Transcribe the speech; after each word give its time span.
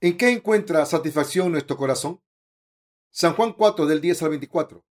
¿En 0.00 0.16
qué 0.16 0.30
encuentra 0.30 0.86
satisfacción 0.86 1.50
nuestro 1.50 1.76
corazón? 1.76 2.22
San 3.10 3.34
Juan 3.34 3.52
4 3.52 3.84
del 3.84 4.00
10 4.00 4.22
al 4.22 4.28
24. 4.30 4.86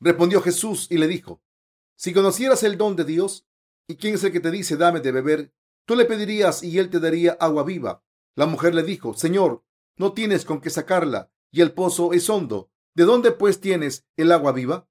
Respondió 0.00 0.40
Jesús 0.40 0.86
y 0.90 0.96
le 0.96 1.06
dijo, 1.06 1.42
si 1.94 2.14
conocieras 2.14 2.62
el 2.62 2.78
don 2.78 2.96
de 2.96 3.04
Dios 3.04 3.46
y 3.86 3.96
quién 3.96 4.14
es 4.14 4.24
el 4.24 4.32
que 4.32 4.40
te 4.40 4.50
dice 4.50 4.78
dame 4.78 5.00
de 5.00 5.12
beber, 5.12 5.52
tú 5.84 5.94
le 5.94 6.06
pedirías 6.06 6.62
y 6.62 6.78
él 6.78 6.88
te 6.88 7.00
daría 7.00 7.32
agua 7.38 7.64
viva. 7.64 8.02
La 8.34 8.46
mujer 8.46 8.74
le 8.74 8.82
dijo, 8.82 9.12
Señor, 9.12 9.62
no 9.98 10.14
tienes 10.14 10.46
con 10.46 10.62
qué 10.62 10.70
sacarla 10.70 11.30
y 11.50 11.60
el 11.60 11.72
pozo 11.72 12.14
es 12.14 12.30
hondo. 12.30 12.70
¿De 12.94 13.04
dónde 13.04 13.32
pues 13.32 13.60
tienes 13.60 14.06
el 14.16 14.32
agua 14.32 14.52
viva? 14.52 14.88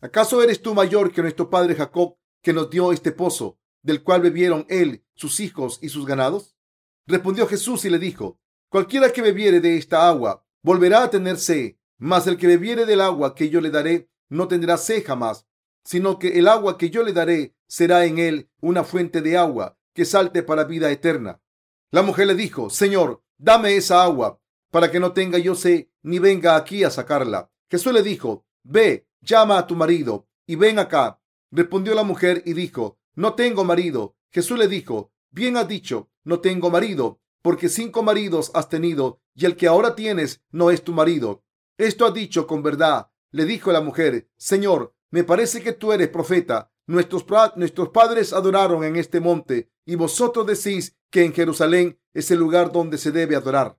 ¿Acaso 0.00 0.42
eres 0.42 0.62
tú 0.62 0.74
mayor 0.74 1.12
que 1.12 1.20
nuestro 1.20 1.50
padre 1.50 1.74
Jacob, 1.74 2.16
que 2.42 2.54
nos 2.54 2.70
dio 2.70 2.92
este 2.92 3.12
pozo, 3.12 3.58
del 3.82 4.02
cual 4.02 4.22
bebieron 4.22 4.64
él, 4.70 5.04
sus 5.14 5.38
hijos 5.40 5.78
y 5.82 5.90
sus 5.90 6.06
ganados? 6.06 6.57
Respondió 7.08 7.46
Jesús 7.46 7.86
y 7.86 7.90
le 7.90 7.98
dijo, 7.98 8.38
Cualquiera 8.68 9.10
que 9.10 9.22
bebiere 9.22 9.60
de 9.60 9.78
esta 9.78 10.06
agua 10.06 10.44
volverá 10.62 11.04
a 11.04 11.10
tener 11.10 11.38
sed, 11.38 11.76
mas 11.96 12.26
el 12.26 12.36
que 12.36 12.46
bebiere 12.46 12.84
del 12.84 13.00
agua 13.00 13.34
que 13.34 13.48
yo 13.48 13.62
le 13.62 13.70
daré 13.70 14.10
no 14.28 14.46
tendrá 14.46 14.76
sed 14.76 15.02
jamás, 15.06 15.46
sino 15.84 16.18
que 16.18 16.38
el 16.38 16.46
agua 16.46 16.76
que 16.76 16.90
yo 16.90 17.02
le 17.02 17.14
daré 17.14 17.54
será 17.66 18.04
en 18.04 18.18
él 18.18 18.50
una 18.60 18.84
fuente 18.84 19.22
de 19.22 19.38
agua 19.38 19.78
que 19.94 20.04
salte 20.04 20.42
para 20.42 20.64
vida 20.64 20.90
eterna. 20.90 21.40
La 21.90 22.02
mujer 22.02 22.26
le 22.26 22.34
dijo, 22.34 22.68
Señor, 22.68 23.22
dame 23.38 23.74
esa 23.74 24.02
agua 24.02 24.38
para 24.70 24.90
que 24.90 25.00
no 25.00 25.14
tenga 25.14 25.38
yo 25.38 25.54
sed 25.54 25.86
ni 26.02 26.18
venga 26.18 26.56
aquí 26.56 26.84
a 26.84 26.90
sacarla. 26.90 27.50
Jesús 27.70 27.94
le 27.94 28.02
dijo, 28.02 28.44
Ve, 28.64 29.08
llama 29.22 29.56
a 29.56 29.66
tu 29.66 29.76
marido 29.76 30.28
y 30.46 30.56
ven 30.56 30.78
acá. 30.78 31.22
Respondió 31.50 31.94
la 31.94 32.02
mujer 32.02 32.42
y 32.44 32.52
dijo, 32.52 32.98
No 33.14 33.32
tengo 33.32 33.64
marido. 33.64 34.14
Jesús 34.30 34.58
le 34.58 34.68
dijo, 34.68 35.10
Bien 35.30 35.56
has 35.56 35.68
dicho, 35.68 36.10
no 36.28 36.40
tengo 36.40 36.68
marido, 36.68 37.22
porque 37.40 37.70
cinco 37.70 38.02
maridos 38.02 38.50
has 38.52 38.68
tenido 38.68 39.22
y 39.34 39.46
el 39.46 39.56
que 39.56 39.66
ahora 39.66 39.94
tienes 39.94 40.42
no 40.50 40.70
es 40.70 40.84
tu 40.84 40.92
marido. 40.92 41.42
Esto 41.78 42.04
has 42.04 42.12
dicho 42.12 42.46
con 42.46 42.62
verdad. 42.62 43.08
Le 43.30 43.46
dijo 43.46 43.72
la 43.72 43.80
mujer, 43.80 44.28
Señor, 44.36 44.94
me 45.10 45.24
parece 45.24 45.62
que 45.62 45.72
tú 45.72 45.90
eres 45.90 46.08
profeta. 46.08 46.70
Nuestros, 46.86 47.24
nuestros 47.56 47.88
padres 47.88 48.34
adoraron 48.34 48.84
en 48.84 48.96
este 48.96 49.20
monte 49.20 49.70
y 49.86 49.94
vosotros 49.94 50.46
decís 50.46 50.98
que 51.08 51.24
en 51.24 51.32
Jerusalén 51.32 51.98
es 52.12 52.30
el 52.30 52.38
lugar 52.38 52.72
donde 52.72 52.98
se 52.98 53.10
debe 53.10 53.34
adorar. 53.34 53.78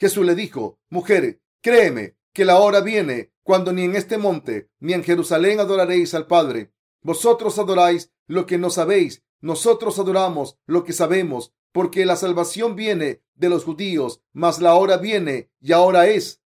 Jesús 0.00 0.26
le 0.26 0.34
dijo, 0.34 0.80
mujer, 0.88 1.40
créeme 1.62 2.16
que 2.32 2.44
la 2.44 2.58
hora 2.58 2.80
viene 2.80 3.32
cuando 3.44 3.72
ni 3.72 3.82
en 3.82 3.94
este 3.94 4.18
monte 4.18 4.68
ni 4.80 4.94
en 4.94 5.04
Jerusalén 5.04 5.60
adoraréis 5.60 6.12
al 6.14 6.26
Padre. 6.26 6.72
Vosotros 7.02 7.56
adoráis 7.60 8.10
lo 8.26 8.46
que 8.46 8.58
no 8.58 8.70
sabéis, 8.70 9.22
nosotros 9.40 9.98
adoramos 10.00 10.58
lo 10.66 10.82
que 10.82 10.92
sabemos, 10.92 11.52
porque 11.74 12.06
la 12.06 12.14
salvación 12.14 12.76
viene 12.76 13.24
de 13.34 13.48
los 13.48 13.64
judíos, 13.64 14.22
mas 14.32 14.60
la 14.60 14.76
hora 14.76 14.96
viene 14.96 15.50
y 15.60 15.72
ahora 15.72 16.06
es 16.06 16.40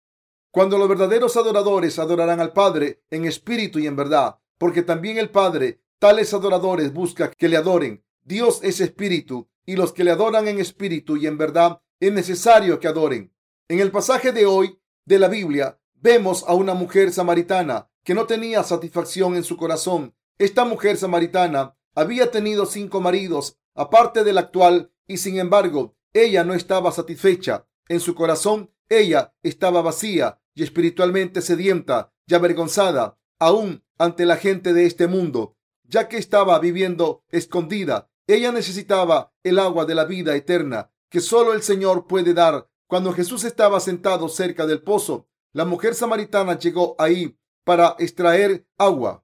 cuando 0.52 0.78
los 0.78 0.88
verdaderos 0.88 1.36
adoradores 1.36 1.98
adorarán 1.98 2.40
al 2.40 2.54
Padre 2.54 3.02
en 3.10 3.26
espíritu 3.26 3.80
y 3.80 3.88
en 3.88 3.96
verdad, 3.96 4.38
porque 4.60 4.84
también 4.84 5.18
el 5.18 5.32
Padre 5.32 5.82
tales 5.98 6.32
adoradores 6.36 6.94
busca 6.94 7.32
que 7.32 7.50
le 7.50 7.58
adoren. 7.58 8.06
Dios 8.22 8.60
es 8.62 8.80
espíritu 8.80 9.50
y 9.66 9.76
los 9.76 9.94
que 9.94 10.04
le 10.04 10.12
adoran 10.12 10.48
en 10.48 10.60
espíritu 10.60 11.18
y 11.18 11.26
en 11.26 11.40
verdad 11.40 11.82
es 12.00 12.14
necesario 12.14 12.80
que 12.80 12.88
adoren. 12.88 13.34
En 13.68 13.80
el 13.80 13.90
pasaje 13.90 14.32
de 14.32 14.46
hoy 14.46 14.80
de 15.06 15.18
la 15.18 15.28
Biblia 15.28 15.80
vemos 15.96 16.46
a 16.48 16.54
una 16.54 16.76
mujer 16.76 17.12
samaritana 17.12 17.90
que 18.04 18.14
no 18.14 18.28
tenía 18.28 18.64
satisfacción 18.64 19.36
en 19.36 19.44
su 19.44 19.58
corazón. 19.58 20.14
Esta 20.38 20.66
mujer 20.66 20.98
samaritana 20.98 21.76
había 21.96 22.30
tenido 22.30 22.68
cinco 22.68 23.02
maridos, 23.02 23.58
aparte 23.74 24.24
del 24.24 24.38
actual, 24.38 24.92
y 25.08 25.18
sin 25.18 25.38
embargo, 25.40 25.96
ella 26.14 26.44
no 26.44 26.54
estaba 26.54 26.92
satisfecha. 26.92 27.68
En 27.88 28.00
su 28.00 28.16
corazón, 28.16 28.72
ella 28.90 29.34
estaba 29.44 29.82
vacía 29.82 30.40
y 30.54 30.64
espiritualmente 30.64 31.42
sedienta 31.42 32.14
y 32.28 32.34
avergonzada 32.34 33.18
aún 33.40 33.84
ante 33.98 34.26
la 34.26 34.38
gente 34.38 34.74
de 34.74 34.86
este 34.86 35.08
mundo, 35.08 35.58
ya 35.84 36.08
que 36.08 36.18
estaba 36.18 36.58
viviendo 36.60 37.24
escondida. 37.30 38.10
Ella 38.28 38.52
necesitaba 38.52 39.34
el 39.44 39.60
agua 39.60 39.86
de 39.86 39.96
la 39.96 40.06
vida 40.06 40.36
eterna 40.36 40.92
que 41.10 41.22
solo 41.22 41.54
el 41.54 41.62
Señor 41.62 42.08
puede 42.08 42.34
dar. 42.34 42.68
Cuando 42.88 43.14
Jesús 43.14 43.44
estaba 43.44 43.80
sentado 43.80 44.30
cerca 44.30 44.66
del 44.66 44.82
pozo, 44.82 45.28
la 45.54 45.66
mujer 45.66 45.96
samaritana 45.96 46.60
llegó 46.60 46.96
ahí 47.00 47.38
para 47.64 47.96
extraer 48.00 48.68
agua. 48.78 49.24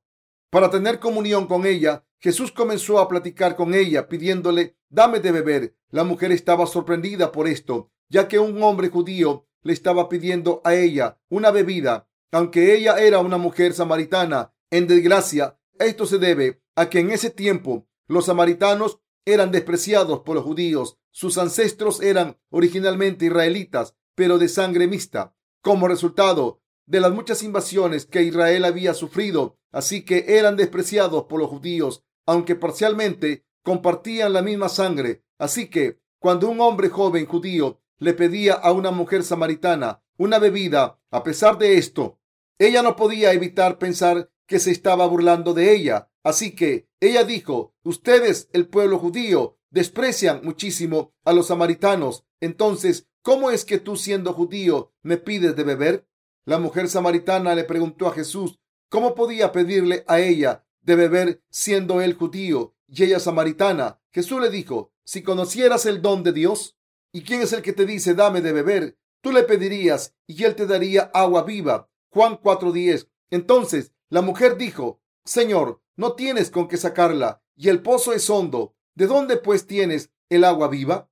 Para 0.50 0.69
tener 0.69 1.00
comunión 1.00 1.48
con 1.48 1.66
ella, 1.66 2.06
Jesús 2.19 2.52
comenzó 2.52 3.00
a 3.00 3.08
platicar 3.08 3.56
con 3.56 3.74
ella, 3.74 4.08
pidiéndole, 4.08 4.78
dame 4.91 5.19
de 5.19 5.31
beber. 5.31 5.75
La 5.90 6.03
mujer 6.03 6.31
estaba 6.31 6.68
sorprendida 6.68 7.31
por 7.31 7.47
esto, 7.47 7.90
ya 8.09 8.28
que 8.28 8.38
un 8.38 8.62
hombre 8.62 8.90
judío 8.90 9.47
le 9.63 9.74
estaba 9.74 10.09
pidiendo 10.09 10.62
a 10.63 10.75
ella 10.75 11.19
una 11.29 11.50
bebida, 11.50 12.07
aunque 12.31 12.75
ella 12.75 13.00
era 13.00 13.19
una 13.19 13.38
mujer 13.38 13.74
samaritana. 13.74 14.53
En 14.69 14.88
desgracia, 14.88 15.59
esto 15.80 16.06
se 16.06 16.18
debe 16.18 16.62
a 16.75 16.90
que 16.90 17.00
en 17.00 17.12
ese 17.12 17.30
tiempo 17.30 17.88
los 18.07 18.25
samaritanos 18.25 19.00
eran 19.25 19.51
despreciados 19.51 20.19
por 20.22 20.35
los 20.35 20.46
judíos. 20.46 20.97
Sus 21.12 21.38
ancestros 21.38 22.01
eran 22.01 22.38
originalmente 22.50 23.25
israelitas, 23.25 23.96
pero 24.16 24.38
de 24.38 24.47
sangre 24.47 24.88
mixta, 24.88 25.35
como 25.62 25.88
resultado 25.88 26.62
de 26.85 27.00
las 27.00 27.12
muchas 27.12 27.44
invasiones 27.44 28.06
que 28.06 28.24
Israel 28.24 28.66
había 28.66 28.94
sufrido. 28.94 29.57
Así 29.72 30.03
que 30.03 30.38
eran 30.38 30.56
despreciados 30.57 31.25
por 31.25 31.40
los 31.40 31.50
judíos, 31.50 32.03
aunque 32.25 32.56
parcialmente 32.56 33.46
compartían 33.63 34.33
la 34.33 34.41
misma 34.41 34.69
sangre. 34.69 35.23
Así 35.38 35.69
que 35.69 35.99
cuando 36.19 36.49
un 36.49 36.61
hombre 36.61 36.89
joven 36.89 37.25
judío 37.25 37.81
le 37.97 38.13
pedía 38.13 38.53
a 38.53 38.72
una 38.72 38.91
mujer 38.91 39.23
samaritana 39.23 40.01
una 40.22 40.38
bebida. 40.38 40.99
A 41.09 41.23
pesar 41.23 41.57
de 41.57 41.77
esto, 41.77 42.19
ella 42.59 42.83
no 42.83 42.95
podía 42.95 43.33
evitar 43.33 43.79
pensar 43.79 44.29
que 44.45 44.59
se 44.59 44.69
estaba 44.69 45.07
burlando 45.07 45.53
de 45.53 45.73
ella. 45.73 46.11
Así 46.23 46.55
que 46.55 46.88
ella 47.00 47.23
dijo, 47.23 47.73
ustedes, 47.83 48.50
el 48.53 48.67
pueblo 48.67 49.00
judío, 49.00 49.57
desprecian 49.71 50.41
muchísimo 50.44 51.13
a 51.25 51.33
los 51.33 51.47
samaritanos. 51.47 52.23
Entonces, 52.39 53.07
¿cómo 53.23 53.50
es 53.50 53.66
que 53.66 53.79
tú 53.79 53.95
siendo 53.95 54.33
judío 54.33 54.94
me 55.01 55.17
pides 55.17 55.55
de 55.55 55.63
beber? 55.63 56.07
La 56.45 56.59
mujer 56.59 56.88
samaritana 56.88 57.55
le 57.55 57.63
preguntó 57.63 58.07
a 58.07 58.13
Jesús 58.13 58.59
cómo 58.89 59.16
podía 59.16 59.51
pedirle 59.51 60.03
a 60.07 60.19
ella 60.19 60.66
de 60.81 60.95
beber 60.95 61.41
siendo 61.50 62.01
él 62.01 62.13
judío 62.13 62.75
y 62.91 63.03
ella 63.03 63.19
samaritana. 63.19 64.00
Jesús 64.12 64.40
le 64.40 64.52
dijo, 64.52 64.91
si 65.03 65.24
conocieras 65.24 65.88
el 65.88 66.03
don 66.03 66.22
de 66.22 66.34
Dios 66.34 66.78
¿Y 67.13 67.24
quién 67.24 67.41
es 67.41 67.52
el 67.52 67.62
que 67.62 67.74
te 67.74 67.85
dice, 67.85 68.13
dame 68.13 68.41
de 68.41 68.53
beber? 68.53 68.97
Tú 69.22 69.31
le 69.31 69.44
pedirías 69.44 70.16
y 70.28 70.44
él 70.46 70.56
te 70.56 70.66
daría 70.66 71.12
agua 71.13 71.44
viva. 71.44 71.90
Juan 72.09 72.40
4:10. 72.41 73.09
Entonces 73.30 73.91
la 74.09 74.22
mujer 74.22 74.57
dijo, 74.57 75.01
Señor, 75.25 75.81
no 75.97 76.13
tienes 76.13 76.50
con 76.50 76.68
qué 76.68 76.78
sacarla 76.78 77.44
y 77.56 77.69
el 77.69 77.81
pozo 77.81 78.13
es 78.13 78.30
hondo. 78.30 78.75
¿De 78.96 79.07
dónde 79.07 79.38
pues 79.38 79.68
tienes 79.68 80.09
el 80.30 80.46
agua 80.46 80.69
viva? 80.69 81.09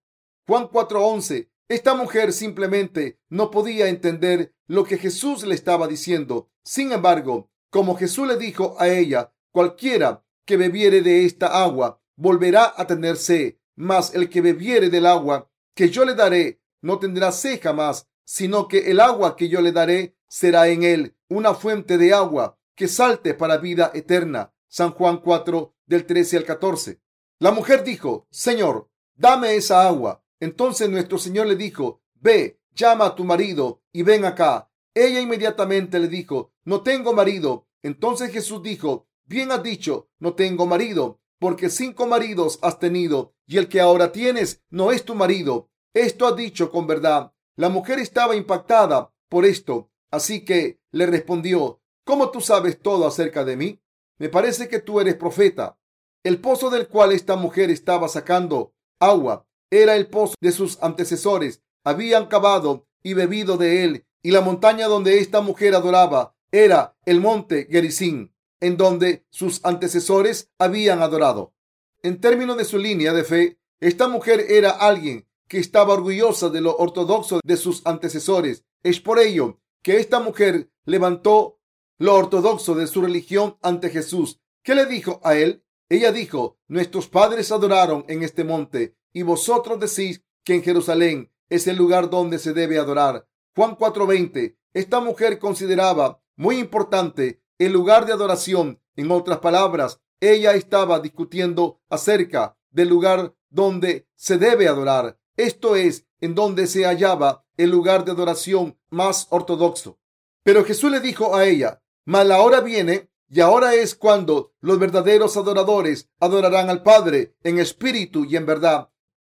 Juan 0.47 0.69
4:11. 0.69 1.49
Esta 1.67 1.93
mujer 1.93 2.31
simplemente 2.31 3.19
no 3.27 3.51
podía 3.51 3.89
entender 3.89 4.53
lo 4.67 4.85
que 4.85 4.97
Jesús 4.97 5.43
le 5.43 5.53
estaba 5.53 5.87
diciendo. 5.87 6.49
Sin 6.63 6.93
embargo, 6.93 7.51
como 7.69 7.95
Jesús 7.95 8.27
le 8.27 8.37
dijo 8.37 8.75
a 8.79 8.87
ella, 8.87 9.33
cualquiera 9.51 10.23
que 10.49 10.57
bebiere 10.57 11.03
de 11.03 11.25
esta 11.25 11.61
agua 11.61 12.01
volverá 12.15 12.73
a 12.75 12.87
tener 12.87 13.17
sed, 13.17 13.57
mas 13.75 14.15
el 14.15 14.31
que 14.31 14.41
bebiere 14.41 14.89
del 14.89 15.05
agua 15.05 15.47
que 15.75 15.91
yo 15.91 16.05
le 16.05 16.15
daré 16.15 16.59
no 16.81 16.97
tendrá 16.97 17.31
sed 17.31 17.59
jamás, 17.61 18.07
sino 18.25 18.67
que 18.67 18.89
el 18.89 18.99
agua 18.99 19.35
que 19.35 19.47
yo 19.47 19.61
le 19.61 19.71
daré 19.71 20.17
será 20.27 20.67
en 20.69 20.81
él 20.81 21.15
una 21.27 21.53
fuente 21.53 21.99
de 21.99 22.15
agua 22.15 22.57
que 22.73 22.87
salte 22.87 23.35
para 23.35 23.57
vida 23.57 23.91
eterna. 23.93 24.51
San 24.67 24.89
Juan 24.89 25.19
4 25.19 25.75
del 25.85 26.07
13 26.07 26.37
al 26.37 26.45
14. 26.45 26.99
La 27.37 27.51
mujer 27.51 27.83
dijo, 27.83 28.27
Señor, 28.31 28.89
dame 29.13 29.53
esa 29.55 29.87
agua. 29.87 30.25
Entonces 30.39 30.89
nuestro 30.89 31.19
Señor 31.19 31.45
le 31.45 31.57
dijo, 31.57 32.01
Ve, 32.15 32.59
llama 32.73 33.05
a 33.05 33.15
tu 33.15 33.23
marido 33.23 33.83
y 33.91 34.01
ven 34.01 34.25
acá. 34.25 34.71
Ella 34.95 35.19
inmediatamente 35.19 35.99
le 35.99 36.07
dijo, 36.07 36.53
No 36.63 36.81
tengo 36.81 37.13
marido. 37.13 37.67
Entonces 37.83 38.31
Jesús 38.31 38.63
dijo, 38.63 39.08
Bien 39.29 39.51
has 39.51 39.61
dicho, 39.61 40.09
no 40.17 40.33
tengo 40.33 40.65
marido, 40.65 41.21
porque 41.37 41.69
cinco 41.69 42.07
maridos 42.07 42.57
has 42.63 42.79
tenido 42.79 43.35
y 43.45 43.59
el 43.59 43.69
que 43.69 43.79
ahora 43.79 44.11
tienes 44.11 44.63
no 44.71 44.91
es 44.91 45.05
tu 45.05 45.13
marido. 45.13 45.69
Esto 45.93 46.25
ha 46.25 46.31
dicho 46.31 46.71
con 46.71 46.87
verdad. 46.87 47.31
La 47.55 47.69
mujer 47.69 47.99
estaba 47.99 48.35
impactada 48.35 49.13
por 49.29 49.45
esto, 49.45 49.91
así 50.09 50.43
que 50.43 50.79
le 50.89 51.05
respondió, 51.05 51.79
¿cómo 52.05 52.31
tú 52.31 52.41
sabes 52.41 52.81
todo 52.81 53.05
acerca 53.05 53.45
de 53.45 53.55
mí? 53.55 53.79
Me 54.17 54.29
parece 54.29 54.67
que 54.67 54.79
tú 54.79 54.99
eres 54.99 55.13
profeta. 55.13 55.77
El 56.23 56.41
pozo 56.41 56.71
del 56.71 56.87
cual 56.87 57.11
esta 57.11 57.35
mujer 57.35 57.69
estaba 57.69 58.07
sacando 58.07 58.73
agua 58.99 59.45
era 59.69 59.95
el 59.95 60.07
pozo 60.07 60.33
de 60.41 60.51
sus 60.51 60.81
antecesores. 60.81 61.61
Habían 61.83 62.25
cavado 62.25 62.87
y 63.03 63.13
bebido 63.13 63.57
de 63.57 63.83
él, 63.83 64.07
y 64.23 64.31
la 64.31 64.41
montaña 64.41 64.87
donde 64.87 65.19
esta 65.19 65.41
mujer 65.41 65.75
adoraba 65.75 66.35
era 66.51 66.97
el 67.05 67.21
monte 67.21 67.67
Gerizim, 67.69 68.31
en 68.61 68.77
donde 68.77 69.25
sus 69.29 69.63
antecesores 69.63 70.51
habían 70.57 71.01
adorado. 71.01 71.53
En 72.01 72.21
términos 72.21 72.57
de 72.57 72.65
su 72.65 72.77
línea 72.77 73.13
de 73.13 73.23
fe, 73.23 73.59
esta 73.79 74.07
mujer 74.07 74.45
era 74.49 74.71
alguien 74.71 75.27
que 75.47 75.57
estaba 75.57 75.93
orgullosa 75.93 76.49
de 76.49 76.61
lo 76.61 76.77
ortodoxo 76.77 77.39
de 77.43 77.57
sus 77.57 77.85
antecesores. 77.85 78.63
Es 78.83 78.99
por 78.99 79.19
ello 79.19 79.59
que 79.81 79.97
esta 79.97 80.19
mujer 80.19 80.69
levantó 80.85 81.59
lo 81.97 82.15
ortodoxo 82.15 82.75
de 82.75 82.87
su 82.87 83.01
religión 83.01 83.57
ante 83.61 83.89
Jesús. 83.89 84.39
¿Qué 84.63 84.75
le 84.75 84.85
dijo 84.85 85.19
a 85.23 85.35
él? 85.35 85.63
Ella 85.89 86.11
dijo, 86.11 86.59
nuestros 86.67 87.07
padres 87.07 87.51
adoraron 87.51 88.05
en 88.07 88.23
este 88.23 88.43
monte 88.43 88.95
y 89.11 89.23
vosotros 89.23 89.79
decís 89.79 90.23
que 90.43 90.53
en 90.53 90.63
Jerusalén 90.63 91.31
es 91.49 91.67
el 91.67 91.77
lugar 91.77 92.09
donde 92.09 92.37
se 92.37 92.53
debe 92.53 92.77
adorar. 92.77 93.27
Juan 93.55 93.75
4:20. 93.75 94.55
Esta 94.73 94.99
mujer 94.99 95.39
consideraba 95.39 96.21
muy 96.35 96.59
importante 96.59 97.41
el 97.59 97.73
lugar 97.73 98.05
de 98.05 98.13
adoración. 98.13 98.81
En 98.95 99.11
otras 99.11 99.39
palabras, 99.39 100.01
ella 100.19 100.53
estaba 100.53 100.99
discutiendo 100.99 101.79
acerca 101.89 102.57
del 102.71 102.89
lugar 102.89 103.35
donde 103.49 104.07
se 104.15 104.37
debe 104.37 104.67
adorar. 104.67 105.19
Esto 105.37 105.75
es, 105.75 106.05
en 106.21 106.35
donde 106.35 106.67
se 106.67 106.85
hallaba 106.85 107.45
el 107.57 107.69
lugar 107.69 108.03
de 108.03 108.11
adoración 108.11 108.77
más 108.89 109.27
ortodoxo. 109.29 109.99
Pero 110.43 110.65
Jesús 110.65 110.91
le 110.91 110.99
dijo 110.99 111.35
a 111.35 111.45
ella, 111.45 111.81
mas 112.05 112.25
la 112.25 112.41
hora 112.41 112.61
viene 112.61 113.09
y 113.29 113.41
ahora 113.41 113.75
es 113.75 113.95
cuando 113.95 114.53
los 114.59 114.79
verdaderos 114.79 115.37
adoradores 115.37 116.09
adorarán 116.19 116.69
al 116.69 116.81
Padre 116.81 117.35
en 117.43 117.59
espíritu 117.59 118.25
y 118.25 118.35
en 118.35 118.45
verdad, 118.45 118.89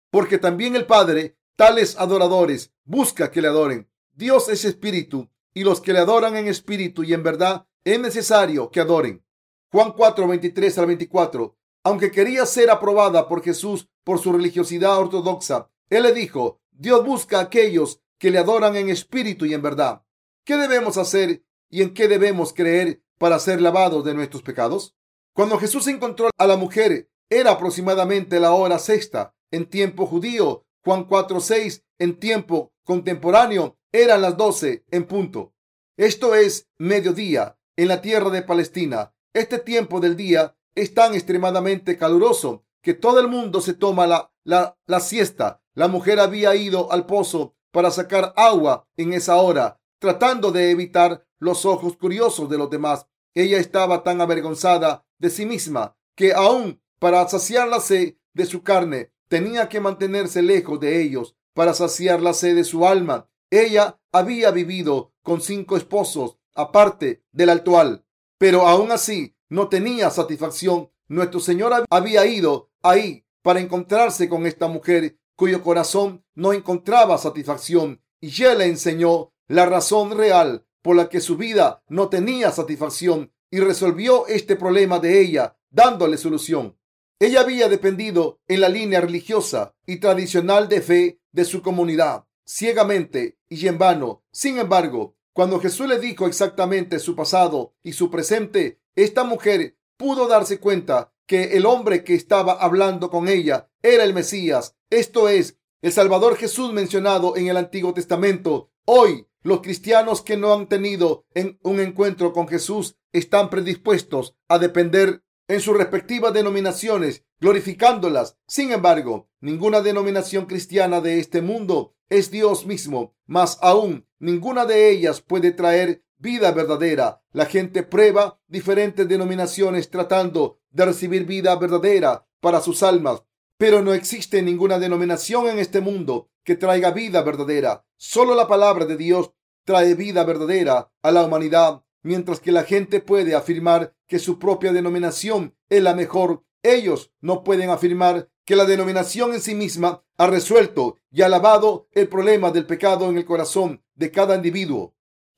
porque 0.09 0.38
también 0.38 0.75
el 0.75 0.85
Padre, 0.85 1.38
tales 1.56 1.97
adoradores, 1.97 2.71
busca 2.85 3.31
que 3.31 3.41
le 3.41 3.50
adoren. 3.50 3.89
Dios 4.13 4.47
es 4.50 4.63
espíritu 4.63 5.29
y 5.53 5.63
los 5.63 5.81
que 5.81 5.94
le 5.94 6.00
adoran 6.00 6.38
en 6.38 6.47
espíritu 6.47 7.03
y 7.03 7.13
en 7.13 7.24
verdad 7.24 7.67
es 7.83 8.00
necesario 8.00 8.69
que 8.69 8.80
adoren. 8.80 9.24
Juan 9.72 9.94
4, 9.94 10.28
23 10.28 10.78
al 10.78 10.86
24. 10.86 11.57
Aunque 11.83 12.12
quería 12.12 12.45
ser 12.45 12.69
aprobada 12.69 13.28
por 13.28 13.44
Jesús 13.44 13.89
por 14.04 14.19
su 14.19 14.31
religiosidad 14.31 14.98
ortodoxa, 14.98 15.69
él 15.89 16.04
le 16.04 16.13
dijo, 16.13 16.62
Dios 16.72 17.04
busca 17.06 17.39
a 17.39 17.44
aquellos 17.44 18.01
que 18.19 18.30
le 18.30 18.38
adoran 18.38 18.75
en 18.75 18.89
espíritu 18.89 19.45
y 19.45 19.54
en 19.54 19.62
verdad. 19.62 20.04
¿Qué 20.45 20.57
debemos 20.57 20.98
hacer 20.98 21.44
y 21.69 21.81
en 21.81 21.94
qué 21.94 22.07
debemos 22.07 22.54
creer 22.54 23.01
para 23.18 23.39
ser 23.39 23.62
lavados 23.62 24.04
de 24.06 24.13
nuestros 24.13 24.44
pecados? 24.44 24.95
Cuando 25.34 25.57
Jesús 25.57 25.88
encontró 25.88 26.30
a 26.38 26.48
la 26.48 26.57
mujer, 26.57 27.10
era 27.30 27.51
aproximadamente 27.51 28.39
la 28.39 28.54
hora 28.54 28.77
sexta 28.77 29.34
en 29.50 29.69
tiempo 29.69 30.06
judío. 30.06 30.66
Juan 30.84 31.07
4:6 31.07 31.84
en 32.00 32.19
tiempo 32.19 32.74
contemporáneo 32.84 33.77
eran 33.92 34.22
las 34.22 34.38
doce 34.38 34.84
en 34.92 35.06
punto. 35.06 35.54
Esto 35.98 36.36
es 36.36 36.68
mediodía 36.77 37.57
en 37.75 37.88
la 37.88 38.01
tierra 38.01 38.29
de 38.29 38.41
Palestina. 38.41 39.13
Este 39.33 39.59
tiempo 39.59 40.00
del 40.00 40.15
día 40.15 40.56
es 40.75 40.94
tan 40.94 41.13
extremadamente 41.13 41.97
caluroso 41.97 42.65
que 42.81 42.94
todo 42.94 43.19
el 43.19 43.27
mundo 43.27 43.62
se 43.62 43.73
toma 43.73 44.07
la, 44.07 44.31
la, 44.44 45.00
siesta. 45.00 45.62
La 45.73 45.88
mujer 45.88 46.19
había 46.19 46.56
ido 46.56 46.91
al 46.91 47.06
pozo 47.06 47.56
para 47.71 47.91
sacar 47.91 48.33
agua 48.35 48.88
en 48.97 49.13
esa 49.13 49.38
hora, 49.38 49.79
tratando 50.00 50.51
de 50.51 50.71
evitar 50.71 51.25
los 51.39 51.65
ojos 51.65 51.95
curiosos 51.95 52.50
de 52.50 52.57
los 52.57 52.69
demás. 52.69 53.07
Ella 53.33 53.57
estaba 53.57 54.03
tan 54.03 54.19
avergonzada 54.19 55.06
de 55.19 55.29
sí 55.29 55.45
misma 55.45 55.95
que 56.15 56.33
aún 56.33 56.81
para 57.00 57.27
saciar 57.27 57.67
la 57.67 57.79
sed 57.79 58.15
de 58.33 58.45
su 58.45 58.63
carne 58.63 59.13
tenía 59.27 59.69
que 59.69 59.79
mantenerse 59.79 60.41
lejos 60.41 60.79
de 60.79 61.01
ellos 61.01 61.35
para 61.53 61.74
saciar 61.74 62.21
la 62.21 62.33
sed 62.33 62.56
de 62.56 62.63
su 62.63 62.85
alma. 62.85 63.29
Ella 63.50 64.00
había 64.12 64.51
vivido 64.51 65.13
con 65.24 65.41
cinco 65.41 65.77
esposos 65.77 66.38
aparte 66.53 67.24
del 67.31 67.50
actual, 67.50 68.06
pero 68.38 68.68
aún 68.68 68.92
así 68.92 69.36
no 69.50 69.69
tenía 69.69 70.09
satisfacción. 70.09 70.89
Nuestro 71.07 71.39
Señor 71.39 71.86
había 71.89 72.25
ido 72.25 72.69
ahí 72.81 73.25
para 73.42 73.59
encontrarse 73.59 74.30
con 74.30 74.45
esta 74.45 74.68
mujer 74.68 75.18
cuyo 75.36 75.63
corazón 75.63 76.24
no 76.36 76.53
encontraba 76.53 77.18
satisfacción 77.18 78.01
y 78.19 78.30
ya 78.30 78.53
le 78.53 78.65
enseñó 78.65 79.33
la 79.48 79.65
razón 79.65 80.18
real 80.18 80.65
por 80.81 80.95
la 80.95 81.09
que 81.09 81.19
su 81.19 81.38
vida 81.38 81.83
no 81.88 82.09
tenía 82.09 82.51
satisfacción 82.51 83.31
y 83.50 83.59
resolvió 83.59 84.27
este 84.27 84.56
problema 84.56 85.00
de 85.00 85.19
ella 85.19 85.57
dándole 85.69 86.18
solución. 86.18 86.77
Ella 87.19 87.42
había 87.42 87.69
dependido 87.69 88.39
en 88.48 88.62
la 88.62 88.69
línea 88.69 89.01
religiosa 89.01 89.75
y 89.86 90.00
tradicional 90.00 90.69
de 90.69 90.81
fe 90.81 91.19
de 91.31 91.45
su 91.45 91.62
comunidad, 91.62 92.25
ciegamente 92.45 93.38
y 93.48 93.68
en 93.68 93.77
vano. 93.77 94.24
Sin 94.31 94.57
embargo, 94.57 95.15
cuando 95.33 95.60
Jesús 95.60 95.88
le 95.88 96.00
dijo 96.00 96.28
exactamente 96.28 97.00
su 97.00 97.16
pasado 97.16 97.74
y 97.83 97.94
su 97.94 98.12
presente, 98.12 98.81
esta 98.95 99.24
mujer 99.24 99.78
pudo 99.98 100.28
darse 100.28 100.60
cuenta 100.60 101.13
que 101.25 101.56
el 101.56 101.66
hombre 101.66 102.04
que 102.04 102.16
estaba 102.16 102.54
hablando 102.54 103.10
con 103.10 103.30
ella 103.30 103.69
era 103.81 104.04
el 104.04 104.13
Mesías, 104.13 104.75
esto 104.89 105.30
es, 105.30 105.57
el 105.81 105.92
Salvador 105.92 106.36
Jesús 106.36 106.74
mencionado 106.74 107.38
en 107.38 107.48
el 107.48 107.57
Antiguo 107.57 107.94
Testamento. 107.94 108.72
Hoy, 108.86 109.28
los 109.42 109.62
cristianos 109.62 110.22
que 110.22 110.38
no 110.38 110.54
han 110.54 110.68
tenido 110.68 111.25
un 111.63 111.80
encuentro 111.80 112.34
con 112.34 112.48
Jesús 112.48 112.98
están 113.13 113.50
predispuestos 113.50 114.36
a 114.48 114.60
depender 114.60 115.24
en 115.48 115.62
sus 115.62 115.77
respectivas 115.77 116.34
denominaciones, 116.34 117.25
glorificándolas. 117.41 118.38
Sin 118.47 118.71
embargo, 118.71 119.29
ninguna 119.41 119.81
denominación 119.81 120.45
cristiana 120.45 121.01
de 121.01 121.19
este 121.19 121.41
mundo 121.41 121.95
es 122.07 122.31
Dios 122.31 122.65
mismo. 122.65 123.15
Más 123.25 123.57
aún, 123.61 124.07
ninguna 124.19 124.65
de 124.65 124.91
ellas 124.91 125.21
puede 125.21 125.51
traer 125.51 126.05
vida 126.19 126.51
verdadera. 126.51 127.23
La 127.31 127.45
gente 127.45 127.83
prueba 127.83 128.39
diferentes 128.47 129.07
denominaciones 129.07 129.89
tratando 129.89 130.59
de 130.69 130.85
recibir 130.85 131.25
vida 131.25 131.55
verdadera 131.55 132.27
para 132.39 132.61
sus 132.61 132.83
almas, 132.83 133.23
pero 133.57 133.81
no 133.81 133.93
existe 133.93 134.41
ninguna 134.41 134.79
denominación 134.79 135.47
en 135.47 135.59
este 135.59 135.81
mundo 135.81 136.29
que 136.43 136.55
traiga 136.55 136.91
vida 136.91 137.21
verdadera. 137.23 137.85
Solo 137.97 138.35
la 138.35 138.47
palabra 138.47 138.85
de 138.85 138.97
Dios 138.97 139.31
trae 139.65 139.95
vida 139.95 140.23
verdadera 140.23 140.91
a 141.01 141.11
la 141.11 141.23
humanidad, 141.23 141.83
mientras 142.03 142.39
que 142.39 142.51
la 142.51 142.63
gente 142.63 142.99
puede 142.99 143.35
afirmar 143.35 143.95
que 144.07 144.19
su 144.19 144.39
propia 144.39 144.73
denominación 144.73 145.55
es 145.69 145.81
la 145.81 145.95
mejor. 145.95 146.43
Ellos 146.63 147.12
no 147.22 147.44
pueden 147.44 147.69
afirmar 147.69 148.30
que 148.46 148.56
la 148.56 148.66
denominación 148.66 149.34
en 149.34 149.42
sí 149.42 149.56
misma 149.56 150.04
ha 150.18 150.28
resuelto 150.28 150.98
y 151.12 151.22
ha 151.22 151.30
lavado 151.30 151.88
el 151.92 152.08
problema 152.08 152.52
del 152.52 152.66
pecado 152.66 153.10
en 153.10 153.18
el 153.18 153.25
corazón 153.25 153.84
de 153.96 154.12
cada 154.12 154.36
individuo 154.36 154.94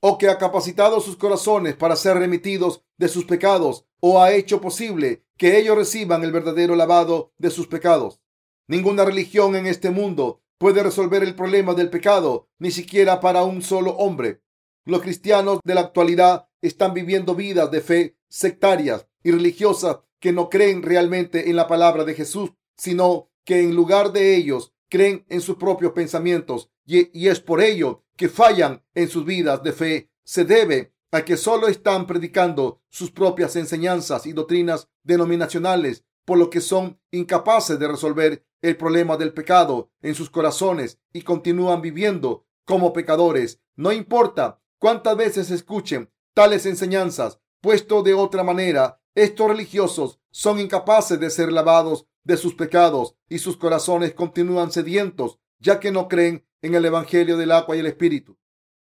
o 0.06 0.18
que 0.18 0.28
ha 0.28 0.36
capacitado 0.36 1.00
sus 1.00 1.16
corazones 1.16 1.76
para 1.76 1.96
ser 1.96 2.18
remitidos 2.18 2.82
de 2.98 3.08
sus 3.08 3.24
pecados, 3.24 3.86
o 4.00 4.20
ha 4.20 4.34
hecho 4.34 4.60
posible 4.60 5.24
que 5.38 5.56
ellos 5.58 5.78
reciban 5.78 6.22
el 6.22 6.30
verdadero 6.30 6.76
lavado 6.76 7.32
de 7.38 7.48
sus 7.48 7.68
pecados. 7.68 8.20
Ninguna 8.68 9.06
religión 9.06 9.56
en 9.56 9.64
este 9.64 9.88
mundo 9.88 10.42
puede 10.58 10.82
resolver 10.82 11.22
el 11.22 11.34
problema 11.34 11.72
del 11.72 11.88
pecado, 11.88 12.50
ni 12.58 12.70
siquiera 12.70 13.20
para 13.20 13.44
un 13.44 13.62
solo 13.62 13.92
hombre. 13.92 14.42
Los 14.84 15.00
cristianos 15.00 15.60
de 15.64 15.74
la 15.74 15.80
actualidad 15.80 16.48
están 16.60 16.92
viviendo 16.92 17.34
vidas 17.34 17.70
de 17.70 17.80
fe 17.80 18.16
sectarias 18.28 19.08
y 19.22 19.30
religiosas 19.30 20.00
que 20.24 20.32
no 20.32 20.48
creen 20.48 20.82
realmente 20.82 21.50
en 21.50 21.56
la 21.56 21.66
palabra 21.66 22.02
de 22.06 22.14
Jesús, 22.14 22.54
sino 22.78 23.28
que 23.44 23.60
en 23.60 23.76
lugar 23.76 24.10
de 24.10 24.34
ellos 24.34 24.72
creen 24.88 25.26
en 25.28 25.42
sus 25.42 25.56
propios 25.56 25.92
pensamientos 25.92 26.70
y, 26.86 27.28
es 27.28 27.40
por 27.40 27.60
ello 27.60 28.04
que 28.16 28.30
fallan 28.30 28.82
en 28.94 29.10
sus 29.10 29.26
vidas 29.26 29.62
de 29.62 29.74
fe. 29.74 30.10
Se 30.24 30.46
debe 30.46 30.94
a 31.12 31.26
que 31.26 31.36
solo 31.36 31.68
están 31.68 32.06
predicando 32.06 32.80
sus 32.88 33.10
propias 33.10 33.54
enseñanzas 33.56 34.24
y 34.24 34.32
doctrinas 34.32 34.88
denominacionales, 35.02 36.06
por 36.24 36.38
lo 36.38 36.48
que 36.48 36.62
son 36.62 36.98
incapaces 37.10 37.78
de 37.78 37.86
resolver 37.86 38.46
el 38.62 38.78
problema 38.78 39.18
del 39.18 39.34
pecado 39.34 39.90
en 40.00 40.14
sus 40.14 40.30
corazones 40.30 41.00
y 41.12 41.20
continúan 41.20 41.82
viviendo 41.82 42.46
como 42.64 42.94
pecadores. 42.94 43.60
No 43.76 43.92
importa 43.92 44.58
cuántas 44.78 45.18
veces 45.18 45.50
escuchen 45.50 46.10
tales 46.32 46.64
enseñanzas, 46.64 47.40
puesto 47.60 48.02
de 48.02 48.14
otra 48.14 48.42
manera, 48.42 49.02
estos 49.14 49.48
religiosos 49.48 50.18
son 50.30 50.58
incapaces 50.58 51.20
de 51.20 51.30
ser 51.30 51.52
lavados 51.52 52.06
de 52.24 52.36
sus 52.36 52.54
pecados 52.54 53.16
y 53.28 53.38
sus 53.38 53.56
corazones 53.56 54.12
continúan 54.14 54.72
sedientos, 54.72 55.38
ya 55.60 55.78
que 55.78 55.92
no 55.92 56.08
creen 56.08 56.44
en 56.62 56.74
el 56.74 56.84
Evangelio 56.84 57.36
del 57.36 57.52
agua 57.52 57.76
y 57.76 57.80
el 57.80 57.86
Espíritu. 57.86 58.36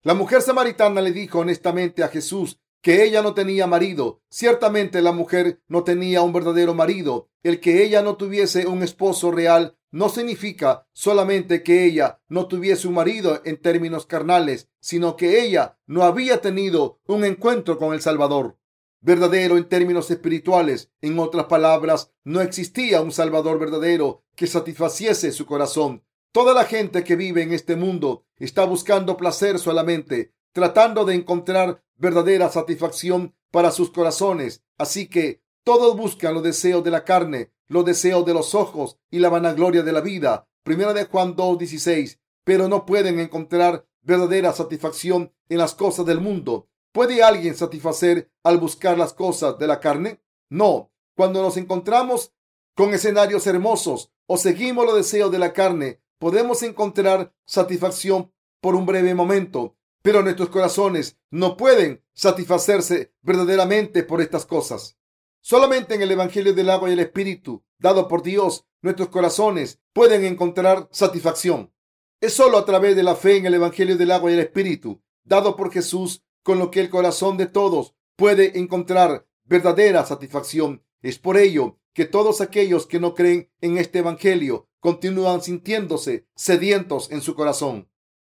La 0.03 0.13
mujer 0.13 0.41
samaritana 0.41 1.01
le 1.01 1.11
dijo 1.11 1.39
honestamente 1.39 2.03
a 2.03 2.07
Jesús 2.07 2.59
que 2.81 3.03
ella 3.03 3.21
no 3.21 3.33
tenía 3.33 3.67
marido. 3.67 4.21
Ciertamente 4.29 5.01
la 5.01 5.11
mujer 5.11 5.61
no 5.67 5.83
tenía 5.83 6.21
un 6.21 6.31
verdadero 6.31 6.73
marido. 6.73 7.29
El 7.43 7.59
que 7.59 7.83
ella 7.83 8.01
no 8.01 8.15
tuviese 8.15 8.67
un 8.67 8.83
esposo 8.83 9.31
real 9.31 9.77
no 9.91 10.07
significa 10.07 10.87
solamente 10.93 11.61
que 11.61 11.83
ella 11.83 12.21
no 12.29 12.47
tuviese 12.47 12.87
un 12.87 12.93
marido 12.93 13.41
en 13.43 13.57
términos 13.57 14.05
carnales, 14.05 14.69
sino 14.79 15.17
que 15.17 15.43
ella 15.43 15.77
no 15.85 16.03
había 16.03 16.39
tenido 16.39 17.01
un 17.05 17.25
encuentro 17.25 17.77
con 17.77 17.93
el 17.93 18.01
Salvador 18.01 18.57
verdadero 19.01 19.57
en 19.57 19.67
términos 19.67 20.09
espirituales. 20.09 20.91
En 21.01 21.19
otras 21.19 21.45
palabras, 21.45 22.11
no 22.23 22.41
existía 22.41 23.01
un 23.01 23.11
Salvador 23.11 23.59
verdadero 23.59 24.23
que 24.35 24.47
satisfaciese 24.47 25.31
su 25.31 25.45
corazón. 25.45 26.03
Toda 26.31 26.53
la 26.53 26.63
gente 26.63 27.03
que 27.03 27.15
vive 27.15 27.43
en 27.43 27.51
este 27.51 27.75
mundo 27.75 28.25
está 28.37 28.63
buscando 28.65 29.17
placer 29.17 29.59
solamente, 29.59 30.33
tratando 30.53 31.03
de 31.03 31.15
encontrar 31.15 31.83
verdadera 31.97 32.49
satisfacción 32.49 33.35
para 33.51 33.71
sus 33.71 33.91
corazones. 33.91 34.63
Así 34.77 35.07
que 35.07 35.41
todos 35.63 35.95
buscan 35.97 36.33
los 36.33 36.43
deseos 36.43 36.83
de 36.83 36.91
la 36.91 37.03
carne, 37.03 37.51
los 37.67 37.85
deseos 37.85 38.25
de 38.25 38.33
los 38.33 38.55
ojos 38.55 38.97
y 39.09 39.19
la 39.19 39.29
vanagloria 39.29 39.83
de 39.83 39.91
la 39.91 40.01
vida. 40.01 40.47
Primera 40.63 40.93
de 40.93 41.05
Juan 41.05 41.35
2:16, 41.35 42.19
pero 42.43 42.67
no 42.67 42.85
pueden 42.85 43.19
encontrar 43.19 43.85
verdadera 44.01 44.53
satisfacción 44.53 45.33
en 45.49 45.57
las 45.57 45.75
cosas 45.75 46.05
del 46.05 46.21
mundo. 46.21 46.69
¿Puede 46.91 47.23
alguien 47.23 47.55
satisfacer 47.55 48.29
al 48.43 48.57
buscar 48.57 48.97
las 48.97 49.13
cosas 49.13 49.57
de 49.57 49.67
la 49.67 49.79
carne? 49.79 50.21
No. 50.49 50.91
Cuando 51.15 51.41
nos 51.41 51.55
encontramos 51.57 52.33
con 52.75 52.93
escenarios 52.93 53.47
hermosos 53.47 54.11
o 54.25 54.37
seguimos 54.37 54.85
los 54.85 54.95
deseos 54.95 55.31
de 55.31 55.39
la 55.39 55.53
carne, 55.53 56.01
podemos 56.19 56.63
encontrar 56.63 57.33
satisfacción 57.45 58.33
por 58.59 58.75
un 58.75 58.85
breve 58.85 59.15
momento, 59.15 59.75
pero 60.01 60.21
nuestros 60.21 60.49
corazones 60.49 61.17
no 61.29 61.57
pueden 61.57 62.03
satisfacerse 62.13 63.13
verdaderamente 63.21 64.03
por 64.03 64.21
estas 64.21 64.45
cosas. 64.45 64.97
Solamente 65.41 65.95
en 65.95 66.01
el 66.01 66.11
Evangelio 66.11 66.53
del 66.53 66.69
agua 66.69 66.89
y 66.89 66.93
el 66.93 66.99
Espíritu, 66.99 67.63
dado 67.79 68.07
por 68.07 68.21
Dios, 68.21 68.65
nuestros 68.81 69.09
corazones 69.09 69.79
pueden 69.93 70.25
encontrar 70.25 70.87
satisfacción. 70.91 71.73
Es 72.19 72.33
solo 72.33 72.57
a 72.57 72.65
través 72.65 72.95
de 72.95 73.03
la 73.03 73.15
fe 73.15 73.37
en 73.37 73.45
el 73.47 73.55
Evangelio 73.55 73.97
del 73.97 74.11
agua 74.11 74.29
y 74.29 74.35
el 74.35 74.41
Espíritu, 74.41 75.01
dado 75.23 75.55
por 75.55 75.71
Jesús, 75.71 76.23
con 76.43 76.59
lo 76.59 76.71
que 76.71 76.79
el 76.79 76.89
corazón 76.89 77.37
de 77.37 77.45
todos 77.45 77.95
puede 78.15 78.59
encontrar 78.59 79.27
verdadera 79.45 80.05
satisfacción. 80.05 80.83
Es 81.01 81.19
por 81.19 81.37
ello 81.37 81.79
que 81.93 82.05
todos 82.05 82.41
aquellos 82.41 82.85
que 82.87 82.99
no 82.99 83.15
creen 83.15 83.51
en 83.61 83.77
este 83.77 83.99
Evangelio 83.99 84.69
continúan 84.79 85.41
sintiéndose 85.41 86.27
sedientos 86.35 87.11
en 87.11 87.21
su 87.21 87.35
corazón. 87.35 87.89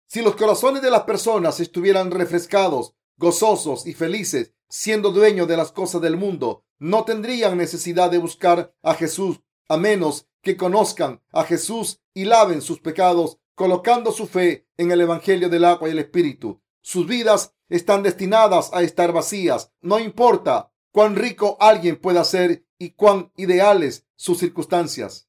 Si 0.06 0.22
los 0.22 0.36
corazones 0.36 0.82
de 0.82 0.90
las 0.90 1.02
personas 1.02 1.60
estuvieran 1.60 2.10
refrescados, 2.10 2.94
gozosos 3.16 3.86
y 3.86 3.94
felices, 3.94 4.52
siendo 4.68 5.10
dueños 5.10 5.48
de 5.48 5.56
las 5.56 5.72
cosas 5.72 6.00
del 6.00 6.16
mundo, 6.16 6.64
no 6.78 7.04
tendrían 7.04 7.56
necesidad 7.56 8.10
de 8.10 8.18
buscar 8.18 8.74
a 8.82 8.94
Jesús, 8.94 9.40
a 9.68 9.76
menos 9.76 10.28
que 10.42 10.56
conozcan 10.56 11.22
a 11.32 11.44
Jesús 11.44 12.00
y 12.12 12.24
laven 12.24 12.60
sus 12.60 12.80
pecados 12.80 13.38
colocando 13.54 14.12
su 14.12 14.26
fe 14.26 14.66
en 14.76 14.90
el 14.90 15.00
Evangelio 15.00 15.48
del 15.48 15.64
agua 15.64 15.88
y 15.88 15.92
el 15.92 16.00
Espíritu. 16.00 16.60
Sus 16.86 17.06
vidas 17.06 17.54
están 17.70 18.02
destinadas 18.02 18.70
a 18.74 18.82
estar 18.82 19.10
vacías. 19.10 19.72
No 19.80 19.98
importa 19.98 20.70
cuán 20.92 21.16
rico 21.16 21.56
alguien 21.58 21.96
pueda 21.96 22.22
ser 22.24 22.66
y 22.78 22.90
cuán 22.90 23.32
ideales 23.36 24.06
sus 24.16 24.38
circunstancias. 24.38 25.26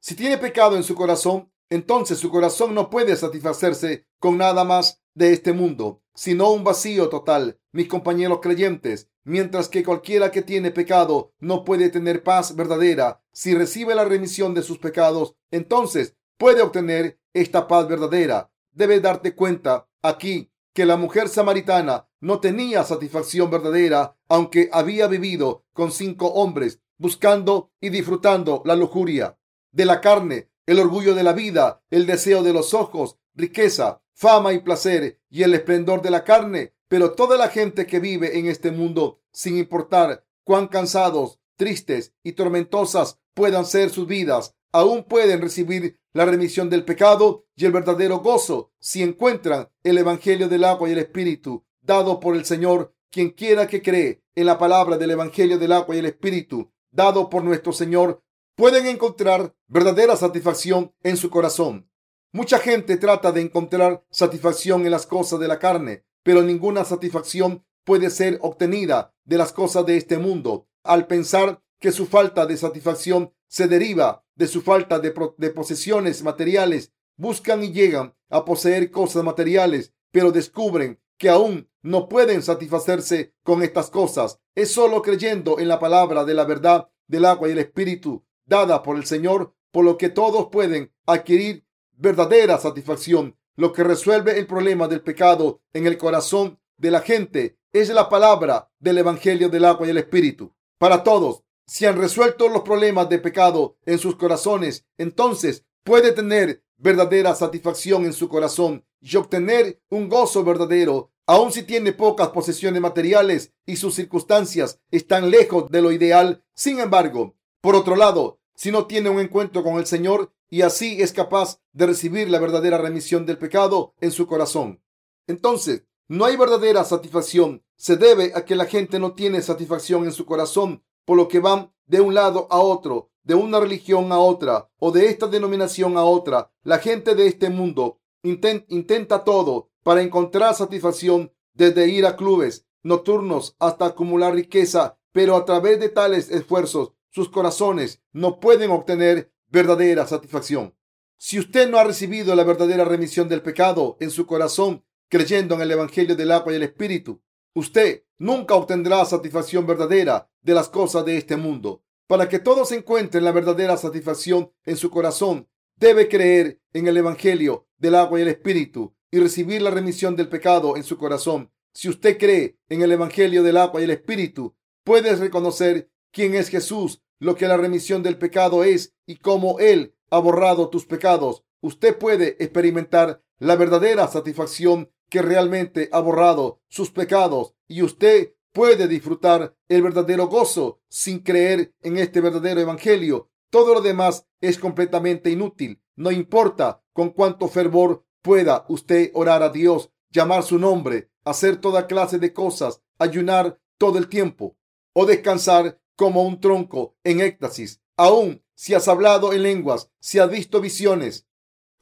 Si 0.00 0.16
tiene 0.16 0.36
pecado 0.36 0.76
en 0.76 0.82
su 0.82 0.96
corazón, 0.96 1.52
entonces 1.70 2.18
su 2.18 2.28
corazón 2.28 2.74
no 2.74 2.90
puede 2.90 3.14
satisfacerse 3.14 4.04
con 4.18 4.36
nada 4.36 4.64
más 4.64 5.00
de 5.14 5.32
este 5.32 5.52
mundo, 5.52 6.02
sino 6.12 6.50
un 6.50 6.64
vacío 6.64 7.08
total, 7.08 7.60
mis 7.70 7.86
compañeros 7.86 8.40
creyentes, 8.42 9.08
mientras 9.22 9.68
que 9.68 9.84
cualquiera 9.84 10.32
que 10.32 10.42
tiene 10.42 10.72
pecado 10.72 11.34
no 11.38 11.64
puede 11.64 11.88
tener 11.88 12.24
paz 12.24 12.56
verdadera. 12.56 13.22
Si 13.32 13.54
recibe 13.54 13.94
la 13.94 14.04
remisión 14.04 14.54
de 14.54 14.62
sus 14.64 14.78
pecados, 14.78 15.36
entonces 15.52 16.16
puede 16.36 16.62
obtener 16.62 17.20
esta 17.32 17.68
paz 17.68 17.86
verdadera. 17.86 18.50
Debes 18.72 19.02
darte 19.02 19.36
cuenta 19.36 19.88
aquí 20.02 20.50
que 20.76 20.84
la 20.84 20.98
mujer 20.98 21.30
samaritana 21.30 22.06
no 22.20 22.38
tenía 22.38 22.84
satisfacción 22.84 23.50
verdadera, 23.50 24.14
aunque 24.28 24.68
había 24.70 25.06
vivido 25.06 25.64
con 25.72 25.90
cinco 25.90 26.26
hombres, 26.34 26.80
buscando 26.98 27.72
y 27.80 27.88
disfrutando 27.88 28.60
la 28.66 28.76
lujuria 28.76 29.38
de 29.72 29.86
la 29.86 30.02
carne, 30.02 30.50
el 30.66 30.78
orgullo 30.78 31.14
de 31.14 31.22
la 31.22 31.32
vida, 31.32 31.82
el 31.88 32.04
deseo 32.04 32.42
de 32.42 32.52
los 32.52 32.74
ojos, 32.74 33.16
riqueza, 33.34 34.02
fama 34.12 34.52
y 34.52 34.58
placer 34.58 35.18
y 35.30 35.44
el 35.44 35.54
esplendor 35.54 36.02
de 36.02 36.10
la 36.10 36.24
carne. 36.24 36.74
Pero 36.88 37.12
toda 37.12 37.38
la 37.38 37.48
gente 37.48 37.86
que 37.86 37.98
vive 37.98 38.38
en 38.38 38.44
este 38.46 38.70
mundo, 38.70 39.22
sin 39.32 39.56
importar 39.56 40.26
cuán 40.44 40.68
cansados, 40.68 41.40
tristes 41.56 42.12
y 42.22 42.32
tormentosas 42.32 43.18
puedan 43.32 43.64
ser 43.64 43.88
sus 43.88 44.06
vidas, 44.06 44.54
aún 44.72 45.04
pueden 45.04 45.40
recibir 45.40 45.98
la 46.16 46.24
remisión 46.24 46.70
del 46.70 46.86
pecado 46.86 47.44
y 47.54 47.66
el 47.66 47.72
verdadero 47.72 48.20
gozo 48.20 48.72
si 48.80 49.02
encuentran 49.02 49.68
el 49.82 49.98
Evangelio 49.98 50.48
del 50.48 50.64
agua 50.64 50.88
y 50.88 50.92
el 50.92 50.98
Espíritu 50.98 51.66
dado 51.82 52.20
por 52.20 52.34
el 52.36 52.46
Señor. 52.46 52.94
Quien 53.10 53.30
quiera 53.30 53.66
que 53.66 53.82
cree 53.82 54.22
en 54.34 54.46
la 54.46 54.58
palabra 54.58 54.96
del 54.96 55.10
Evangelio 55.10 55.58
del 55.58 55.72
agua 55.72 55.94
y 55.94 55.98
el 55.98 56.06
Espíritu 56.06 56.72
dado 56.90 57.28
por 57.28 57.44
nuestro 57.44 57.74
Señor 57.74 58.22
pueden 58.54 58.86
encontrar 58.86 59.54
verdadera 59.66 60.16
satisfacción 60.16 60.94
en 61.02 61.18
su 61.18 61.28
corazón. 61.28 61.90
Mucha 62.32 62.60
gente 62.60 62.96
trata 62.96 63.30
de 63.30 63.42
encontrar 63.42 64.02
satisfacción 64.10 64.86
en 64.86 64.92
las 64.92 65.06
cosas 65.06 65.38
de 65.38 65.48
la 65.48 65.58
carne, 65.58 66.06
pero 66.22 66.40
ninguna 66.40 66.86
satisfacción 66.86 67.66
puede 67.84 68.08
ser 68.08 68.38
obtenida 68.40 69.14
de 69.24 69.36
las 69.36 69.52
cosas 69.52 69.84
de 69.84 69.98
este 69.98 70.16
mundo. 70.16 70.66
Al 70.82 71.06
pensar 71.06 71.62
que 71.78 71.92
su 71.92 72.06
falta 72.06 72.46
de 72.46 72.56
satisfacción 72.56 73.34
se 73.48 73.68
deriva 73.68 74.25
de 74.36 74.46
su 74.46 74.62
falta 74.62 75.00
de, 75.00 75.10
posesiones 75.50 76.22
materiales, 76.22 76.92
buscan 77.16 77.64
y 77.64 77.72
llegan 77.72 78.14
a 78.28 78.44
poseer 78.44 78.90
cosas 78.90 79.24
materiales, 79.24 79.92
pero 80.12 80.30
descubren 80.30 81.00
que 81.18 81.28
aún 81.28 81.68
no 81.82 82.08
pueden 82.08 82.42
satisfacerse 82.42 83.34
con 83.42 83.62
estas 83.62 83.90
cosas. 83.90 84.38
Es 84.54 84.70
solo 84.72 85.02
creyendo 85.02 85.58
en 85.58 85.68
la 85.68 85.78
palabra 85.78 86.24
de 86.24 86.34
la 86.34 86.44
verdad 86.44 86.88
del 87.06 87.24
agua 87.24 87.48
y 87.48 87.52
el 87.52 87.58
espíritu 87.58 88.24
dada 88.44 88.82
por 88.82 88.96
el 88.96 89.06
Señor, 89.06 89.54
por 89.70 89.84
lo 89.84 89.96
que 89.96 90.08
todos 90.08 90.48
pueden 90.50 90.92
adquirir 91.06 91.66
verdadera 91.92 92.58
satisfacción. 92.58 93.36
Lo 93.56 93.72
que 93.72 93.84
resuelve 93.84 94.38
el 94.38 94.46
problema 94.46 94.86
del 94.86 95.00
pecado 95.00 95.62
en 95.72 95.86
el 95.86 95.96
corazón 95.96 96.58
de 96.76 96.90
la 96.90 97.00
gente 97.00 97.58
es 97.72 97.88
la 97.88 98.08
palabra 98.08 98.70
del 98.78 98.98
Evangelio 98.98 99.48
del 99.48 99.64
agua 99.64 99.86
y 99.86 99.90
el 99.90 99.98
espíritu. 99.98 100.54
Para 100.78 101.02
todos, 101.02 101.42
si 101.66 101.84
han 101.84 101.98
resuelto 101.98 102.48
los 102.48 102.62
problemas 102.62 103.08
de 103.08 103.18
pecado 103.18 103.76
en 103.84 103.98
sus 103.98 104.16
corazones, 104.16 104.86
entonces 104.98 105.64
puede 105.82 106.12
tener 106.12 106.62
verdadera 106.76 107.34
satisfacción 107.34 108.04
en 108.04 108.12
su 108.12 108.28
corazón 108.28 108.84
y 109.00 109.16
obtener 109.16 109.80
un 109.88 110.08
gozo 110.08 110.44
verdadero, 110.44 111.10
aun 111.26 111.52
si 111.52 111.62
tiene 111.62 111.92
pocas 111.92 112.28
posesiones 112.28 112.80
materiales 112.80 113.52
y 113.66 113.76
sus 113.76 113.94
circunstancias 113.94 114.80
están 114.90 115.30
lejos 115.30 115.70
de 115.70 115.82
lo 115.82 115.90
ideal. 115.90 116.44
Sin 116.54 116.78
embargo, 116.78 117.34
por 117.60 117.74
otro 117.74 117.96
lado, 117.96 118.38
si 118.54 118.70
no 118.70 118.86
tiene 118.86 119.10
un 119.10 119.20
encuentro 119.20 119.62
con 119.62 119.76
el 119.76 119.86
Señor 119.86 120.32
y 120.48 120.62
así 120.62 121.02
es 121.02 121.12
capaz 121.12 121.60
de 121.72 121.86
recibir 121.86 122.30
la 122.30 122.38
verdadera 122.38 122.78
remisión 122.78 123.26
del 123.26 123.38
pecado 123.38 123.94
en 124.00 124.12
su 124.12 124.26
corazón, 124.26 124.80
entonces 125.26 125.84
no 126.08 126.24
hay 126.24 126.36
verdadera 126.36 126.84
satisfacción. 126.84 127.64
Se 127.74 127.96
debe 127.96 128.32
a 128.34 128.44
que 128.44 128.54
la 128.54 128.66
gente 128.66 129.00
no 129.00 129.12
tiene 129.14 129.42
satisfacción 129.42 130.04
en 130.04 130.12
su 130.12 130.24
corazón 130.24 130.84
por 131.06 131.16
lo 131.16 131.28
que 131.28 131.40
van 131.40 131.72
de 131.86 132.02
un 132.02 132.12
lado 132.12 132.46
a 132.50 132.58
otro, 132.58 133.10
de 133.22 133.34
una 133.34 133.58
religión 133.58 134.12
a 134.12 134.18
otra 134.18 134.70
o 134.78 134.92
de 134.92 135.06
esta 135.06 135.26
denominación 135.26 135.96
a 135.96 136.04
otra. 136.04 136.52
La 136.62 136.78
gente 136.78 137.14
de 137.14 137.26
este 137.26 137.48
mundo 137.48 138.00
intenta 138.22 139.24
todo 139.24 139.70
para 139.82 140.02
encontrar 140.02 140.54
satisfacción, 140.54 141.32
desde 141.54 141.88
ir 141.88 142.04
a 142.04 142.16
clubes 142.16 142.66
nocturnos 142.82 143.56
hasta 143.58 143.86
acumular 143.86 144.34
riqueza, 144.34 144.98
pero 145.12 145.36
a 145.36 145.44
través 145.44 145.80
de 145.80 145.88
tales 145.88 146.30
esfuerzos 146.30 146.92
sus 147.10 147.28
corazones 147.30 148.02
no 148.12 148.38
pueden 148.40 148.70
obtener 148.70 149.32
verdadera 149.48 150.06
satisfacción. 150.06 150.76
Si 151.18 151.38
usted 151.38 151.70
no 151.70 151.78
ha 151.78 151.84
recibido 151.84 152.34
la 152.34 152.44
verdadera 152.44 152.84
remisión 152.84 153.28
del 153.28 153.42
pecado 153.42 153.96
en 154.00 154.10
su 154.10 154.26
corazón, 154.26 154.84
creyendo 155.08 155.54
en 155.54 155.62
el 155.62 155.70
Evangelio 155.70 156.14
del 156.14 156.30
agua 156.30 156.52
y 156.52 156.56
el 156.56 156.62
Espíritu, 156.62 157.22
usted 157.56 158.04
nunca 158.18 158.54
obtendrá 158.54 159.02
satisfacción 159.06 159.66
verdadera 159.66 160.28
de 160.42 160.52
las 160.52 160.68
cosas 160.68 161.06
de 161.06 161.16
este 161.16 161.36
mundo. 161.36 161.82
Para 162.06 162.28
que 162.28 162.38
todos 162.38 162.70
encuentren 162.70 163.24
la 163.24 163.32
verdadera 163.32 163.78
satisfacción 163.78 164.52
en 164.66 164.76
su 164.76 164.90
corazón, 164.90 165.48
debe 165.76 166.06
creer 166.06 166.60
en 166.74 166.86
el 166.86 166.98
Evangelio 166.98 167.66
del 167.78 167.94
agua 167.94 168.18
y 168.18 168.22
el 168.22 168.28
Espíritu 168.28 168.94
y 169.10 169.20
recibir 169.20 169.62
la 169.62 169.70
remisión 169.70 170.16
del 170.16 170.28
pecado 170.28 170.76
en 170.76 170.84
su 170.84 170.98
corazón. 170.98 171.50
Si 171.72 171.88
usted 171.88 172.18
cree 172.18 172.58
en 172.68 172.82
el 172.82 172.92
Evangelio 172.92 173.42
del 173.42 173.56
agua 173.56 173.80
y 173.80 173.84
el 173.84 173.90
Espíritu, 173.90 174.54
puedes 174.84 175.18
reconocer 175.18 175.90
quién 176.12 176.34
es 176.34 176.50
Jesús, 176.50 177.00
lo 177.18 177.36
que 177.36 177.48
la 177.48 177.56
remisión 177.56 178.02
del 178.02 178.18
pecado 178.18 178.64
es 178.64 178.92
y 179.06 179.16
cómo 179.16 179.60
Él 179.60 179.94
ha 180.10 180.18
borrado 180.18 180.68
tus 180.68 180.84
pecados. 180.84 181.42
Usted 181.62 181.96
puede 181.96 182.36
experimentar 182.38 183.22
la 183.38 183.56
verdadera 183.56 184.06
satisfacción 184.08 184.90
que 185.08 185.22
realmente 185.22 185.88
ha 185.92 186.00
borrado 186.00 186.60
sus 186.68 186.90
pecados 186.90 187.54
y 187.68 187.82
usted 187.82 188.34
puede 188.52 188.88
disfrutar 188.88 189.54
el 189.68 189.82
verdadero 189.82 190.28
gozo 190.28 190.80
sin 190.88 191.20
creer 191.20 191.74
en 191.82 191.98
este 191.98 192.20
verdadero 192.20 192.60
evangelio. 192.60 193.30
Todo 193.50 193.74
lo 193.74 193.80
demás 193.80 194.26
es 194.40 194.58
completamente 194.58 195.30
inútil. 195.30 195.80
No 195.94 196.10
importa 196.10 196.82
con 196.92 197.10
cuánto 197.10 197.48
fervor 197.48 198.04
pueda 198.22 198.64
usted 198.68 199.10
orar 199.14 199.42
a 199.42 199.50
Dios, 199.50 199.90
llamar 200.10 200.42
su 200.42 200.58
nombre, 200.58 201.10
hacer 201.24 201.58
toda 201.58 201.86
clase 201.86 202.18
de 202.18 202.32
cosas, 202.32 202.82
ayunar 202.98 203.60
todo 203.78 203.98
el 203.98 204.08
tiempo 204.08 204.56
o 204.92 205.06
descansar 205.06 205.78
como 205.96 206.22
un 206.22 206.40
tronco 206.40 206.96
en 207.04 207.20
éxtasis. 207.20 207.82
Aún 207.96 208.42
si 208.54 208.74
has 208.74 208.88
hablado 208.88 209.34
en 209.34 209.42
lenguas, 209.42 209.90
si 210.00 210.18
has 210.18 210.30
visto 210.30 210.60
visiones 210.60 211.26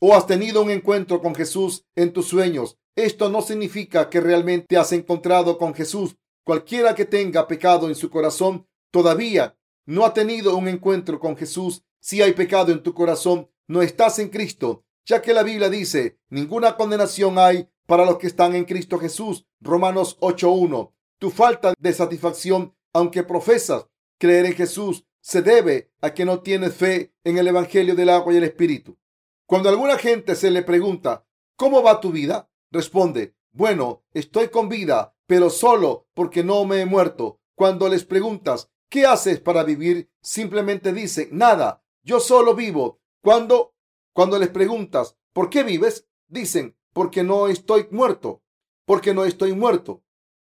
o 0.00 0.14
has 0.14 0.26
tenido 0.26 0.60
un 0.60 0.70
encuentro 0.70 1.22
con 1.22 1.34
Jesús 1.34 1.86
en 1.94 2.12
tus 2.12 2.26
sueños, 2.26 2.78
esto 2.96 3.28
no 3.28 3.42
significa 3.42 4.08
que 4.08 4.20
realmente 4.20 4.76
has 4.76 4.92
encontrado 4.92 5.58
con 5.58 5.74
Jesús. 5.74 6.16
Cualquiera 6.44 6.94
que 6.94 7.04
tenga 7.04 7.48
pecado 7.48 7.88
en 7.88 7.94
su 7.94 8.10
corazón 8.10 8.66
todavía 8.90 9.56
no 9.86 10.04
ha 10.04 10.14
tenido 10.14 10.56
un 10.56 10.68
encuentro 10.68 11.18
con 11.18 11.36
Jesús. 11.36 11.82
Si 12.00 12.22
hay 12.22 12.32
pecado 12.32 12.70
en 12.70 12.82
tu 12.82 12.94
corazón, 12.94 13.50
no 13.66 13.82
estás 13.82 14.18
en 14.18 14.28
Cristo, 14.28 14.84
ya 15.06 15.22
que 15.22 15.34
la 15.34 15.42
Biblia 15.42 15.68
dice, 15.68 16.18
ninguna 16.28 16.76
condenación 16.76 17.38
hay 17.38 17.68
para 17.86 18.04
los 18.04 18.18
que 18.18 18.26
están 18.26 18.54
en 18.54 18.64
Cristo 18.64 18.98
Jesús. 18.98 19.46
Romanos 19.60 20.18
8.1. 20.20 20.92
Tu 21.18 21.30
falta 21.30 21.74
de 21.78 21.92
satisfacción, 21.92 22.74
aunque 22.92 23.22
profesas 23.22 23.86
creer 24.18 24.46
en 24.46 24.54
Jesús, 24.54 25.04
se 25.20 25.42
debe 25.42 25.90
a 26.00 26.12
que 26.12 26.24
no 26.24 26.40
tienes 26.40 26.74
fe 26.74 27.14
en 27.24 27.38
el 27.38 27.48
Evangelio 27.48 27.94
del 27.94 28.10
agua 28.10 28.32
y 28.32 28.36
el 28.36 28.44
Espíritu. 28.44 28.98
Cuando 29.46 29.68
alguna 29.68 29.98
gente 29.98 30.34
se 30.34 30.50
le 30.50 30.62
pregunta, 30.62 31.26
¿cómo 31.56 31.82
va 31.82 32.00
tu 32.00 32.12
vida? 32.12 32.50
Responde, 32.74 33.36
bueno, 33.52 34.02
estoy 34.14 34.48
con 34.48 34.68
vida, 34.68 35.14
pero 35.26 35.48
solo 35.48 36.08
porque 36.12 36.42
no 36.42 36.64
me 36.64 36.80
he 36.80 36.86
muerto. 36.86 37.38
Cuando 37.54 37.88
les 37.88 38.04
preguntas, 38.04 38.68
¿qué 38.88 39.06
haces 39.06 39.38
para 39.38 39.62
vivir? 39.62 40.10
Simplemente 40.20 40.92
dicen, 40.92 41.28
nada, 41.30 41.84
yo 42.02 42.18
solo 42.18 42.56
vivo. 42.56 43.00
Cuando, 43.22 43.76
cuando 44.12 44.40
les 44.40 44.48
preguntas, 44.48 45.16
¿por 45.32 45.50
qué 45.50 45.62
vives? 45.62 46.08
Dicen, 46.26 46.76
porque 46.92 47.22
no 47.22 47.46
estoy 47.46 47.86
muerto, 47.92 48.42
porque 48.86 49.14
no 49.14 49.24
estoy 49.24 49.52
muerto. 49.52 50.02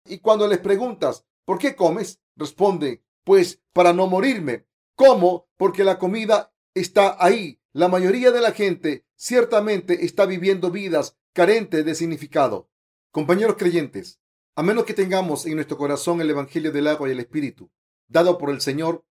Y 0.03 0.17
cuando 0.17 0.47
les 0.47 0.57
preguntas, 0.57 1.23
¿por 1.45 1.59
qué 1.59 1.75
comes? 1.75 2.19
Responde, 2.35 3.03
pues 3.23 3.61
para 3.73 3.93
no 3.93 4.07
morirme. 4.07 4.65
¿Cómo? 4.95 5.49
Porque 5.55 5.83
la 5.83 5.99
comida 5.99 6.51
está 6.73 7.15
ahí. 7.23 7.61
La 7.73 7.89
mayoría 7.89 8.31
de 8.31 8.41
la 8.41 8.53
gente 8.53 9.05
ciertamente 9.15 10.03
está 10.03 10.25
viviendo 10.25 10.71
vidas 10.71 11.15
carentes 11.37 11.85
de 11.85 11.93
significado. 11.93 12.67
Compañeros 13.11 13.57
creyentes, 13.59 14.19
a 14.55 14.63
menos 14.63 14.85
que 14.85 14.95
tengamos 14.95 15.45
en 15.45 15.53
nuestro 15.53 15.77
corazón 15.77 16.19
el 16.19 16.31
Evangelio 16.31 16.71
del 16.71 16.87
agua 16.87 17.07
y 17.07 17.11
el 17.11 17.19
Espíritu, 17.19 17.69
dado 18.07 18.39
por 18.39 18.49
el 18.49 18.59
Señor, 18.59 19.05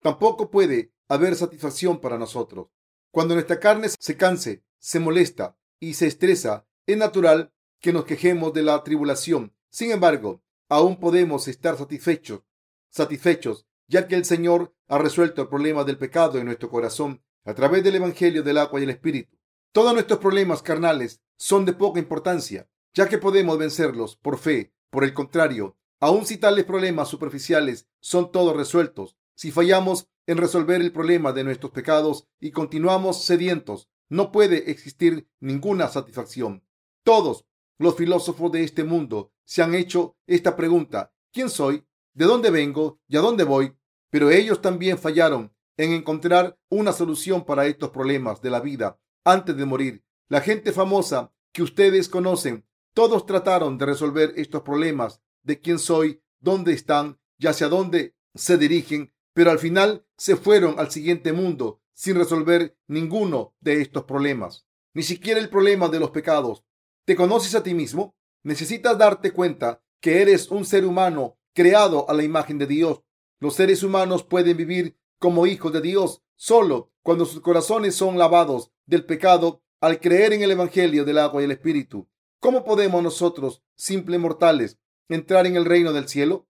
tampoco 0.00 0.48
puede 0.48 0.92
haber 1.08 1.34
satisfacción 1.34 2.00
para 2.00 2.18
nosotros. 2.18 2.68
Cuando 3.10 3.34
nuestra 3.34 3.58
carne 3.58 3.88
se 3.98 4.16
canse, 4.16 4.62
se 4.78 5.00
molesta 5.00 5.58
y 5.80 5.94
se 5.94 6.06
estresa, 6.06 6.68
es 6.86 6.96
natural 6.96 7.52
que 7.80 7.92
nos 7.92 8.04
quejemos 8.04 8.52
de 8.52 8.62
la 8.62 8.84
tribulación. 8.84 9.52
Sin 9.68 9.90
embargo, 9.90 10.40
aún 10.68 11.00
podemos 11.00 11.48
estar 11.48 11.76
satisfechos, 11.76 12.42
satisfechos, 12.90 13.66
ya 13.88 14.06
que 14.06 14.14
el 14.14 14.24
Señor 14.24 14.72
ha 14.86 14.98
resuelto 14.98 15.42
el 15.42 15.48
problema 15.48 15.82
del 15.82 15.98
pecado 15.98 16.38
en 16.38 16.44
nuestro 16.44 16.70
corazón 16.70 17.24
a 17.44 17.54
través 17.54 17.82
del 17.82 17.96
Evangelio 17.96 18.44
del 18.44 18.58
agua 18.58 18.78
y 18.78 18.84
el 18.84 18.90
Espíritu. 18.90 19.36
Todos 19.72 19.94
nuestros 19.94 20.18
problemas 20.18 20.60
carnales 20.60 21.22
son 21.38 21.64
de 21.64 21.72
poca 21.72 21.98
importancia, 21.98 22.68
ya 22.92 23.08
que 23.08 23.16
podemos 23.16 23.56
vencerlos 23.56 24.16
por 24.16 24.36
fe. 24.36 24.74
Por 24.90 25.02
el 25.02 25.14
contrario, 25.14 25.78
aun 25.98 26.26
si 26.26 26.36
tales 26.36 26.66
problemas 26.66 27.08
superficiales 27.08 27.88
son 27.98 28.30
todos 28.30 28.54
resueltos, 28.54 29.16
si 29.34 29.50
fallamos 29.50 30.08
en 30.26 30.36
resolver 30.36 30.82
el 30.82 30.92
problema 30.92 31.32
de 31.32 31.44
nuestros 31.44 31.72
pecados 31.72 32.28
y 32.38 32.50
continuamos 32.50 33.24
sedientos, 33.24 33.88
no 34.10 34.30
puede 34.30 34.70
existir 34.70 35.26
ninguna 35.40 35.88
satisfacción. 35.88 36.62
Todos 37.02 37.46
los 37.78 37.96
filósofos 37.96 38.52
de 38.52 38.64
este 38.64 38.84
mundo 38.84 39.32
se 39.46 39.62
han 39.62 39.74
hecho 39.74 40.18
esta 40.26 40.54
pregunta. 40.54 41.14
¿Quién 41.32 41.48
soy? 41.48 41.86
¿De 42.12 42.26
dónde 42.26 42.50
vengo? 42.50 43.00
¿Y 43.08 43.16
a 43.16 43.20
dónde 43.20 43.44
voy? 43.44 43.74
Pero 44.10 44.30
ellos 44.30 44.60
también 44.60 44.98
fallaron 44.98 45.50
en 45.78 45.92
encontrar 45.92 46.58
una 46.68 46.92
solución 46.92 47.46
para 47.46 47.64
estos 47.64 47.88
problemas 47.88 48.42
de 48.42 48.50
la 48.50 48.60
vida 48.60 48.98
antes 49.24 49.56
de 49.56 49.64
morir. 49.64 50.04
La 50.28 50.40
gente 50.40 50.72
famosa 50.72 51.32
que 51.52 51.62
ustedes 51.62 52.08
conocen, 52.08 52.66
todos 52.94 53.26
trataron 53.26 53.78
de 53.78 53.86
resolver 53.86 54.32
estos 54.36 54.62
problemas 54.62 55.20
de 55.42 55.60
quién 55.60 55.78
soy, 55.78 56.22
dónde 56.40 56.72
están 56.72 57.18
y 57.38 57.46
hacia 57.46 57.68
dónde 57.68 58.14
se 58.34 58.58
dirigen, 58.58 59.12
pero 59.34 59.50
al 59.50 59.58
final 59.58 60.06
se 60.16 60.36
fueron 60.36 60.78
al 60.78 60.90
siguiente 60.90 61.32
mundo 61.32 61.80
sin 61.94 62.16
resolver 62.16 62.76
ninguno 62.86 63.54
de 63.60 63.80
estos 63.80 64.04
problemas, 64.04 64.66
ni 64.94 65.02
siquiera 65.02 65.40
el 65.40 65.50
problema 65.50 65.88
de 65.88 66.00
los 66.00 66.10
pecados. 66.10 66.64
¿Te 67.04 67.16
conoces 67.16 67.54
a 67.54 67.62
ti 67.62 67.74
mismo? 67.74 68.16
Necesitas 68.42 68.96
darte 68.98 69.32
cuenta 69.32 69.82
que 70.00 70.22
eres 70.22 70.50
un 70.50 70.64
ser 70.64 70.84
humano 70.84 71.38
creado 71.54 72.08
a 72.08 72.14
la 72.14 72.22
imagen 72.22 72.58
de 72.58 72.66
Dios. 72.66 73.02
Los 73.40 73.54
seres 73.54 73.82
humanos 73.82 74.24
pueden 74.24 74.56
vivir 74.56 74.96
como 75.18 75.46
hijos 75.46 75.72
de 75.72 75.80
Dios 75.80 76.22
solo 76.42 76.90
cuando 77.04 77.24
sus 77.24 77.40
corazones 77.40 77.94
son 77.94 78.18
lavados 78.18 78.72
del 78.84 79.06
pecado 79.06 79.62
al 79.80 80.00
creer 80.00 80.32
en 80.32 80.42
el 80.42 80.50
Evangelio 80.50 81.04
del 81.04 81.18
agua 81.18 81.40
y 81.40 81.44
el 81.44 81.52
Espíritu. 81.52 82.08
¿Cómo 82.40 82.64
podemos 82.64 83.00
nosotros, 83.00 83.62
simples 83.76 84.18
mortales, 84.18 84.80
entrar 85.08 85.46
en 85.46 85.54
el 85.54 85.64
reino 85.64 85.92
del 85.92 86.08
cielo? 86.08 86.48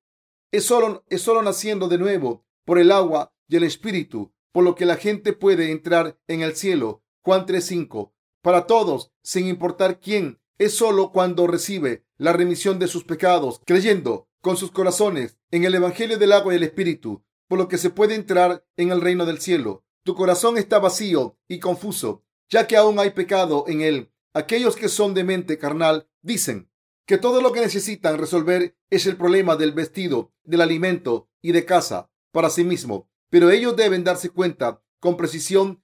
Es 0.51 0.65
solo, 0.65 1.05
es 1.11 1.21
solo 1.21 1.43
naciendo 1.43 1.89
de 1.89 1.99
nuevo 1.99 2.47
por 2.65 2.79
el 2.79 2.91
agua 2.91 3.35
y 3.49 3.57
el 3.57 3.65
Espíritu, 3.65 4.33
por 4.51 4.65
lo 4.65 4.75
que 4.75 4.87
la 4.87 4.97
gente 4.97 5.35
puede 5.35 5.71
entrar 5.71 6.19
en 6.27 6.41
el 6.41 6.57
cielo. 6.57 7.03
Juan 7.21 7.45
3.5. 7.45 8.13
Para 8.41 8.67
todos, 8.67 9.13
sin 9.23 9.47
importar 9.47 10.01
quién, 10.01 10.41
es 10.57 10.75
solo 10.75 11.13
cuando 11.13 11.47
recibe 11.47 12.07
la 12.17 12.33
remisión 12.33 12.79
de 12.79 12.87
sus 12.87 13.05
pecados, 13.05 13.61
creyendo 13.67 14.27
con 14.41 14.57
sus 14.57 14.71
corazones 14.71 15.37
en 15.51 15.65
el 15.65 15.75
Evangelio 15.75 16.17
del 16.17 16.33
agua 16.33 16.55
y 16.55 16.57
el 16.57 16.63
Espíritu, 16.63 17.23
por 17.49 17.59
lo 17.59 17.69
que 17.69 17.79
se 17.79 17.91
puede 17.91 18.15
entrar 18.15 18.65
en 18.77 18.91
el 18.91 19.01
reino 19.01 19.27
del 19.27 19.41
cielo. 19.41 19.85
Tu 20.05 20.15
corazón 20.15 20.59
está 20.59 20.79
vacío 20.79 21.39
y 21.49 21.59
confuso, 21.59 22.25
ya 22.49 22.67
que 22.67 22.77
aún 22.77 22.99
hay 22.99 23.11
pecado 23.11 23.65
en 23.69 23.81
él. 23.81 24.13
Aquellos 24.35 24.77
que 24.77 24.89
son 24.89 25.15
de 25.15 25.25
mente 25.25 25.59
carnal 25.59 26.09
dicen 26.23 26.71
que 27.07 27.19
todo 27.19 27.43
lo 27.43 27.53
que 27.53 27.61
necesitan 27.61 28.19
resolver 28.19 28.77
es 28.91 29.07
el 29.07 29.17
problema 29.17 29.57
del 29.57 29.73
vestido, 29.73 30.33
del 30.45 30.61
alimento 30.61 31.29
y 31.41 31.53
de 31.53 31.65
casa 31.65 32.11
para 32.31 32.51
sí 32.51 32.65
mismo. 32.65 33.11
Pero 33.31 33.51
ellos 33.51 33.77
deben 33.77 34.05
darse 34.05 34.31
cuenta 34.31 34.83
con 35.01 35.17
precisión 35.17 35.83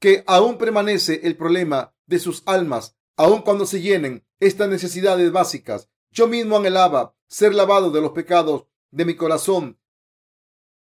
que 0.00 0.24
aún 0.26 0.58
permanece 0.58 1.20
el 1.24 1.36
problema 1.36 1.94
de 2.06 2.18
sus 2.18 2.42
almas, 2.46 2.96
aun 3.16 3.42
cuando 3.42 3.66
se 3.66 3.80
llenen 3.80 4.26
estas 4.40 4.68
necesidades 4.68 5.32
básicas. 5.32 5.88
Yo 6.10 6.28
mismo 6.28 6.56
anhelaba 6.56 7.16
ser 7.28 7.54
lavado 7.54 7.90
de 7.90 8.00
los 8.00 8.12
pecados 8.12 8.66
de 8.90 9.04
mi 9.04 9.16
corazón, 9.16 9.78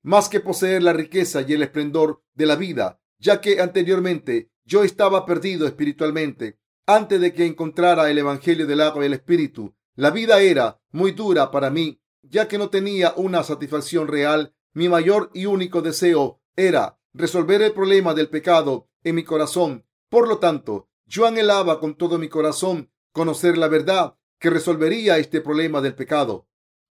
más 0.02 0.30
que 0.30 0.40
poseer 0.40 0.84
la 0.84 0.94
riqueza 0.94 1.42
y 1.42 1.54
el 1.54 1.64
esplendor 1.64 2.24
de 2.34 2.46
la 2.46 2.56
vida, 2.56 3.00
ya 3.20 3.42
que 3.42 3.62
anteriormente 3.62 4.52
yo 4.66 4.84
estaba 4.84 5.26
perdido 5.26 5.68
espiritualmente. 5.68 6.60
Antes 6.86 7.22
de 7.22 7.34
que 7.34 7.46
encontrara 7.46 8.10
el 8.10 8.18
Evangelio 8.18 8.66
del 8.66 8.82
agua 8.82 9.04
y 9.04 9.08
el 9.08 9.14
Espíritu, 9.14 9.76
la 9.96 10.10
vida 10.10 10.42
era 10.42 10.82
muy 10.92 11.12
dura 11.12 11.52
para 11.52 11.70
mí, 11.70 12.02
ya 12.24 12.48
que 12.48 12.58
no 12.58 12.70
tenía 12.70 13.14
una 13.16 13.44
satisfacción 13.44 14.08
real. 14.08 14.56
Mi 14.74 14.90
mayor 14.90 15.30
y 15.34 15.46
único 15.46 15.82
deseo 15.82 16.42
era 16.56 17.00
resolver 17.14 17.62
el 17.62 17.74
problema 17.74 18.14
del 18.14 18.30
pecado 18.30 18.90
en 19.04 19.16
mi 19.16 19.24
corazón. 19.24 19.86
Por 20.10 20.28
lo 20.28 20.40
tanto, 20.40 20.90
yo 21.06 21.26
anhelaba 21.26 21.80
con 21.80 21.96
todo 21.96 22.18
mi 22.18 22.30
corazón 22.30 22.92
conocer 23.12 23.58
la 23.58 23.68
verdad 23.68 24.16
que 24.40 24.50
resolvería 24.50 25.18
este 25.18 25.42
problema 25.42 25.82
del 25.82 25.94
pecado. 25.94 26.48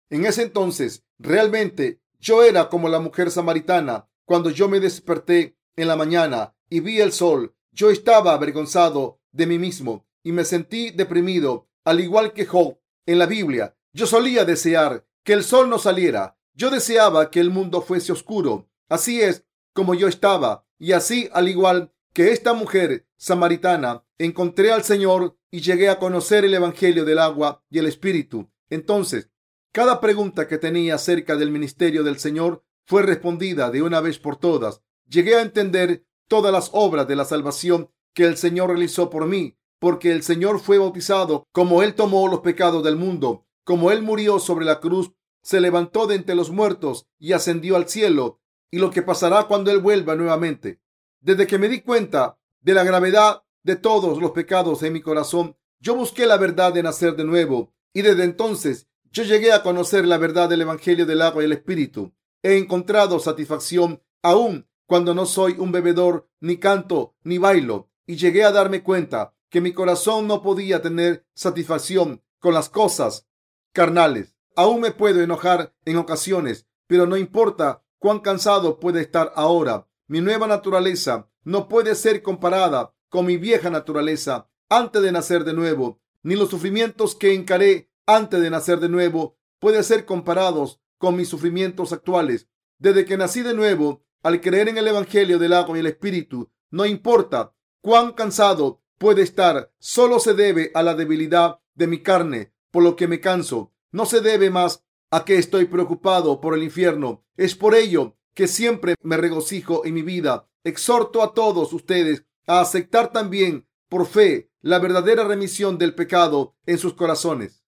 En 0.09 0.25
ese 0.25 0.43
entonces, 0.43 1.05
realmente, 1.17 2.01
yo 2.19 2.43
era 2.43 2.69
como 2.69 2.89
la 2.89 2.99
mujer 2.99 3.31
samaritana. 3.31 4.09
Cuando 4.25 4.49
yo 4.49 4.67
me 4.67 4.79
desperté 4.79 5.57
en 5.75 5.87
la 5.87 5.95
mañana 5.95 6.55
y 6.69 6.79
vi 6.81 6.99
el 6.99 7.11
sol, 7.11 7.55
yo 7.71 7.89
estaba 7.89 8.33
avergonzado 8.33 9.21
de 9.31 9.45
mí 9.45 9.57
mismo 9.59 10.05
y 10.23 10.31
me 10.31 10.43
sentí 10.43 10.91
deprimido, 10.91 11.69
al 11.85 12.01
igual 12.01 12.33
que 12.33 12.45
Job 12.45 12.79
en 13.05 13.19
la 13.19 13.25
Biblia. 13.25 13.77
Yo 13.93 14.05
solía 14.05 14.45
desear 14.45 15.07
que 15.23 15.33
el 15.33 15.43
sol 15.43 15.69
no 15.69 15.79
saliera. 15.79 16.37
Yo 16.53 16.69
deseaba 16.69 17.31
que 17.31 17.39
el 17.39 17.49
mundo 17.49 17.81
fuese 17.81 18.11
oscuro. 18.11 18.69
Así 18.89 19.21
es 19.21 19.45
como 19.73 19.93
yo 19.93 20.07
estaba. 20.07 20.65
Y 20.79 20.91
así, 20.91 21.29
al 21.33 21.47
igual 21.47 21.93
que 22.13 22.31
esta 22.31 22.53
mujer 22.53 23.07
samaritana, 23.15 24.03
encontré 24.17 24.71
al 24.71 24.83
Señor 24.83 25.37
y 25.51 25.61
llegué 25.61 25.89
a 25.89 25.99
conocer 25.99 26.45
el 26.45 26.53
Evangelio 26.53 27.05
del 27.05 27.19
agua 27.19 27.63
y 27.69 27.79
el 27.79 27.85
Espíritu. 27.85 28.49
Entonces, 28.69 29.29
cada 29.77 30.01
pregunta 30.01 30.47
que 30.47 30.57
tenía 30.57 30.95
acerca 30.95 31.35
del 31.35 31.51
ministerio 31.51 32.03
del 32.03 32.17
Señor 32.17 32.63
fue 32.87 33.03
respondida 33.03 33.69
de 33.69 33.83
una 33.83 34.01
vez 34.01 34.17
por 34.17 34.35
todas. 34.35 34.81
Llegué 35.07 35.35
a 35.35 35.43
entender 35.43 36.03
todas 36.27 36.51
las 36.51 36.71
obras 36.73 37.07
de 37.07 37.15
la 37.15 37.25
salvación 37.25 37.91
que 38.15 38.23
el 38.23 38.37
Señor 38.37 38.71
realizó 38.71 39.11
por 39.11 39.27
mí, 39.27 39.55
porque 39.77 40.11
el 40.11 40.23
Señor 40.23 40.59
fue 40.61 40.79
bautizado 40.79 41.43
como 41.51 41.83
Él 41.83 41.93
tomó 41.93 42.27
los 42.27 42.39
pecados 42.39 42.83
del 42.83 42.95
mundo, 42.95 43.45
como 43.63 43.91
Él 43.91 44.01
murió 44.01 44.39
sobre 44.39 44.65
la 44.65 44.79
cruz, 44.79 45.11
se 45.43 45.61
levantó 45.61 46.07
de 46.07 46.15
entre 46.15 46.33
los 46.33 46.49
muertos 46.49 47.05
y 47.19 47.33
ascendió 47.33 47.75
al 47.75 47.87
cielo, 47.87 48.41
y 48.71 48.79
lo 48.79 48.89
que 48.89 49.03
pasará 49.03 49.43
cuando 49.43 49.69
Él 49.69 49.77
vuelva 49.77 50.15
nuevamente. 50.15 50.81
Desde 51.19 51.45
que 51.45 51.59
me 51.59 51.69
di 51.69 51.81
cuenta 51.81 52.39
de 52.61 52.73
la 52.73 52.83
gravedad 52.83 53.43
de 53.61 53.75
todos 53.75 54.19
los 54.19 54.31
pecados 54.31 54.81
en 54.81 54.93
mi 54.93 55.01
corazón, 55.01 55.55
yo 55.79 55.93
busqué 55.93 56.25
la 56.25 56.37
verdad 56.37 56.73
de 56.73 56.81
nacer 56.81 57.15
de 57.15 57.25
nuevo 57.25 57.75
y 57.93 58.01
desde 58.01 58.23
entonces 58.23 58.86
yo 59.11 59.23
llegué 59.23 59.51
a 59.53 59.63
conocer 59.63 60.05
la 60.05 60.17
verdad 60.17 60.49
del 60.49 60.61
Evangelio 60.61 61.05
del 61.05 61.21
agua 61.21 61.43
y 61.43 61.45
el 61.45 61.53
Espíritu. 61.53 62.13
He 62.43 62.57
encontrado 62.57 63.19
satisfacción 63.19 64.01
aún 64.21 64.67
cuando 64.85 65.13
no 65.13 65.25
soy 65.25 65.55
un 65.57 65.71
bebedor, 65.71 66.29
ni 66.39 66.57
canto, 66.57 67.15
ni 67.23 67.37
bailo, 67.37 67.89
y 68.05 68.15
llegué 68.15 68.43
a 68.45 68.51
darme 68.51 68.83
cuenta 68.83 69.33
que 69.49 69.61
mi 69.61 69.73
corazón 69.73 70.27
no 70.27 70.41
podía 70.41 70.81
tener 70.81 71.25
satisfacción 71.33 72.23
con 72.39 72.53
las 72.53 72.69
cosas 72.69 73.27
carnales. 73.73 74.35
Aún 74.55 74.81
me 74.81 74.91
puedo 74.91 75.21
enojar 75.21 75.75
en 75.85 75.97
ocasiones, 75.97 76.67
pero 76.87 77.05
no 77.05 77.17
importa 77.17 77.83
cuán 77.99 78.19
cansado 78.19 78.79
puede 78.79 79.01
estar 79.01 79.33
ahora. 79.35 79.87
Mi 80.07 80.21
nueva 80.21 80.47
naturaleza 80.47 81.29
no 81.43 81.67
puede 81.67 81.95
ser 81.95 82.21
comparada 82.21 82.93
con 83.09 83.25
mi 83.25 83.37
vieja 83.37 83.69
naturaleza 83.69 84.49
antes 84.69 85.01
de 85.01 85.11
nacer 85.11 85.43
de 85.43 85.53
nuevo, 85.53 86.01
ni 86.23 86.35
los 86.35 86.49
sufrimientos 86.49 87.15
que 87.15 87.33
encaré 87.33 87.89
antes 88.07 88.41
de 88.41 88.49
nacer 88.49 88.79
de 88.79 88.89
nuevo 88.89 89.37
pueden 89.59 89.83
ser 89.83 90.05
comparados 90.05 90.81
con 90.97 91.15
mis 91.15 91.29
sufrimientos 91.29 91.93
actuales. 91.93 92.47
Desde 92.79 93.05
que 93.05 93.17
nací 93.17 93.41
de 93.41 93.53
nuevo, 93.53 94.03
al 94.23 94.41
creer 94.41 94.69
en 94.69 94.77
el 94.77 94.87
Evangelio 94.87 95.37
del 95.37 95.53
agua 95.53 95.77
y 95.77 95.81
el 95.81 95.87
Espíritu, 95.87 96.49
no 96.71 96.85
importa 96.85 97.53
cuán 97.81 98.13
cansado 98.13 98.81
puede 98.97 99.21
estar, 99.21 99.71
solo 99.79 100.19
se 100.19 100.33
debe 100.33 100.71
a 100.73 100.83
la 100.83 100.95
debilidad 100.95 101.59
de 101.75 101.87
mi 101.87 102.01
carne, 102.01 102.53
por 102.71 102.83
lo 102.83 102.95
que 102.95 103.07
me 103.07 103.19
canso. 103.19 103.73
No 103.91 104.05
se 104.05 104.21
debe 104.21 104.49
más 104.49 104.83
a 105.11 105.23
que 105.23 105.37
estoy 105.37 105.65
preocupado 105.65 106.41
por 106.41 106.55
el 106.55 106.63
infierno. 106.63 107.23
Es 107.35 107.55
por 107.55 107.75
ello 107.75 108.17
que 108.33 108.47
siempre 108.47 108.95
me 109.01 109.17
regocijo 109.17 109.85
en 109.85 109.93
mi 109.93 110.01
vida. 110.01 110.49
Exhorto 110.63 111.21
a 111.21 111.33
todos 111.33 111.73
ustedes 111.73 112.25
a 112.45 112.61
aceptar 112.61 113.11
también 113.11 113.67
por 113.89 114.05
fe 114.05 114.51
la 114.61 114.79
verdadera 114.79 115.23
remisión 115.23 115.77
del 115.77 115.95
pecado 115.95 116.55
en 116.65 116.77
sus 116.77 116.93
corazones. 116.93 117.63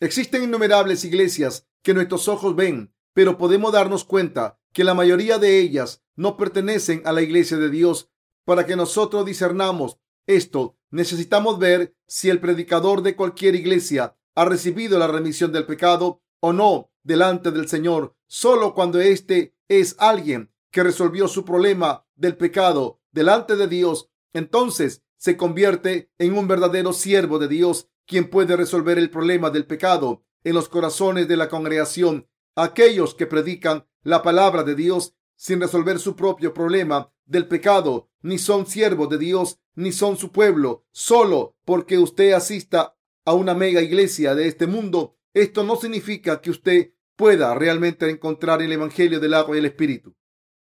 Existen 0.00 0.42
innumerables 0.42 1.04
iglesias 1.04 1.66
que 1.82 1.94
nuestros 1.94 2.28
ojos 2.28 2.56
ven, 2.56 2.94
pero 3.12 3.38
podemos 3.38 3.72
darnos 3.72 4.04
cuenta 4.04 4.58
que 4.72 4.84
la 4.84 4.94
mayoría 4.94 5.38
de 5.38 5.60
ellas 5.60 6.02
no 6.16 6.36
pertenecen 6.36 7.02
a 7.04 7.12
la 7.12 7.22
iglesia 7.22 7.56
de 7.56 7.70
Dios. 7.70 8.10
Para 8.44 8.66
que 8.66 8.76
nosotros 8.76 9.24
discernamos 9.24 9.98
esto, 10.26 10.76
necesitamos 10.90 11.58
ver 11.58 11.94
si 12.06 12.28
el 12.28 12.40
predicador 12.40 13.02
de 13.02 13.16
cualquier 13.16 13.54
iglesia 13.54 14.16
ha 14.34 14.44
recibido 14.44 14.98
la 14.98 15.06
remisión 15.06 15.52
del 15.52 15.66
pecado 15.66 16.22
o 16.40 16.52
no 16.52 16.90
delante 17.02 17.50
del 17.50 17.68
Señor. 17.68 18.16
Solo 18.26 18.74
cuando 18.74 19.00
éste 19.00 19.54
es 19.68 19.96
alguien 19.98 20.52
que 20.70 20.82
resolvió 20.82 21.28
su 21.28 21.44
problema 21.44 22.06
del 22.16 22.36
pecado 22.36 23.00
delante 23.12 23.56
de 23.56 23.68
Dios, 23.68 24.10
entonces 24.32 25.04
se 25.16 25.36
convierte 25.36 26.10
en 26.18 26.36
un 26.36 26.48
verdadero 26.48 26.92
siervo 26.92 27.38
de 27.38 27.48
Dios, 27.48 27.88
quien 28.06 28.28
puede 28.28 28.56
resolver 28.56 28.98
el 28.98 29.10
problema 29.10 29.50
del 29.50 29.66
pecado 29.66 30.24
en 30.42 30.54
los 30.54 30.68
corazones 30.68 31.26
de 31.28 31.36
la 31.36 31.48
congregación. 31.48 32.28
Aquellos 32.54 33.14
que 33.14 33.26
predican 33.26 33.86
la 34.02 34.22
palabra 34.22 34.62
de 34.62 34.74
Dios 34.74 35.14
sin 35.36 35.60
resolver 35.60 35.98
su 35.98 36.14
propio 36.14 36.54
problema 36.54 37.12
del 37.26 37.48
pecado, 37.48 38.10
ni 38.22 38.38
son 38.38 38.66
siervos 38.66 39.08
de 39.08 39.18
Dios, 39.18 39.58
ni 39.74 39.92
son 39.92 40.16
su 40.16 40.30
pueblo, 40.30 40.86
solo 40.92 41.56
porque 41.64 41.98
usted 41.98 42.32
asista 42.32 42.96
a 43.24 43.32
una 43.32 43.54
mega 43.54 43.80
iglesia 43.80 44.34
de 44.34 44.46
este 44.46 44.66
mundo. 44.66 45.16
Esto 45.32 45.64
no 45.64 45.76
significa 45.76 46.40
que 46.40 46.50
usted 46.50 46.92
pueda 47.16 47.54
realmente 47.54 48.08
encontrar 48.08 48.62
el 48.62 48.72
Evangelio 48.72 49.20
del 49.20 49.34
agua 49.34 49.56
y 49.56 49.60
el 49.60 49.66
Espíritu. 49.66 50.14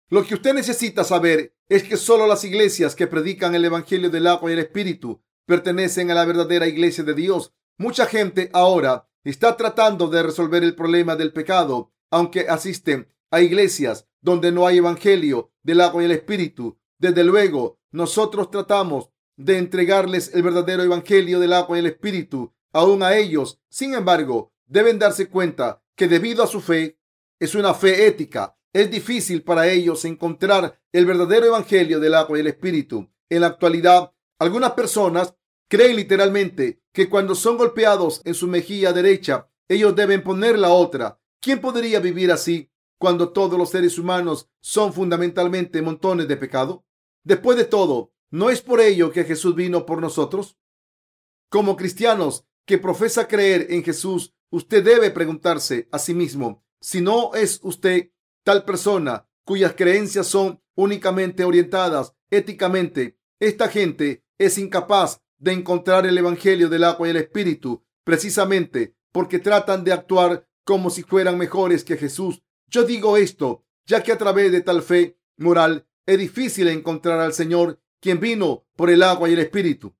Lo 0.09 0.25
que 0.25 0.35
usted 0.35 0.53
necesita 0.53 1.03
saber 1.03 1.53
es 1.69 1.83
que 1.83 1.97
solo 1.97 2.27
las 2.27 2.43
iglesias 2.43 2.95
que 2.95 3.07
predican 3.07 3.55
el 3.55 3.65
Evangelio 3.65 4.09
del 4.09 4.27
agua 4.27 4.49
y 4.49 4.53
el 4.53 4.59
Espíritu 4.59 5.21
pertenecen 5.47 6.11
a 6.11 6.13
la 6.13 6.25
verdadera 6.25 6.67
iglesia 6.67 7.03
de 7.03 7.15
Dios. 7.15 7.53
Mucha 7.77 8.05
gente 8.05 8.51
ahora 8.53 9.09
está 9.23 9.57
tratando 9.57 10.07
de 10.09 10.21
resolver 10.21 10.63
el 10.63 10.75
problema 10.75 11.15
del 11.15 11.33
pecado, 11.33 11.91
aunque 12.11 12.47
asisten 12.47 13.07
a 13.31 13.41
iglesias 13.41 14.07
donde 14.21 14.51
no 14.51 14.67
hay 14.67 14.77
Evangelio 14.77 15.51
del 15.63 15.81
agua 15.81 16.03
y 16.03 16.05
el 16.05 16.11
Espíritu. 16.11 16.77
Desde 16.99 17.23
luego, 17.23 17.79
nosotros 17.91 18.51
tratamos 18.51 19.09
de 19.37 19.57
entregarles 19.57 20.33
el 20.33 20.43
verdadero 20.43 20.83
Evangelio 20.83 21.39
del 21.39 21.53
agua 21.53 21.77
y 21.77 21.79
el 21.79 21.87
Espíritu 21.87 22.53
aún 22.73 23.01
a 23.03 23.15
ellos. 23.15 23.59
Sin 23.69 23.93
embargo, 23.93 24.53
deben 24.65 24.99
darse 24.99 25.29
cuenta 25.29 25.81
que 25.95 26.07
debido 26.07 26.43
a 26.43 26.47
su 26.47 26.61
fe, 26.61 26.99
es 27.39 27.55
una 27.55 27.73
fe 27.73 28.07
ética, 28.07 28.57
es 28.73 28.91
difícil 28.91 29.43
para 29.43 29.67
ellos 29.67 30.03
encontrar 30.05 30.79
el 30.91 31.05
verdadero 31.05 31.47
evangelio 31.47 31.99
del 31.99 32.15
agua 32.15 32.37
y 32.37 32.41
el 32.41 32.47
espíritu. 32.47 33.09
En 33.29 33.41
la 33.41 33.47
actualidad, 33.47 34.11
algunas 34.39 34.71
personas 34.71 35.35
creen 35.67 35.95
literalmente 35.95 36.81
que 36.93 37.09
cuando 37.09 37.35
son 37.35 37.57
golpeados 37.57 38.21
en 38.25 38.33
su 38.33 38.47
mejilla 38.47 38.93
derecha, 38.93 39.49
ellos 39.67 39.95
deben 39.95 40.23
poner 40.23 40.57
la 40.57 40.69
otra. 40.69 41.19
¿Quién 41.41 41.61
podría 41.61 41.99
vivir 41.99 42.31
así 42.31 42.71
cuando 42.97 43.31
todos 43.31 43.57
los 43.57 43.69
seres 43.69 43.97
humanos 43.97 44.49
son 44.61 44.93
fundamentalmente 44.93 45.81
montones 45.81 46.27
de 46.27 46.37
pecado? 46.37 46.85
Después 47.23 47.57
de 47.57 47.65
todo, 47.65 48.13
¿no 48.29 48.49
es 48.49 48.61
por 48.61 48.79
ello 48.79 49.11
que 49.11 49.25
Jesús 49.25 49.55
vino 49.55 49.85
por 49.85 50.01
nosotros? 50.01 50.57
Como 51.49 51.75
cristianos 51.75 52.45
que 52.65 52.77
profesa 52.77 53.27
creer 53.27 53.67
en 53.69 53.83
Jesús, 53.83 54.33
usted 54.49 54.83
debe 54.83 55.11
preguntarse 55.11 55.87
a 55.91 55.99
sí 55.99 56.13
mismo 56.13 56.63
si 56.79 57.01
no 57.01 57.33
es 57.33 57.59
usted 57.63 58.11
tal 58.43 58.63
persona 58.63 59.27
cuyas 59.43 59.73
creencias 59.73 60.27
son 60.27 60.61
únicamente 60.75 61.43
orientadas 61.43 62.13
éticamente. 62.29 63.17
Esta 63.39 63.67
gente 63.67 64.25
es 64.37 64.57
incapaz 64.57 65.21
de 65.37 65.53
encontrar 65.53 66.05
el 66.05 66.17
Evangelio 66.17 66.69
del 66.69 66.83
agua 66.83 67.07
y 67.07 67.11
el 67.11 67.17
Espíritu 67.17 67.83
precisamente 68.03 68.95
porque 69.11 69.39
tratan 69.39 69.83
de 69.83 69.93
actuar 69.93 70.47
como 70.63 70.89
si 70.89 71.03
fueran 71.03 71.37
mejores 71.37 71.83
que 71.83 71.97
Jesús. 71.97 72.41
Yo 72.67 72.83
digo 72.83 73.17
esto 73.17 73.63
ya 73.85 74.03
que 74.03 74.11
a 74.11 74.17
través 74.17 74.51
de 74.51 74.61
tal 74.61 74.81
fe 74.81 75.17
moral 75.37 75.87
es 76.05 76.17
difícil 76.17 76.67
encontrar 76.67 77.19
al 77.19 77.33
Señor 77.33 77.79
quien 77.99 78.19
vino 78.19 78.65
por 78.75 78.89
el 78.89 79.03
agua 79.03 79.29
y 79.29 79.33
el 79.33 79.39
Espíritu. 79.39 79.95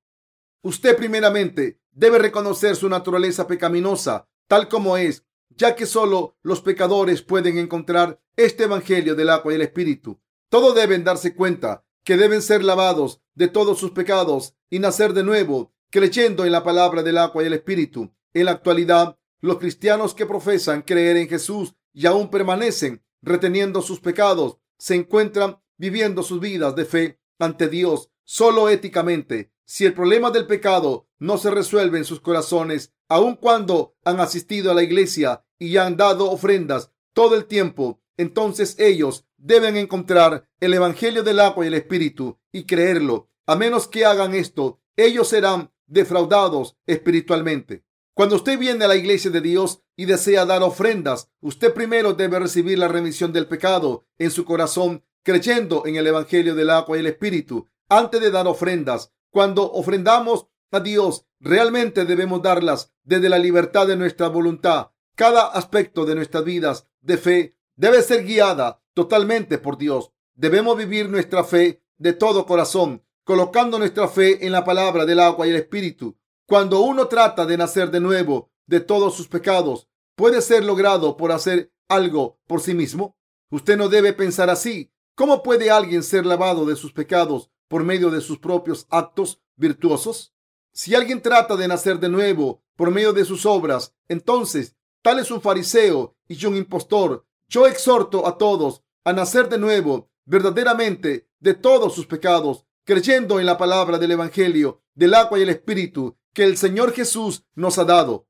Usted 0.62 0.96
primeramente 0.96 1.80
debe 1.90 2.18
reconocer 2.18 2.76
su 2.76 2.88
naturaleza 2.88 3.46
pecaminosa 3.46 4.28
tal 4.46 4.68
como 4.68 4.96
es 4.96 5.24
ya 5.50 5.74
que 5.74 5.86
solo 5.86 6.36
los 6.42 6.60
pecadores 6.60 7.22
pueden 7.22 7.58
encontrar 7.58 8.20
este 8.36 8.64
Evangelio 8.64 9.14
del 9.14 9.30
agua 9.30 9.52
y 9.52 9.56
el 9.56 9.62
Espíritu. 9.62 10.20
Todos 10.48 10.74
deben 10.74 11.04
darse 11.04 11.34
cuenta 11.34 11.84
que 12.04 12.16
deben 12.16 12.42
ser 12.42 12.62
lavados 12.62 13.20
de 13.38 13.46
todos 13.46 13.78
sus 13.78 13.92
pecados 13.92 14.56
y 14.68 14.80
nacer 14.80 15.12
de 15.12 15.22
nuevo, 15.22 15.72
creyendo 15.90 16.44
en 16.44 16.50
la 16.50 16.64
palabra 16.64 17.04
del 17.04 17.18
agua 17.18 17.44
y 17.44 17.46
el 17.46 17.52
Espíritu. 17.52 18.10
En 18.34 18.46
la 18.46 18.50
actualidad, 18.50 19.16
los 19.40 19.58
cristianos 19.58 20.12
que 20.12 20.26
profesan 20.26 20.82
creer 20.82 21.16
en 21.16 21.28
Jesús 21.28 21.76
y 21.92 22.06
aún 22.06 22.30
permanecen 22.30 23.00
reteniendo 23.22 23.80
sus 23.80 24.00
pecados, 24.00 24.58
se 24.76 24.96
encuentran 24.96 25.60
viviendo 25.76 26.24
sus 26.24 26.40
vidas 26.40 26.74
de 26.74 26.84
fe 26.84 27.20
ante 27.38 27.68
Dios 27.68 28.10
solo 28.24 28.68
éticamente. 28.68 29.52
Si 29.64 29.84
el 29.84 29.94
problema 29.94 30.32
del 30.32 30.48
pecado 30.48 31.06
no 31.20 31.38
se 31.38 31.52
resuelve 31.52 31.98
en 31.98 32.04
sus 32.04 32.20
corazones, 32.20 32.92
aun 33.08 33.36
cuando 33.36 33.94
han 34.04 34.18
asistido 34.18 34.72
a 34.72 34.74
la 34.74 34.82
iglesia 34.82 35.44
y 35.60 35.76
han 35.76 35.96
dado 35.96 36.28
ofrendas 36.28 36.90
todo 37.12 37.36
el 37.36 37.44
tiempo, 37.44 38.00
entonces 38.16 38.74
ellos 38.80 39.27
deben 39.38 39.76
encontrar 39.76 40.48
el 40.60 40.74
Evangelio 40.74 41.22
del 41.22 41.40
agua 41.40 41.64
y 41.64 41.68
el 41.68 41.74
Espíritu 41.74 42.38
y 42.52 42.64
creerlo. 42.64 43.30
A 43.46 43.56
menos 43.56 43.88
que 43.88 44.04
hagan 44.04 44.34
esto, 44.34 44.80
ellos 44.96 45.28
serán 45.28 45.72
defraudados 45.86 46.76
espiritualmente. 46.86 47.84
Cuando 48.14 48.36
usted 48.36 48.58
viene 48.58 48.84
a 48.84 48.88
la 48.88 48.96
iglesia 48.96 49.30
de 49.30 49.40
Dios 49.40 49.80
y 49.96 50.04
desea 50.04 50.44
dar 50.44 50.62
ofrendas, 50.62 51.30
usted 51.40 51.72
primero 51.72 52.14
debe 52.14 52.40
recibir 52.40 52.78
la 52.78 52.88
remisión 52.88 53.32
del 53.32 53.46
pecado 53.46 54.04
en 54.18 54.32
su 54.32 54.44
corazón, 54.44 55.04
creyendo 55.22 55.86
en 55.86 55.96
el 55.96 56.06
Evangelio 56.06 56.54
del 56.54 56.70
agua 56.70 56.96
y 56.96 57.00
el 57.00 57.06
Espíritu, 57.06 57.68
antes 57.88 58.20
de 58.20 58.30
dar 58.30 58.48
ofrendas. 58.48 59.12
Cuando 59.30 59.70
ofrendamos 59.70 60.48
a 60.72 60.80
Dios, 60.80 61.26
realmente 61.38 62.04
debemos 62.04 62.42
darlas 62.42 62.92
desde 63.04 63.28
la 63.28 63.38
libertad 63.38 63.86
de 63.86 63.96
nuestra 63.96 64.28
voluntad. 64.28 64.90
Cada 65.14 65.46
aspecto 65.46 66.04
de 66.04 66.16
nuestras 66.16 66.44
vidas 66.44 66.86
de 67.00 67.18
fe 67.18 67.56
debe 67.76 68.02
ser 68.02 68.24
guiada 68.24 68.82
totalmente 68.98 69.58
por 69.58 69.78
Dios. 69.78 70.10
Debemos 70.34 70.76
vivir 70.76 71.08
nuestra 71.08 71.44
fe 71.44 71.84
de 71.98 72.12
todo 72.12 72.46
corazón, 72.46 73.04
colocando 73.22 73.78
nuestra 73.78 74.08
fe 74.08 74.44
en 74.44 74.50
la 74.50 74.64
palabra 74.64 75.06
del 75.06 75.20
agua 75.20 75.46
y 75.46 75.50
el 75.50 75.56
espíritu. 75.56 76.18
Cuando 76.48 76.80
uno 76.80 77.06
trata 77.06 77.46
de 77.46 77.56
nacer 77.56 77.92
de 77.92 78.00
nuevo 78.00 78.50
de 78.66 78.80
todos 78.80 79.14
sus 79.14 79.28
pecados, 79.28 79.88
puede 80.16 80.42
ser 80.42 80.64
logrado 80.64 81.16
por 81.16 81.30
hacer 81.30 81.72
algo 81.86 82.40
por 82.48 82.60
sí 82.60 82.74
mismo. 82.74 83.16
Usted 83.52 83.76
no 83.76 83.88
debe 83.88 84.12
pensar 84.14 84.50
así. 84.50 84.92
¿Cómo 85.14 85.44
puede 85.44 85.70
alguien 85.70 86.02
ser 86.02 86.26
lavado 86.26 86.66
de 86.66 86.74
sus 86.74 86.92
pecados 86.92 87.52
por 87.68 87.84
medio 87.84 88.10
de 88.10 88.20
sus 88.20 88.40
propios 88.40 88.88
actos 88.90 89.40
virtuosos? 89.54 90.34
Si 90.72 90.96
alguien 90.96 91.22
trata 91.22 91.54
de 91.54 91.68
nacer 91.68 92.00
de 92.00 92.08
nuevo 92.08 92.64
por 92.74 92.90
medio 92.90 93.12
de 93.12 93.24
sus 93.24 93.46
obras, 93.46 93.94
entonces 94.08 94.74
tal 95.02 95.20
es 95.20 95.30
un 95.30 95.40
fariseo 95.40 96.16
y 96.26 96.44
un 96.46 96.56
impostor. 96.56 97.28
Yo 97.48 97.68
exhorto 97.68 98.26
a 98.26 98.36
todos 98.36 98.82
a 99.08 99.14
nacer 99.14 99.48
de 99.48 99.56
nuevo 99.56 100.10
verdaderamente 100.26 101.30
de 101.40 101.54
todos 101.54 101.94
sus 101.94 102.04
pecados, 102.04 102.66
creyendo 102.84 103.40
en 103.40 103.46
la 103.46 103.56
palabra 103.56 103.96
del 103.96 104.10
Evangelio, 104.10 104.82
del 104.94 105.14
agua 105.14 105.38
y 105.38 105.42
el 105.42 105.48
Espíritu 105.48 106.18
que 106.34 106.44
el 106.44 106.58
Señor 106.58 106.92
Jesús 106.92 107.46
nos 107.54 107.78
ha 107.78 107.86
dado. 107.86 108.28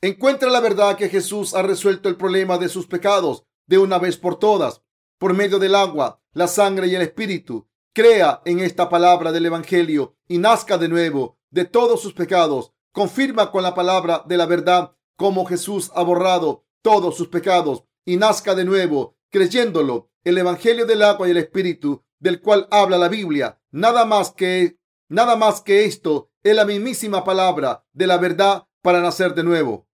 Encuentra 0.00 0.48
la 0.48 0.60
verdad 0.60 0.96
que 0.96 1.10
Jesús 1.10 1.52
ha 1.52 1.60
resuelto 1.60 2.08
el 2.08 2.16
problema 2.16 2.56
de 2.56 2.70
sus 2.70 2.86
pecados 2.86 3.44
de 3.66 3.76
una 3.76 3.98
vez 3.98 4.16
por 4.16 4.38
todas, 4.38 4.80
por 5.18 5.34
medio 5.34 5.58
del 5.58 5.74
agua, 5.74 6.22
la 6.32 6.48
sangre 6.48 6.86
y 6.86 6.94
el 6.94 7.02
Espíritu. 7.02 7.68
Crea 7.92 8.40
en 8.46 8.60
esta 8.60 8.88
palabra 8.88 9.30
del 9.30 9.44
Evangelio 9.44 10.16
y 10.26 10.38
nazca 10.38 10.78
de 10.78 10.88
nuevo 10.88 11.38
de 11.50 11.66
todos 11.66 12.00
sus 12.00 12.14
pecados. 12.14 12.72
Confirma 12.92 13.50
con 13.50 13.62
la 13.62 13.74
palabra 13.74 14.24
de 14.26 14.38
la 14.38 14.46
verdad 14.46 14.96
cómo 15.16 15.44
Jesús 15.44 15.92
ha 15.94 16.02
borrado 16.02 16.64
todos 16.80 17.14
sus 17.14 17.28
pecados 17.28 17.84
y 18.06 18.16
nazca 18.16 18.54
de 18.54 18.64
nuevo 18.64 19.18
creyéndolo. 19.34 20.12
El 20.24 20.38
Evangelio 20.38 20.86
del 20.86 21.02
agua 21.02 21.28
y 21.28 21.32
el 21.32 21.36
Espíritu 21.36 22.02
del 22.18 22.40
cual 22.40 22.66
habla 22.70 22.96
la 22.96 23.08
Biblia. 23.08 23.60
Nada 23.70 24.06
más 24.06 24.32
que, 24.32 24.78
nada 25.10 25.36
más 25.36 25.60
que 25.60 25.84
esto 25.84 26.30
es 26.42 26.56
la 26.56 26.64
mismísima 26.64 27.24
palabra 27.24 27.84
de 27.92 28.06
la 28.06 28.16
verdad 28.16 28.66
para 28.80 29.02
nacer 29.02 29.34
de 29.34 29.44
nuevo. 29.44 29.86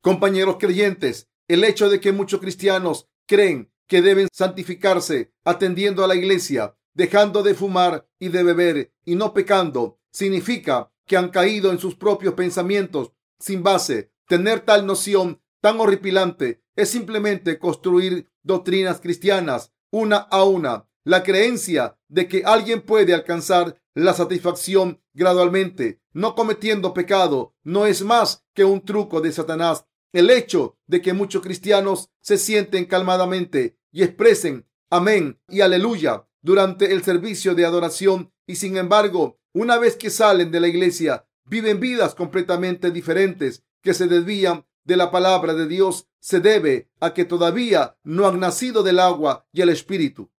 Compañeros 0.00 0.56
creyentes, 0.58 1.28
el 1.48 1.64
hecho 1.64 1.90
de 1.90 2.00
que 2.00 2.12
muchos 2.12 2.40
cristianos 2.40 3.10
creen 3.26 3.70
que 3.86 4.00
deben 4.00 4.28
santificarse 4.32 5.34
atendiendo 5.44 6.02
a 6.02 6.08
la 6.08 6.14
iglesia, 6.14 6.74
dejando 6.94 7.42
de 7.42 7.54
fumar 7.54 8.08
y 8.18 8.28
de 8.28 8.42
beber 8.42 8.94
y 9.04 9.16
no 9.16 9.34
pecando, 9.34 10.00
significa 10.10 10.90
que 11.06 11.18
han 11.18 11.28
caído 11.28 11.72
en 11.72 11.78
sus 11.78 11.94
propios 11.94 12.32
pensamientos 12.32 13.12
sin 13.38 13.62
base. 13.62 14.12
Tener 14.26 14.60
tal 14.60 14.86
noción 14.86 15.42
tan 15.60 15.78
horripilante 15.78 16.62
es 16.74 16.88
simplemente 16.88 17.58
construir 17.58 18.30
doctrinas 18.48 19.00
cristianas 19.00 19.72
una 19.92 20.16
a 20.16 20.42
una. 20.42 20.88
La 21.04 21.22
creencia 21.22 21.96
de 22.08 22.26
que 22.26 22.42
alguien 22.44 22.82
puede 22.82 23.14
alcanzar 23.14 23.80
la 23.94 24.14
satisfacción 24.14 25.00
gradualmente, 25.14 26.00
no 26.12 26.34
cometiendo 26.34 26.92
pecado, 26.92 27.54
no 27.62 27.86
es 27.86 28.02
más 28.02 28.44
que 28.54 28.64
un 28.64 28.84
truco 28.84 29.20
de 29.20 29.32
Satanás. 29.32 29.84
El 30.12 30.30
hecho 30.30 30.76
de 30.86 31.00
que 31.00 31.12
muchos 31.12 31.42
cristianos 31.42 32.10
se 32.20 32.38
sienten 32.38 32.86
calmadamente 32.86 33.78
y 33.92 34.02
expresen 34.02 34.66
amén 34.90 35.38
y 35.48 35.60
aleluya 35.60 36.26
durante 36.40 36.92
el 36.92 37.02
servicio 37.02 37.54
de 37.54 37.64
adoración 37.64 38.32
y 38.46 38.56
sin 38.56 38.76
embargo, 38.76 39.38
una 39.52 39.76
vez 39.78 39.96
que 39.96 40.10
salen 40.10 40.50
de 40.50 40.60
la 40.60 40.68
iglesia, 40.68 41.26
viven 41.44 41.80
vidas 41.80 42.14
completamente 42.14 42.90
diferentes 42.90 43.62
que 43.82 43.92
se 43.94 44.06
desvían 44.06 44.66
de 44.88 44.96
la 44.96 45.10
palabra 45.10 45.52
de 45.52 45.68
Dios 45.68 46.08
se 46.18 46.40
debe 46.40 46.90
a 46.98 47.12
que 47.12 47.26
todavía 47.26 47.98
no 48.04 48.26
han 48.26 48.40
nacido 48.40 48.82
del 48.82 49.00
agua 49.00 49.46
y 49.52 49.60
el 49.60 49.68
espíritu. 49.68 50.30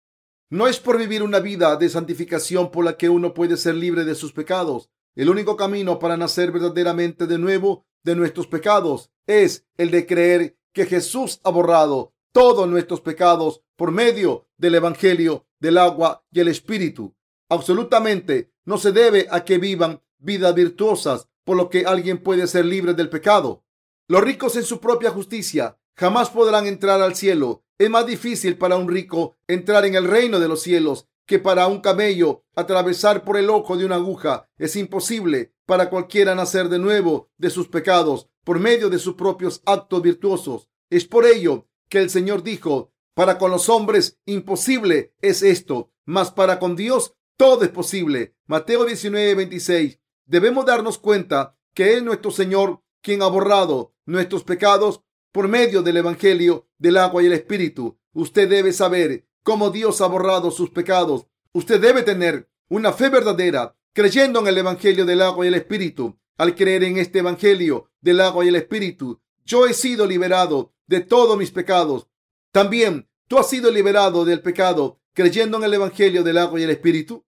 No 0.50 0.68
es 0.68 0.80
por 0.80 0.98
vivir 0.98 1.22
una 1.22 1.40
vida 1.40 1.76
de 1.76 1.88
santificación 1.88 2.72
por 2.72 2.84
la 2.84 2.98
que 2.98 3.10
uno 3.10 3.36
puede 3.36 3.58
ser 3.58 3.76
libre 3.76 4.06
de 4.06 4.16
sus 4.16 4.34
pecados. 4.34 4.90
El 5.16 5.30
único 5.30 5.56
camino 5.56 6.00
para 6.00 6.18
nacer 6.18 6.52
verdaderamente 6.52 7.28
de 7.28 7.38
nuevo 7.38 7.86
de 8.04 8.16
nuestros 8.16 8.48
pecados 8.48 9.12
es 9.28 9.68
el 9.78 9.92
de 9.92 10.08
creer 10.08 10.58
que 10.74 10.88
Jesús 10.88 11.40
ha 11.44 11.52
borrado 11.52 12.16
todos 12.32 12.68
nuestros 12.68 13.02
pecados 13.02 13.62
por 13.76 13.92
medio 13.92 14.48
del 14.58 14.74
Evangelio 14.74 15.46
del 15.60 15.78
agua 15.78 16.26
y 16.32 16.40
el 16.40 16.48
Espíritu. 16.48 17.16
Absolutamente 17.50 18.52
no 18.66 18.80
se 18.80 18.92
debe 18.92 19.28
a 19.30 19.46
que 19.46 19.60
vivan 19.60 20.02
vidas 20.18 20.56
virtuosas 20.56 21.30
por 21.44 21.56
lo 21.56 21.70
que 21.70 21.86
alguien 21.86 22.18
puede 22.24 22.48
ser 22.48 22.66
libre 22.66 22.96
del 22.96 23.10
pecado. 23.10 23.64
Los 24.10 24.22
ricos 24.22 24.56
en 24.56 24.64
su 24.64 24.80
propia 24.80 25.12
justicia 25.12 25.78
jamás 25.96 26.32
podrán 26.32 26.66
entrar 26.66 27.00
al 27.00 27.16
cielo. 27.16 27.64
Es 27.78 27.92
más 27.92 28.08
difícil 28.08 28.58
para 28.58 28.76
un 28.76 28.90
rico 28.90 29.38
entrar 29.48 29.86
en 29.86 29.94
el 29.94 30.06
reino 30.06 30.40
de 30.40 30.48
los 30.48 30.64
cielos 30.64 31.08
que 31.28 31.38
para 31.38 31.68
un 31.68 31.80
camello 31.80 32.44
atravesar 32.56 33.24
por 33.24 33.38
el 33.38 33.52
ojo 33.52 33.78
de 33.78 33.86
una 33.86 33.98
aguja. 33.98 34.50
Es 34.58 34.76
imposible 34.76 35.54
para 35.68 35.92
cualquiera 35.92 36.34
nacer 36.34 36.70
de 36.70 36.80
nuevo 36.80 37.30
de 37.38 37.52
sus 37.52 37.68
pecados 37.68 38.28
por 38.44 38.60
medio 38.60 38.90
de 38.90 38.98
sus 38.98 39.14
propios 39.14 39.62
actos 39.68 40.02
virtuosos. 40.02 40.72
Es 40.90 41.06
por 41.06 41.28
ello 41.28 41.68
que 41.88 42.00
el 42.00 42.10
Señor 42.10 42.42
dijo, 42.42 42.92
para 43.14 43.38
con 43.38 43.52
los 43.52 43.70
hombres 43.70 44.18
imposible 44.26 45.14
es 45.22 45.44
esto, 45.44 45.92
mas 46.06 46.32
para 46.32 46.58
con 46.58 46.76
Dios 46.76 47.14
todo 47.38 47.64
es 47.64 47.70
posible. 47.70 48.34
Mateo 48.48 48.86
19, 48.86 49.36
26. 49.36 50.00
Debemos 50.26 50.66
darnos 50.66 50.98
cuenta 50.98 51.56
que 51.76 51.94
es 51.94 52.02
nuestro 52.02 52.32
Señor 52.32 52.82
quien 53.02 53.22
ha 53.22 53.28
borrado 53.28 53.94
nuestros 54.10 54.44
pecados 54.44 55.02
por 55.32 55.48
medio 55.48 55.84
del 55.84 55.98
Evangelio 55.98 56.68
del 56.78 56.98
agua 56.98 57.22
y 57.24 57.28
el 57.28 57.34
Espíritu. 57.34 58.00
Usted 58.14 58.50
debe 58.50 58.74
saber 58.74 59.28
cómo 59.44 59.70
Dios 59.70 60.02
ha 60.02 60.08
borrado 60.08 60.52
sus 60.52 60.72
pecados. 60.72 61.28
Usted 61.54 61.80
debe 61.80 62.02
tener 62.04 62.50
una 62.70 62.92
fe 62.92 63.10
verdadera 63.10 63.78
creyendo 63.94 64.40
en 64.40 64.48
el 64.48 64.58
Evangelio 64.58 65.06
del 65.06 65.22
agua 65.22 65.46
y 65.46 65.50
el 65.50 65.56
Espíritu. 65.56 66.20
Al 66.38 66.56
creer 66.56 66.84
en 66.84 66.98
este 66.98 67.20
Evangelio 67.20 67.92
del 68.02 68.22
agua 68.22 68.46
y 68.46 68.48
el 68.48 68.56
Espíritu, 68.56 69.22
yo 69.46 69.68
he 69.68 69.74
sido 69.74 70.08
liberado 70.08 70.74
de 70.88 71.02
todos 71.02 71.38
mis 71.38 71.52
pecados. 71.52 72.08
También 72.52 73.10
tú 73.28 73.38
has 73.38 73.50
sido 73.50 73.70
liberado 73.72 74.26
del 74.26 74.42
pecado 74.42 75.00
creyendo 75.14 75.58
en 75.58 75.66
el 75.66 75.74
Evangelio 75.74 76.24
del 76.24 76.38
agua 76.38 76.60
y 76.60 76.64
el 76.64 76.70
Espíritu. 76.72 77.26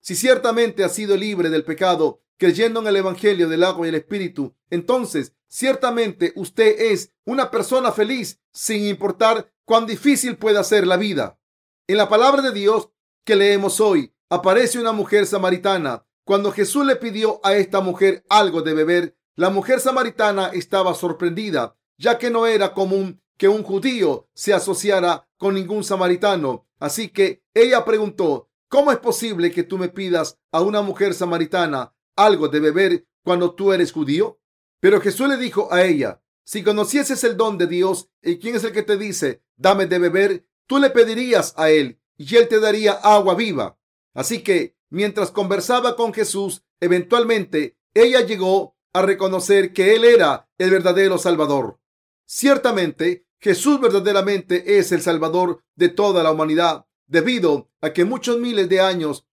Si 0.00 0.14
ciertamente 0.14 0.84
has 0.84 0.94
sido 0.94 1.16
libre 1.16 1.50
del 1.50 1.64
pecado 1.64 2.22
creyendo 2.38 2.80
en 2.80 2.86
el 2.86 2.96
Evangelio 2.96 3.48
del 3.48 3.64
agua 3.64 3.86
y 3.86 3.90
el 3.90 3.94
Espíritu, 3.96 4.54
entonces 4.70 5.34
ciertamente 5.46 6.32
usted 6.36 6.80
es 6.92 7.12
una 7.24 7.50
persona 7.50 7.92
feliz 7.92 8.40
sin 8.52 8.84
importar 8.86 9.52
cuán 9.64 9.86
difícil 9.86 10.36
pueda 10.36 10.64
ser 10.64 10.86
la 10.86 10.96
vida. 10.96 11.38
En 11.86 11.96
la 11.96 12.08
palabra 12.08 12.42
de 12.42 12.52
Dios 12.52 12.90
que 13.24 13.36
leemos 13.36 13.80
hoy 13.80 14.14
aparece 14.28 14.78
una 14.78 14.92
mujer 14.92 15.26
samaritana. 15.26 16.06
Cuando 16.24 16.52
Jesús 16.52 16.86
le 16.86 16.96
pidió 16.96 17.40
a 17.44 17.54
esta 17.54 17.80
mujer 17.80 18.24
algo 18.28 18.62
de 18.62 18.74
beber, 18.74 19.16
la 19.36 19.50
mujer 19.50 19.80
samaritana 19.80 20.48
estaba 20.48 20.94
sorprendida, 20.94 21.76
ya 21.98 22.18
que 22.18 22.30
no 22.30 22.46
era 22.46 22.72
común 22.72 23.20
que 23.36 23.48
un 23.48 23.62
judío 23.62 24.28
se 24.34 24.54
asociara 24.54 25.28
con 25.36 25.54
ningún 25.54 25.84
samaritano. 25.84 26.66
Así 26.78 27.08
que 27.08 27.42
ella 27.52 27.84
preguntó, 27.84 28.48
¿cómo 28.68 28.92
es 28.92 28.98
posible 28.98 29.50
que 29.50 29.62
tú 29.62 29.78
me 29.78 29.88
pidas 29.88 30.38
a 30.52 30.60
una 30.60 30.82
mujer 30.82 31.14
samaritana 31.14 31.93
algo 32.16 32.48
de 32.48 32.60
beber 32.60 33.06
cuando 33.22 33.54
tú 33.54 33.72
eres 33.72 33.92
judío? 33.92 34.40
Pero 34.80 35.00
Jesús 35.00 35.28
le 35.28 35.36
dijo 35.36 35.72
a 35.72 35.82
ella, 35.84 36.22
si 36.44 36.62
conocieses 36.62 37.24
el 37.24 37.36
don 37.36 37.56
de 37.56 37.66
Dios 37.66 38.10
y 38.22 38.38
quién 38.38 38.56
es 38.56 38.64
el 38.64 38.72
que 38.72 38.82
te 38.82 38.98
dice, 38.98 39.42
dame 39.56 39.86
de 39.86 39.98
beber, 39.98 40.46
tú 40.66 40.78
le 40.78 40.90
pedirías 40.90 41.54
a 41.56 41.70
él 41.70 41.98
y 42.16 42.36
él 42.36 42.48
te 42.48 42.60
daría 42.60 42.92
agua 42.92 43.34
viva. 43.34 43.78
Así 44.12 44.42
que 44.42 44.76
mientras 44.90 45.30
conversaba 45.30 45.96
con 45.96 46.12
Jesús, 46.12 46.62
eventualmente 46.80 47.78
ella 47.94 48.20
llegó 48.20 48.76
a 48.92 49.02
reconocer 49.02 49.72
que 49.72 49.94
él 49.96 50.04
era 50.04 50.48
el 50.58 50.70
verdadero 50.70 51.18
Salvador. 51.18 51.80
Ciertamente, 52.26 53.26
Jesús 53.40 53.80
verdaderamente 53.80 54.78
es 54.78 54.92
el 54.92 55.02
Salvador 55.02 55.62
de 55.74 55.88
toda 55.88 56.22
la 56.22 56.30
humanidad, 56.30 56.86
debido 57.06 57.70
a 57.80 57.92
que 57.92 58.04
muchos 58.04 58.38
miles 58.38 58.68
de 58.68 58.80
años 58.80 59.26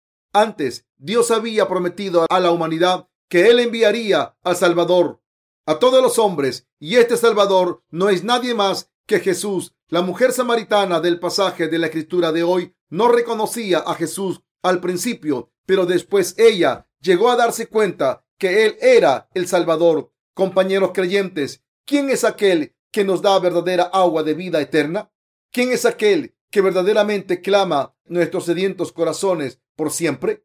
antes 0.40 0.86
Dios 0.96 1.30
había 1.30 1.68
prometido 1.68 2.26
a 2.28 2.40
la 2.40 2.50
humanidad 2.50 3.08
que 3.28 3.48
Él 3.48 3.60
enviaría 3.60 4.36
al 4.42 4.56
Salvador 4.56 5.20
a 5.68 5.78
todos 5.78 6.02
los 6.02 6.18
hombres, 6.18 6.66
y 6.78 6.96
este 6.96 7.18
Salvador 7.18 7.82
no 7.90 8.08
es 8.08 8.24
nadie 8.24 8.54
más 8.54 8.90
que 9.04 9.20
Jesús. 9.20 9.74
La 9.88 10.00
mujer 10.00 10.32
samaritana 10.32 10.98
del 10.98 11.20
pasaje 11.20 11.68
de 11.68 11.78
la 11.78 11.88
escritura 11.88 12.32
de 12.32 12.42
hoy 12.42 12.74
no 12.88 13.08
reconocía 13.08 13.80
a 13.80 13.92
Jesús 13.92 14.40
al 14.62 14.80
principio, 14.80 15.52
pero 15.66 15.84
después 15.84 16.34
ella 16.38 16.88
llegó 17.02 17.30
a 17.30 17.36
darse 17.36 17.66
cuenta 17.66 18.24
que 18.38 18.64
Él 18.64 18.78
era 18.80 19.28
el 19.34 19.46
Salvador. 19.46 20.10
Compañeros 20.32 20.92
creyentes, 20.94 21.62
¿quién 21.84 22.08
es 22.08 22.24
aquel 22.24 22.74
que 22.90 23.04
nos 23.04 23.20
da 23.20 23.38
verdadera 23.38 23.90
agua 23.92 24.22
de 24.22 24.32
vida 24.32 24.62
eterna? 24.62 25.12
¿Quién 25.52 25.70
es 25.70 25.84
aquel 25.84 26.34
que 26.50 26.62
verdaderamente 26.62 27.42
clama 27.42 27.94
nuestros 28.06 28.46
sedientos 28.46 28.90
corazones 28.90 29.60
por 29.78 29.92
siempre? 29.92 30.44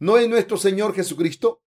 ¿No 0.00 0.16
es 0.16 0.28
nuestro 0.30 0.56
Señor 0.56 0.94
Jesucristo? 0.94 1.62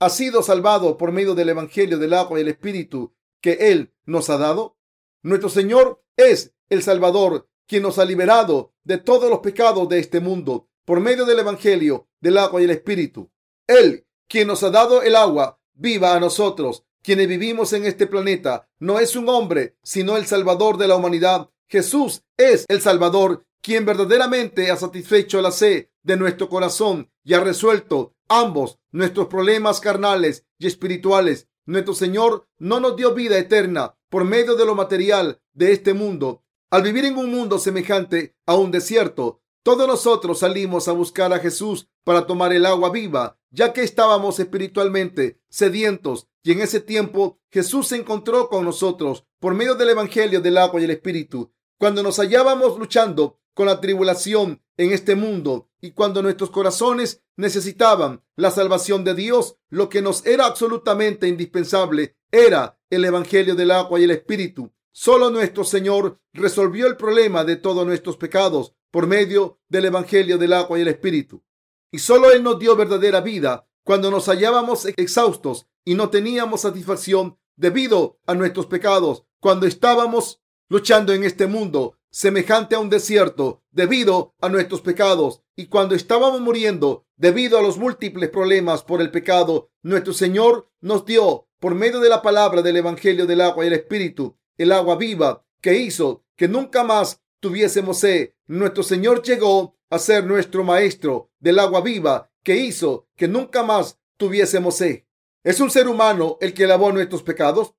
¿Ha 0.00 0.08
sido 0.08 0.42
salvado 0.42 0.96
por 0.96 1.12
medio 1.12 1.34
del 1.34 1.50
Evangelio 1.50 1.98
del 1.98 2.14
agua 2.14 2.38
y 2.38 2.42
el 2.42 2.48
Espíritu 2.48 3.14
que 3.42 3.70
Él 3.70 3.92
nos 4.06 4.30
ha 4.30 4.38
dado? 4.38 4.78
Nuestro 5.22 5.50
Señor 5.50 6.02
es 6.16 6.54
el 6.70 6.82
Salvador, 6.82 7.50
quien 7.66 7.82
nos 7.82 7.98
ha 7.98 8.06
liberado 8.06 8.72
de 8.82 8.96
todos 8.96 9.28
los 9.28 9.40
pecados 9.40 9.88
de 9.90 9.98
este 9.98 10.20
mundo 10.20 10.70
por 10.86 11.00
medio 11.00 11.26
del 11.26 11.40
Evangelio 11.40 12.08
del 12.18 12.38
agua 12.38 12.62
y 12.62 12.64
el 12.64 12.70
Espíritu. 12.70 13.30
Él, 13.66 14.06
quien 14.26 14.48
nos 14.48 14.62
ha 14.62 14.70
dado 14.70 15.02
el 15.02 15.16
agua 15.16 15.60
viva 15.74 16.14
a 16.14 16.20
nosotros, 16.20 16.86
quienes 17.02 17.28
vivimos 17.28 17.74
en 17.74 17.84
este 17.84 18.06
planeta, 18.06 18.70
no 18.78 18.98
es 18.98 19.16
un 19.16 19.28
hombre, 19.28 19.76
sino 19.82 20.16
el 20.16 20.24
Salvador 20.24 20.78
de 20.78 20.88
la 20.88 20.96
humanidad. 20.96 21.50
Jesús 21.68 22.22
es 22.38 22.64
el 22.68 22.80
Salvador 22.80 23.44
quien 23.60 23.84
verdaderamente 23.84 24.70
ha 24.70 24.76
satisfecho 24.76 25.42
la 25.42 25.50
sed 25.50 25.88
de 26.08 26.16
nuestro 26.16 26.48
corazón 26.48 27.12
y 27.22 27.34
ha 27.34 27.40
resuelto 27.40 28.16
ambos 28.28 28.78
nuestros 28.92 29.26
problemas 29.26 29.78
carnales 29.78 30.46
y 30.58 30.66
espirituales. 30.66 31.48
Nuestro 31.66 31.92
Señor 31.92 32.48
no 32.58 32.80
nos 32.80 32.96
dio 32.96 33.14
vida 33.14 33.36
eterna 33.36 33.94
por 34.08 34.24
medio 34.24 34.56
de 34.56 34.64
lo 34.64 34.74
material 34.74 35.42
de 35.52 35.72
este 35.72 35.92
mundo. 35.92 36.42
Al 36.70 36.82
vivir 36.82 37.04
en 37.04 37.18
un 37.18 37.30
mundo 37.30 37.58
semejante 37.58 38.34
a 38.46 38.56
un 38.56 38.70
desierto, 38.70 39.42
todos 39.62 39.86
nosotros 39.86 40.38
salimos 40.38 40.88
a 40.88 40.92
buscar 40.92 41.30
a 41.34 41.40
Jesús 41.40 41.90
para 42.04 42.26
tomar 42.26 42.54
el 42.54 42.64
agua 42.64 42.88
viva, 42.90 43.38
ya 43.50 43.74
que 43.74 43.82
estábamos 43.82 44.40
espiritualmente 44.40 45.42
sedientos 45.50 46.26
y 46.42 46.52
en 46.52 46.62
ese 46.62 46.80
tiempo 46.80 47.38
Jesús 47.50 47.88
se 47.88 47.96
encontró 47.96 48.48
con 48.48 48.64
nosotros 48.64 49.26
por 49.40 49.52
medio 49.52 49.74
del 49.74 49.90
Evangelio 49.90 50.40
del 50.40 50.56
agua 50.56 50.80
y 50.80 50.84
el 50.84 50.90
Espíritu. 50.90 51.52
Cuando 51.78 52.02
nos 52.02 52.18
hallábamos 52.18 52.78
luchando 52.78 53.38
con 53.52 53.66
la 53.66 53.80
tribulación 53.80 54.62
en 54.78 54.92
este 54.92 55.16
mundo 55.16 55.67
y 55.80 55.92
cuando 55.92 56.22
nuestros 56.22 56.50
corazones 56.50 57.22
necesitaban 57.36 58.22
la 58.36 58.50
salvación 58.50 59.04
de 59.04 59.14
Dios, 59.14 59.56
lo 59.70 59.88
que 59.88 60.02
nos 60.02 60.26
era 60.26 60.46
absolutamente 60.46 61.28
indispensable 61.28 62.16
era 62.30 62.78
el 62.90 63.04
Evangelio 63.04 63.54
del 63.54 63.70
agua 63.70 64.00
y 64.00 64.04
el 64.04 64.10
Espíritu. 64.10 64.72
Solo 64.92 65.30
nuestro 65.30 65.64
Señor 65.64 66.20
resolvió 66.32 66.86
el 66.86 66.96
problema 66.96 67.44
de 67.44 67.56
todos 67.56 67.86
nuestros 67.86 68.16
pecados 68.16 68.74
por 68.90 69.06
medio 69.06 69.60
del 69.68 69.84
Evangelio 69.86 70.38
del 70.38 70.52
agua 70.52 70.78
y 70.78 70.82
el 70.82 70.88
Espíritu. 70.88 71.44
Y 71.92 71.98
solo 71.98 72.30
Él 72.32 72.42
nos 72.42 72.58
dio 72.58 72.74
verdadera 72.76 73.20
vida 73.20 73.68
cuando 73.84 74.10
nos 74.10 74.26
hallábamos 74.26 74.86
exhaustos 74.96 75.68
y 75.84 75.94
no 75.94 76.10
teníamos 76.10 76.62
satisfacción 76.62 77.38
debido 77.56 78.18
a 78.26 78.34
nuestros 78.34 78.66
pecados, 78.66 79.24
cuando 79.40 79.66
estábamos 79.66 80.42
luchando 80.68 81.12
en 81.12 81.24
este 81.24 81.46
mundo 81.46 81.96
semejante 82.10 82.74
a 82.74 82.80
un 82.80 82.90
desierto 82.90 83.62
debido 83.70 84.34
a 84.40 84.48
nuestros 84.48 84.80
pecados 84.80 85.42
y 85.58 85.66
cuando 85.66 85.96
estábamos 85.96 86.40
muriendo 86.40 87.04
debido 87.16 87.58
a 87.58 87.62
los 87.62 87.78
múltiples 87.78 88.30
problemas 88.30 88.84
por 88.84 89.00
el 89.00 89.10
pecado, 89.10 89.72
nuestro 89.82 90.12
Señor 90.12 90.70
nos 90.80 91.04
dio 91.04 91.48
por 91.58 91.74
medio 91.74 91.98
de 91.98 92.08
la 92.08 92.22
palabra 92.22 92.62
del 92.62 92.76
Evangelio 92.76 93.26
del 93.26 93.40
agua 93.40 93.64
y 93.64 93.66
el 93.66 93.72
Espíritu, 93.72 94.38
el 94.56 94.70
agua 94.70 94.94
viva 94.94 95.44
que 95.60 95.76
hizo 95.76 96.24
que 96.36 96.46
nunca 96.46 96.84
más 96.84 97.24
tuviésemos 97.40 97.98
sed. 97.98 98.34
Nuestro 98.46 98.84
Señor 98.84 99.20
llegó 99.24 99.76
a 99.90 99.98
ser 99.98 100.24
nuestro 100.26 100.62
maestro 100.62 101.32
del 101.40 101.58
agua 101.58 101.80
viva 101.80 102.30
que 102.44 102.56
hizo 102.56 103.08
que 103.16 103.26
nunca 103.26 103.64
más 103.64 103.98
tuviésemos 104.16 104.76
sed. 104.76 105.06
¿Es 105.42 105.58
un 105.58 105.72
ser 105.72 105.88
humano 105.88 106.38
el 106.40 106.54
que 106.54 106.68
lavó 106.68 106.92
nuestros 106.92 107.24
pecados? 107.24 107.74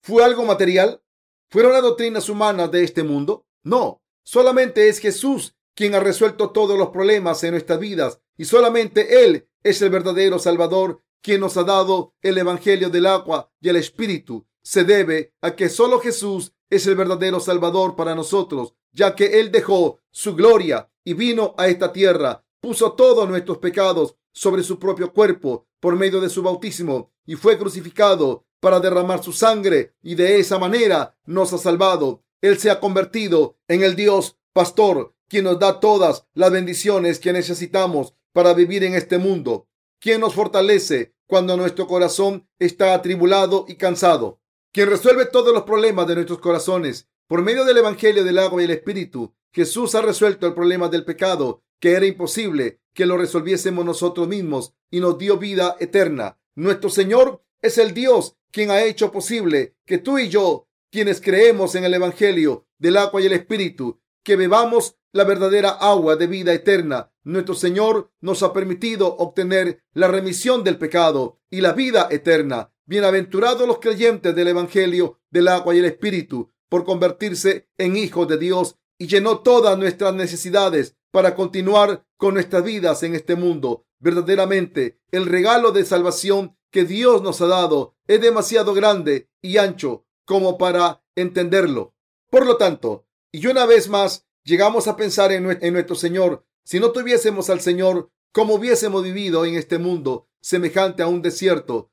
¿Fue 0.00 0.24
algo 0.24 0.42
material? 0.44 1.02
¿Fueron 1.50 1.74
las 1.74 1.82
doctrinas 1.82 2.30
humanas 2.30 2.70
de 2.70 2.82
este 2.82 3.02
mundo? 3.02 3.44
No, 3.62 4.02
solamente 4.24 4.88
es 4.88 5.00
Jesús 5.00 5.54
quien 5.80 5.94
ha 5.94 6.00
resuelto 6.00 6.50
todos 6.50 6.78
los 6.78 6.90
problemas 6.90 7.42
en 7.42 7.52
nuestras 7.52 7.80
vidas 7.80 8.20
y 8.36 8.44
solamente 8.44 9.24
Él 9.24 9.48
es 9.62 9.80
el 9.80 9.88
verdadero 9.88 10.38
Salvador 10.38 11.02
quien 11.22 11.40
nos 11.40 11.56
ha 11.56 11.64
dado 11.64 12.12
el 12.20 12.36
Evangelio 12.36 12.90
del 12.90 13.06
agua 13.06 13.50
y 13.62 13.70
el 13.70 13.76
Espíritu. 13.76 14.46
Se 14.62 14.84
debe 14.84 15.32
a 15.40 15.56
que 15.56 15.70
solo 15.70 15.98
Jesús 15.98 16.52
es 16.68 16.86
el 16.86 16.96
verdadero 16.96 17.40
Salvador 17.40 17.96
para 17.96 18.14
nosotros, 18.14 18.74
ya 18.92 19.14
que 19.14 19.40
Él 19.40 19.50
dejó 19.50 20.00
su 20.10 20.34
gloria 20.34 20.90
y 21.02 21.14
vino 21.14 21.54
a 21.56 21.68
esta 21.68 21.94
tierra, 21.94 22.44
puso 22.60 22.92
todos 22.92 23.26
nuestros 23.26 23.56
pecados 23.56 24.16
sobre 24.32 24.62
su 24.62 24.78
propio 24.78 25.14
cuerpo 25.14 25.66
por 25.80 25.96
medio 25.96 26.20
de 26.20 26.28
su 26.28 26.42
bautismo 26.42 27.10
y 27.24 27.36
fue 27.36 27.56
crucificado 27.56 28.44
para 28.60 28.80
derramar 28.80 29.24
su 29.24 29.32
sangre 29.32 29.94
y 30.02 30.14
de 30.14 30.40
esa 30.40 30.58
manera 30.58 31.16
nos 31.24 31.54
ha 31.54 31.58
salvado. 31.58 32.22
Él 32.42 32.58
se 32.58 32.70
ha 32.70 32.80
convertido 32.80 33.56
en 33.66 33.82
el 33.82 33.96
Dios 33.96 34.36
pastor, 34.52 35.14
quien 35.30 35.44
nos 35.44 35.60
da 35.60 35.78
todas 35.78 36.26
las 36.34 36.50
bendiciones 36.50 37.20
que 37.20 37.32
necesitamos 37.32 38.14
para 38.32 38.52
vivir 38.52 38.82
en 38.82 38.94
este 38.94 39.16
mundo, 39.16 39.68
quien 40.00 40.20
nos 40.20 40.34
fortalece 40.34 41.14
cuando 41.26 41.56
nuestro 41.56 41.86
corazón 41.86 42.48
está 42.58 42.94
atribulado 42.94 43.64
y 43.68 43.76
cansado, 43.76 44.40
quien 44.72 44.90
resuelve 44.90 45.26
todos 45.26 45.54
los 45.54 45.62
problemas 45.62 46.08
de 46.08 46.16
nuestros 46.16 46.40
corazones. 46.40 47.08
Por 47.28 47.42
medio 47.42 47.64
del 47.64 47.78
Evangelio 47.78 48.24
del 48.24 48.40
agua 48.40 48.60
y 48.60 48.64
el 48.64 48.72
Espíritu, 48.72 49.32
Jesús 49.52 49.94
ha 49.94 50.02
resuelto 50.02 50.48
el 50.48 50.54
problema 50.54 50.88
del 50.88 51.04
pecado, 51.04 51.62
que 51.78 51.92
era 51.92 52.06
imposible 52.06 52.80
que 52.92 53.06
lo 53.06 53.16
resolviésemos 53.16 53.84
nosotros 53.84 54.26
mismos 54.26 54.74
y 54.90 54.98
nos 54.98 55.16
dio 55.16 55.38
vida 55.38 55.76
eterna. 55.78 56.40
Nuestro 56.56 56.90
Señor 56.90 57.44
es 57.62 57.78
el 57.78 57.94
Dios 57.94 58.36
quien 58.50 58.72
ha 58.72 58.82
hecho 58.82 59.12
posible 59.12 59.76
que 59.86 59.98
tú 59.98 60.18
y 60.18 60.28
yo, 60.28 60.66
quienes 60.90 61.20
creemos 61.20 61.76
en 61.76 61.84
el 61.84 61.94
Evangelio 61.94 62.66
del 62.78 62.96
agua 62.96 63.22
y 63.22 63.26
el 63.26 63.32
Espíritu, 63.32 64.00
que 64.24 64.34
bebamos 64.34 64.96
la 65.12 65.24
verdadera 65.24 65.70
agua 65.70 66.16
de 66.16 66.26
vida 66.26 66.52
eterna. 66.52 67.12
Nuestro 67.24 67.54
Señor 67.54 68.12
nos 68.20 68.42
ha 68.42 68.52
permitido 68.52 69.16
obtener 69.16 69.82
la 69.92 70.08
remisión 70.08 70.64
del 70.64 70.78
pecado 70.78 71.40
y 71.50 71.60
la 71.60 71.72
vida 71.72 72.08
eterna. 72.10 72.72
Bienaventurados 72.86 73.66
los 73.66 73.78
creyentes 73.78 74.34
del 74.34 74.48
Evangelio 74.48 75.20
del 75.30 75.48
agua 75.48 75.74
y 75.74 75.78
el 75.78 75.84
Espíritu 75.84 76.52
por 76.68 76.84
convertirse 76.84 77.68
en 77.78 77.96
hijos 77.96 78.28
de 78.28 78.38
Dios 78.38 78.76
y 78.98 79.06
llenó 79.06 79.40
todas 79.40 79.76
nuestras 79.78 80.14
necesidades 80.14 80.96
para 81.10 81.34
continuar 81.34 82.04
con 82.16 82.34
nuestras 82.34 82.62
vidas 82.62 83.02
en 83.02 83.14
este 83.14 83.34
mundo. 83.34 83.86
Verdaderamente, 83.98 85.00
el 85.10 85.26
regalo 85.26 85.72
de 85.72 85.84
salvación 85.84 86.56
que 86.70 86.84
Dios 86.84 87.22
nos 87.22 87.40
ha 87.40 87.46
dado 87.46 87.96
es 88.06 88.20
demasiado 88.20 88.74
grande 88.74 89.28
y 89.42 89.58
ancho 89.58 90.06
como 90.24 90.56
para 90.56 91.02
entenderlo. 91.16 91.94
Por 92.30 92.46
lo 92.46 92.56
tanto, 92.56 93.06
y 93.32 93.46
una 93.46 93.66
vez 93.66 93.88
más 93.88 94.28
llegamos 94.44 94.88
a 94.88 94.96
pensar 94.96 95.32
en, 95.32 95.44
nuestro 95.72 95.94
Señor, 95.94 96.44
si 96.64 96.80
no 96.80 96.92
tuviésemos 96.92 97.50
al 97.50 97.60
Señor, 97.60 98.10
¿cómo 98.32 98.54
hubiésemos 98.54 99.02
vivido 99.02 99.44
en 99.44 99.54
este 99.54 99.78
mundo 99.78 100.28
semejante 100.40 101.02
a 101.02 101.06
un 101.06 101.22
desierto? 101.22 101.90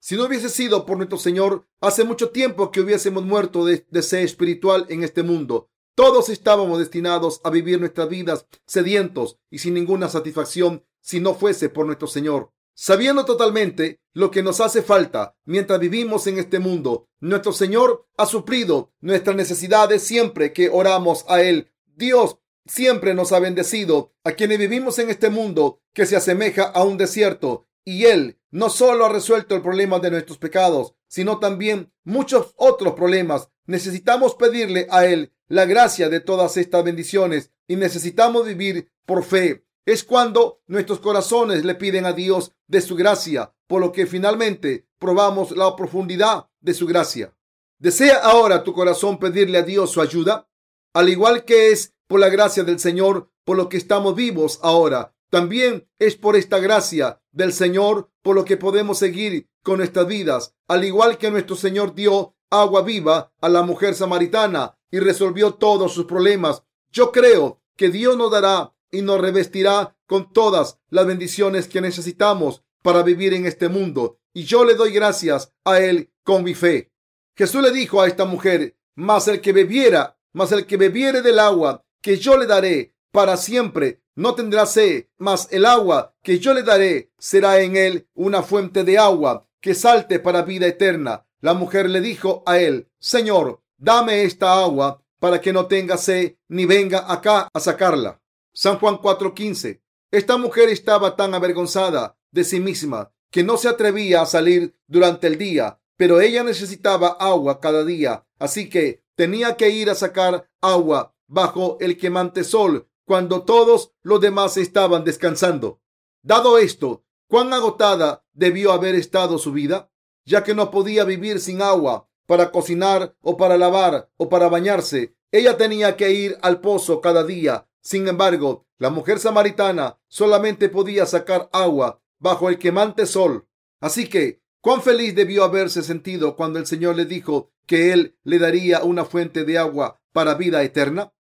Si 0.00 0.16
no 0.16 0.24
hubiese 0.24 0.48
sido 0.48 0.86
por 0.86 0.96
nuestro 0.96 1.18
Señor, 1.18 1.66
hace 1.80 2.04
mucho 2.04 2.30
tiempo 2.30 2.70
que 2.70 2.80
hubiésemos 2.80 3.24
muerto 3.24 3.64
de, 3.64 3.86
de 3.90 4.02
sed 4.02 4.20
espiritual 4.20 4.86
en 4.88 5.02
este 5.02 5.22
mundo. 5.22 5.70
Todos 5.94 6.28
estábamos 6.28 6.78
destinados 6.78 7.40
a 7.42 7.50
vivir 7.50 7.80
nuestras 7.80 8.08
vidas 8.08 8.46
sedientos 8.66 9.38
y 9.50 9.58
sin 9.58 9.74
ninguna 9.74 10.08
satisfacción 10.08 10.84
si 11.00 11.20
no 11.20 11.34
fuese 11.34 11.68
por 11.70 11.86
nuestro 11.86 12.06
Señor. 12.06 12.52
Sabiendo 12.78 13.24
totalmente 13.24 14.02
lo 14.12 14.30
que 14.30 14.42
nos 14.42 14.60
hace 14.60 14.82
falta 14.82 15.34
mientras 15.46 15.80
vivimos 15.80 16.26
en 16.26 16.38
este 16.38 16.58
mundo, 16.58 17.08
nuestro 17.20 17.52
Señor 17.52 18.06
ha 18.18 18.26
suplido 18.26 18.92
nuestras 19.00 19.34
necesidades 19.34 20.02
siempre 20.02 20.52
que 20.52 20.68
oramos 20.68 21.24
a 21.28 21.40
Él. 21.40 21.72
Dios 21.96 22.38
siempre 22.66 23.14
nos 23.14 23.32
ha 23.32 23.40
bendecido 23.40 24.12
a 24.22 24.32
quienes 24.32 24.58
vivimos 24.58 24.98
en 24.98 25.10
este 25.10 25.30
mundo 25.30 25.80
que 25.92 26.06
se 26.06 26.14
asemeja 26.14 26.64
a 26.64 26.84
un 26.84 26.98
desierto 26.98 27.66
y 27.84 28.04
Él 28.04 28.38
no 28.50 28.70
solo 28.70 29.06
ha 29.06 29.08
resuelto 29.08 29.54
el 29.56 29.62
problema 29.62 29.98
de 29.98 30.10
nuestros 30.10 30.38
pecados, 30.38 30.94
sino 31.08 31.38
también 31.38 31.92
muchos 32.04 32.52
otros 32.56 32.94
problemas. 32.94 33.48
Necesitamos 33.64 34.34
pedirle 34.34 34.86
a 34.90 35.06
Él 35.06 35.32
la 35.48 35.64
gracia 35.64 36.08
de 36.08 36.20
todas 36.20 36.56
estas 36.56 36.84
bendiciones 36.84 37.50
y 37.66 37.76
necesitamos 37.76 38.46
vivir 38.46 38.90
por 39.04 39.24
fe 39.24 39.66
es 39.86 40.02
cuando 40.02 40.60
nuestros 40.66 40.98
corazones 40.98 41.64
le 41.64 41.76
piden 41.76 42.04
a 42.06 42.12
Dios 42.12 42.52
de 42.66 42.80
su 42.80 42.96
gracia, 42.96 43.54
por 43.68 43.80
lo 43.80 43.92
que 43.92 44.06
finalmente 44.06 44.88
probamos 44.98 45.52
la 45.52 45.74
profundidad 45.76 46.48
de 46.60 46.74
su 46.74 46.86
gracia. 46.86 47.32
¿Desea 47.78 48.16
ahora 48.16 48.64
tu 48.64 48.72
corazón 48.72 49.18
pedirle 49.18 49.58
a 49.58 49.62
Dios 49.62 49.92
su 49.92 50.00
ayuda? 50.00 50.48
Al 50.96 51.10
igual 51.10 51.44
que 51.44 51.72
es 51.72 51.92
por 52.06 52.20
la 52.20 52.30
gracia 52.30 52.64
del 52.64 52.78
Señor 52.78 53.30
por 53.44 53.58
lo 53.58 53.68
que 53.68 53.76
estamos 53.76 54.14
vivos 54.14 54.58
ahora, 54.62 55.14
también 55.28 55.86
es 55.98 56.16
por 56.16 56.36
esta 56.36 56.58
gracia 56.58 57.20
del 57.32 57.52
Señor 57.52 58.10
por 58.22 58.34
lo 58.34 58.46
que 58.46 58.56
podemos 58.56 58.96
seguir 58.96 59.46
con 59.62 59.76
nuestras 59.76 60.06
vidas, 60.06 60.54
al 60.68 60.86
igual 60.86 61.18
que 61.18 61.30
nuestro 61.30 61.54
Señor 61.54 61.94
dio 61.94 62.34
agua 62.48 62.80
viva 62.80 63.30
a 63.42 63.48
la 63.50 63.60
mujer 63.60 63.94
samaritana 63.94 64.78
y 64.90 65.00
resolvió 65.00 65.52
todos 65.52 65.92
sus 65.92 66.06
problemas. 66.06 66.62
Yo 66.90 67.12
creo 67.12 67.60
que 67.76 67.90
Dios 67.90 68.16
nos 68.16 68.30
dará 68.30 68.72
y 68.90 69.02
nos 69.02 69.20
revestirá 69.20 69.98
con 70.06 70.32
todas 70.32 70.78
las 70.88 71.04
bendiciones 71.04 71.68
que 71.68 71.82
necesitamos 71.82 72.62
para 72.82 73.02
vivir 73.02 73.34
en 73.34 73.44
este 73.44 73.68
mundo. 73.68 74.18
Y 74.32 74.44
yo 74.44 74.64
le 74.64 74.74
doy 74.74 74.92
gracias 74.92 75.52
a 75.62 75.78
Él 75.78 76.10
con 76.22 76.42
mi 76.42 76.54
fe. 76.54 76.90
Jesús 77.36 77.60
le 77.60 77.70
dijo 77.70 78.00
a 78.00 78.06
esta 78.06 78.24
mujer, 78.24 78.78
mas 78.94 79.28
el 79.28 79.42
que 79.42 79.52
bebiera, 79.52 80.15
mas 80.36 80.52
el 80.52 80.66
que 80.66 80.76
bebiere 80.76 81.22
del 81.22 81.38
agua 81.38 81.82
que 82.02 82.18
yo 82.18 82.36
le 82.36 82.44
daré 82.44 82.94
para 83.10 83.38
siempre, 83.38 84.02
no 84.14 84.34
tendrá 84.34 84.66
sed, 84.66 85.06
mas 85.16 85.48
el 85.50 85.64
agua 85.64 86.14
que 86.22 86.38
yo 86.38 86.52
le 86.52 86.62
daré 86.62 87.10
será 87.16 87.60
en 87.60 87.74
él 87.74 88.06
una 88.12 88.42
fuente 88.42 88.84
de 88.84 88.98
agua 88.98 89.48
que 89.62 89.74
salte 89.74 90.18
para 90.18 90.42
vida 90.42 90.66
eterna. 90.66 91.26
La 91.40 91.54
mujer 91.54 91.88
le 91.88 92.02
dijo 92.02 92.42
a 92.44 92.58
él, 92.58 92.90
Señor, 92.98 93.62
dame 93.78 94.24
esta 94.24 94.60
agua 94.60 95.02
para 95.18 95.40
que 95.40 95.54
no 95.54 95.64
tenga 95.68 95.96
sed 95.96 96.34
ni 96.48 96.66
venga 96.66 97.10
acá 97.10 97.48
a 97.50 97.58
sacarla. 97.58 98.20
San 98.52 98.78
Juan 98.78 98.98
4:15. 98.98 99.80
Esta 100.10 100.36
mujer 100.36 100.68
estaba 100.68 101.16
tan 101.16 101.32
avergonzada 101.34 102.18
de 102.30 102.44
sí 102.44 102.60
misma 102.60 103.10
que 103.30 103.42
no 103.42 103.56
se 103.56 103.70
atrevía 103.70 104.20
a 104.20 104.26
salir 104.26 104.76
durante 104.86 105.28
el 105.28 105.38
día, 105.38 105.80
pero 105.96 106.20
ella 106.20 106.44
necesitaba 106.44 107.16
agua 107.18 107.58
cada 107.58 107.86
día, 107.86 108.26
así 108.38 108.68
que 108.68 109.05
tenía 109.16 109.56
que 109.56 109.70
ir 109.70 109.90
a 109.90 109.94
sacar 109.94 110.48
agua 110.60 111.14
bajo 111.26 111.76
el 111.80 111.98
quemante 111.98 112.44
sol 112.44 112.88
cuando 113.04 113.42
todos 113.42 113.92
los 114.02 114.20
demás 114.20 114.56
estaban 114.56 115.04
descansando. 115.04 115.80
Dado 116.22 116.58
esto, 116.58 117.04
cuán 117.28 117.52
agotada 117.52 118.24
debió 118.32 118.72
haber 118.72 118.94
estado 118.94 119.38
su 119.38 119.52
vida, 119.52 119.90
ya 120.24 120.44
que 120.44 120.54
no 120.54 120.70
podía 120.70 121.04
vivir 121.04 121.40
sin 121.40 121.62
agua 121.62 122.08
para 122.26 122.50
cocinar 122.50 123.16
o 123.20 123.36
para 123.36 123.56
lavar 123.56 124.10
o 124.16 124.28
para 124.28 124.48
bañarse. 124.48 125.16
Ella 125.32 125.56
tenía 125.56 125.96
que 125.96 126.12
ir 126.12 126.38
al 126.42 126.60
pozo 126.60 127.00
cada 127.00 127.24
día 127.24 127.66
sin 127.86 128.08
embargo, 128.08 128.66
la 128.78 128.90
mujer 128.90 129.20
samaritana 129.20 130.00
solamente 130.08 130.68
podía 130.68 131.06
sacar 131.06 131.48
agua 131.52 132.02
bajo 132.18 132.48
el 132.48 132.58
quemante 132.58 133.06
sol. 133.06 133.46
Así 133.80 134.08
que, 134.08 134.42
cuán 134.66 134.82
feliz 134.82 135.14
debió 135.14 135.44
haberse 135.44 135.80
sentido 135.84 136.34
cuando 136.34 136.58
el 136.58 136.66
Señor 136.66 136.96
le 136.96 137.04
dijo 137.04 137.52
que 137.66 137.92
Él 137.92 138.18
le 138.24 138.40
daría 138.40 138.82
una 138.82 139.04
fuente 139.04 139.44
de 139.44 139.58
agua 139.58 140.00
para 140.10 140.34
vida 140.34 140.60
eterna. 140.64 141.12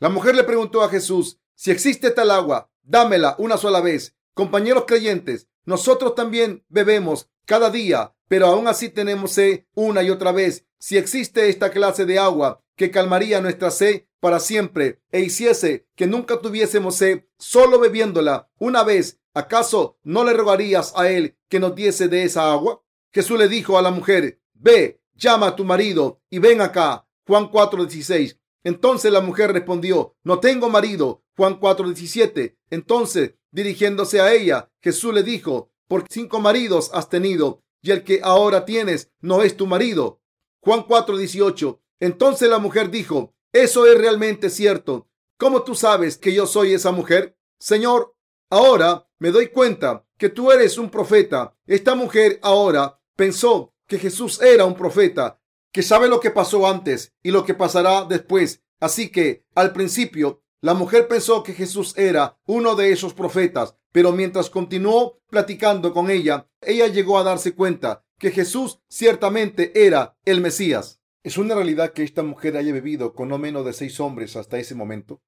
La 0.00 0.08
mujer 0.08 0.34
le 0.34 0.42
preguntó 0.42 0.82
a 0.82 0.88
Jesús, 0.88 1.38
si 1.54 1.70
existe 1.70 2.10
tal 2.10 2.32
agua, 2.32 2.68
dámela 2.82 3.36
una 3.38 3.58
sola 3.58 3.80
vez. 3.80 4.16
Compañeros 4.34 4.86
creyentes, 4.88 5.46
nosotros 5.64 6.16
también 6.16 6.64
bebemos 6.68 7.30
cada 7.46 7.70
día, 7.70 8.12
pero 8.26 8.46
aún 8.46 8.66
así 8.66 8.88
tenemos 8.88 9.30
sed 9.30 9.66
una 9.74 10.02
y 10.02 10.10
otra 10.10 10.32
vez. 10.32 10.66
Si 10.80 10.98
existe 10.98 11.48
esta 11.48 11.70
clase 11.70 12.06
de 12.06 12.18
agua 12.18 12.60
que 12.74 12.90
calmaría 12.90 13.40
nuestra 13.40 13.70
sed, 13.70 14.06
para 14.20 14.38
siempre 14.38 15.00
e 15.10 15.20
hiciese 15.20 15.86
que 15.96 16.06
nunca 16.06 16.40
tuviésemos 16.40 16.96
sed 16.96 17.24
solo 17.38 17.80
bebiéndola 17.80 18.50
una 18.58 18.84
vez, 18.84 19.20
¿acaso 19.34 19.98
no 20.02 20.24
le 20.24 20.34
rogarías 20.34 20.92
a 20.96 21.10
él 21.10 21.36
que 21.48 21.58
nos 21.58 21.74
diese 21.74 22.08
de 22.08 22.24
esa 22.24 22.52
agua? 22.52 22.82
Jesús 23.12 23.38
le 23.38 23.48
dijo 23.48 23.78
a 23.78 23.82
la 23.82 23.90
mujer, 23.90 24.40
ve, 24.54 25.00
llama 25.14 25.48
a 25.48 25.56
tu 25.56 25.64
marido 25.64 26.20
y 26.30 26.38
ven 26.38 26.60
acá. 26.60 27.06
Juan 27.26 27.50
4:16. 27.50 28.38
Entonces 28.62 29.10
la 29.10 29.20
mujer 29.20 29.52
respondió, 29.52 30.16
no 30.22 30.38
tengo 30.40 30.68
marido. 30.68 31.24
Juan 31.36 31.58
4:17. 31.58 32.56
Entonces, 32.70 33.34
dirigiéndose 33.50 34.20
a 34.20 34.32
ella, 34.32 34.70
Jesús 34.80 35.14
le 35.14 35.22
dijo, 35.22 35.72
por 35.88 36.04
cinco 36.08 36.40
maridos 36.40 36.90
has 36.92 37.08
tenido 37.08 37.62
y 37.82 37.90
el 37.90 38.04
que 38.04 38.20
ahora 38.22 38.64
tienes 38.64 39.10
no 39.20 39.42
es 39.42 39.56
tu 39.56 39.66
marido. 39.66 40.20
Juan 40.60 40.84
4:18. 40.86 41.80
Entonces 42.00 42.48
la 42.48 42.58
mujer 42.58 42.90
dijo, 42.90 43.34
eso 43.52 43.86
es 43.86 43.98
realmente 43.98 44.50
cierto. 44.50 45.08
¿Cómo 45.36 45.62
tú 45.62 45.74
sabes 45.74 46.18
que 46.18 46.32
yo 46.32 46.46
soy 46.46 46.74
esa 46.74 46.92
mujer? 46.92 47.36
Señor, 47.58 48.14
ahora 48.48 49.08
me 49.18 49.30
doy 49.30 49.48
cuenta 49.48 50.04
que 50.16 50.28
tú 50.28 50.52
eres 50.52 50.78
un 50.78 50.90
profeta. 50.90 51.56
Esta 51.66 51.94
mujer 51.94 52.38
ahora 52.42 53.00
pensó 53.16 53.74
que 53.86 53.98
Jesús 53.98 54.40
era 54.40 54.64
un 54.64 54.74
profeta, 54.74 55.40
que 55.72 55.82
sabe 55.82 56.08
lo 56.08 56.20
que 56.20 56.30
pasó 56.30 56.66
antes 56.68 57.12
y 57.22 57.30
lo 57.30 57.44
que 57.44 57.54
pasará 57.54 58.04
después. 58.04 58.62
Así 58.78 59.10
que 59.10 59.44
al 59.54 59.72
principio 59.72 60.42
la 60.60 60.74
mujer 60.74 61.08
pensó 61.08 61.42
que 61.42 61.54
Jesús 61.54 61.96
era 61.96 62.38
uno 62.46 62.74
de 62.74 62.92
esos 62.92 63.14
profetas, 63.14 63.76
pero 63.92 64.12
mientras 64.12 64.50
continuó 64.50 65.20
platicando 65.28 65.92
con 65.92 66.10
ella, 66.10 66.48
ella 66.60 66.86
llegó 66.86 67.18
a 67.18 67.24
darse 67.24 67.54
cuenta 67.54 68.04
que 68.18 68.30
Jesús 68.30 68.80
ciertamente 68.88 69.86
era 69.86 70.16
el 70.24 70.40
Mesías. 70.40 70.99
¿Es 71.22 71.36
una 71.36 71.54
realidad 71.54 71.92
que 71.92 72.02
esta 72.02 72.22
mujer 72.22 72.56
haya 72.56 72.72
bebido 72.72 73.12
con 73.12 73.28
no 73.28 73.36
menos 73.36 73.66
de 73.66 73.74
seis 73.74 74.00
hombres 74.00 74.36
hasta 74.36 74.58
ese 74.58 74.74
momento? 74.74 75.22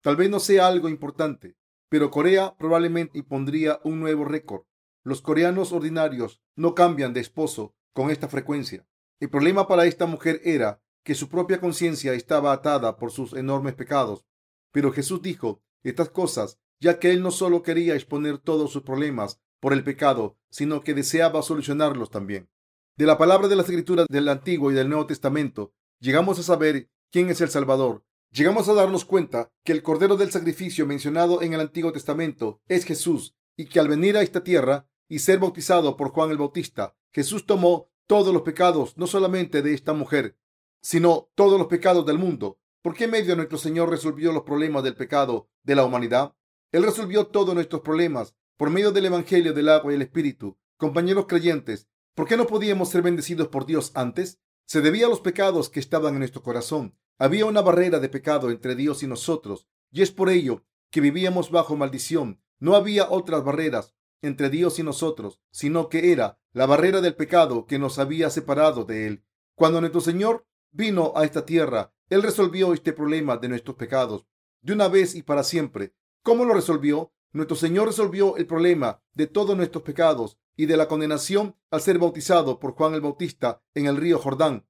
Tal 0.00 0.14
vez 0.14 0.30
no 0.30 0.38
sea 0.38 0.68
algo 0.68 0.88
importante, 0.88 1.56
pero 1.88 2.12
Corea 2.12 2.54
probablemente 2.56 3.18
impondría 3.18 3.80
un 3.82 3.98
nuevo 3.98 4.24
récord. 4.24 4.62
Los 5.02 5.22
coreanos 5.22 5.72
ordinarios 5.72 6.40
no 6.54 6.76
cambian 6.76 7.12
de 7.12 7.20
esposo 7.20 7.74
con 7.92 8.10
esta 8.10 8.28
frecuencia. 8.28 8.86
El 9.18 9.28
problema 9.28 9.66
para 9.66 9.86
esta 9.86 10.06
mujer 10.06 10.40
era 10.44 10.80
que 11.02 11.16
su 11.16 11.28
propia 11.28 11.60
conciencia 11.60 12.14
estaba 12.14 12.52
atada 12.52 12.96
por 12.96 13.10
sus 13.10 13.32
enormes 13.32 13.74
pecados. 13.74 14.24
Pero 14.70 14.92
Jesús 14.92 15.20
dijo 15.20 15.62
estas 15.82 16.10
cosas 16.10 16.60
ya 16.78 17.00
que 17.00 17.10
él 17.10 17.22
no 17.22 17.32
solo 17.32 17.62
quería 17.64 17.96
exponer 17.96 18.38
todos 18.38 18.70
sus 18.70 18.82
problemas 18.82 19.40
por 19.58 19.72
el 19.72 19.82
pecado, 19.82 20.36
sino 20.50 20.82
que 20.82 20.94
deseaba 20.94 21.42
solucionarlos 21.42 22.10
también. 22.10 22.48
De 22.96 23.06
la 23.06 23.18
palabra 23.18 23.48
de 23.48 23.56
las 23.56 23.66
escrituras 23.66 24.06
del 24.08 24.28
Antiguo 24.28 24.70
y 24.70 24.74
del 24.74 24.88
Nuevo 24.88 25.08
Testamento, 25.08 25.72
llegamos 25.98 26.38
a 26.38 26.44
saber 26.44 26.90
quién 27.10 27.28
es 27.28 27.40
el 27.40 27.48
Salvador. 27.48 28.04
Llegamos 28.30 28.68
a 28.68 28.72
darnos 28.72 29.04
cuenta 29.04 29.50
que 29.64 29.72
el 29.72 29.82
Cordero 29.82 30.16
del 30.16 30.30
Sacrificio 30.30 30.86
mencionado 30.86 31.42
en 31.42 31.54
el 31.54 31.60
Antiguo 31.60 31.92
Testamento 31.92 32.60
es 32.68 32.84
Jesús 32.84 33.34
y 33.56 33.66
que 33.66 33.80
al 33.80 33.88
venir 33.88 34.16
a 34.16 34.22
esta 34.22 34.44
tierra 34.44 34.86
y 35.08 35.18
ser 35.18 35.40
bautizado 35.40 35.96
por 35.96 36.10
Juan 36.10 36.30
el 36.30 36.38
Bautista, 36.38 36.94
Jesús 37.12 37.46
tomó 37.46 37.90
todos 38.06 38.32
los 38.32 38.42
pecados, 38.42 38.96
no 38.96 39.08
solamente 39.08 39.60
de 39.60 39.74
esta 39.74 39.92
mujer, 39.92 40.38
sino 40.80 41.30
todos 41.34 41.58
los 41.58 41.66
pecados 41.66 42.06
del 42.06 42.18
mundo. 42.18 42.60
¿Por 42.80 42.94
qué 42.94 43.08
medio 43.08 43.34
nuestro 43.34 43.58
Señor 43.58 43.90
resolvió 43.90 44.30
los 44.30 44.44
problemas 44.44 44.84
del 44.84 44.94
pecado 44.94 45.48
de 45.64 45.74
la 45.74 45.84
humanidad? 45.84 46.36
Él 46.70 46.84
resolvió 46.84 47.26
todos 47.26 47.56
nuestros 47.56 47.82
problemas 47.82 48.36
por 48.56 48.70
medio 48.70 48.92
del 48.92 49.06
Evangelio 49.06 49.52
del 49.52 49.68
agua 49.68 49.90
y 49.90 49.96
el 49.96 50.02
Espíritu. 50.02 50.56
Compañeros 50.76 51.26
creyentes, 51.26 51.88
¿por 52.14 52.26
qué 52.26 52.36
no 52.36 52.46
podíamos 52.46 52.88
ser 52.88 53.02
bendecidos 53.02 53.48
por 53.48 53.66
Dios 53.66 53.92
antes? 53.94 54.40
Se 54.66 54.80
debía 54.80 55.06
a 55.06 55.08
los 55.08 55.20
pecados 55.20 55.68
que 55.68 55.80
estaban 55.80 56.14
en 56.14 56.20
nuestro 56.20 56.42
corazón. 56.42 56.96
Había 57.18 57.46
una 57.46 57.60
barrera 57.60 58.00
de 58.00 58.08
pecado 58.08 58.50
entre 58.50 58.74
Dios 58.74 59.02
y 59.02 59.06
nosotros, 59.06 59.68
y 59.90 60.02
es 60.02 60.10
por 60.10 60.30
ello 60.30 60.64
que 60.90 61.00
vivíamos 61.00 61.50
bajo 61.50 61.76
maldición. 61.76 62.40
No 62.58 62.74
había 62.74 63.10
otras 63.10 63.44
barreras 63.44 63.94
entre 64.22 64.50
Dios 64.50 64.78
y 64.78 64.82
nosotros, 64.82 65.40
sino 65.50 65.88
que 65.88 66.12
era 66.12 66.40
la 66.52 66.66
barrera 66.66 67.00
del 67.00 67.14
pecado 67.14 67.66
que 67.66 67.78
nos 67.78 67.98
había 67.98 68.30
separado 68.30 68.84
de 68.84 69.06
Él. 69.06 69.24
Cuando 69.54 69.80
nuestro 69.80 70.00
Señor 70.00 70.46
vino 70.72 71.12
a 71.14 71.24
esta 71.24 71.44
tierra, 71.44 71.92
Él 72.08 72.22
resolvió 72.22 72.72
este 72.72 72.92
problema 72.92 73.36
de 73.36 73.48
nuestros 73.48 73.76
pecados 73.76 74.26
de 74.62 74.72
una 74.72 74.88
vez 74.88 75.14
y 75.14 75.22
para 75.22 75.44
siempre. 75.44 75.94
¿Cómo 76.22 76.44
lo 76.44 76.54
resolvió? 76.54 77.12
Nuestro 77.34 77.56
Señor 77.56 77.88
resolvió 77.88 78.36
el 78.36 78.46
problema 78.46 79.02
de 79.12 79.26
todos 79.26 79.56
nuestros 79.56 79.82
pecados 79.82 80.38
y 80.56 80.66
de 80.66 80.76
la 80.76 80.86
condenación 80.86 81.56
al 81.72 81.80
ser 81.80 81.98
bautizado 81.98 82.60
por 82.60 82.74
Juan 82.74 82.94
el 82.94 83.00
Bautista 83.00 83.60
en 83.74 83.86
el 83.86 83.96
río 83.96 84.20
Jordán, 84.20 84.68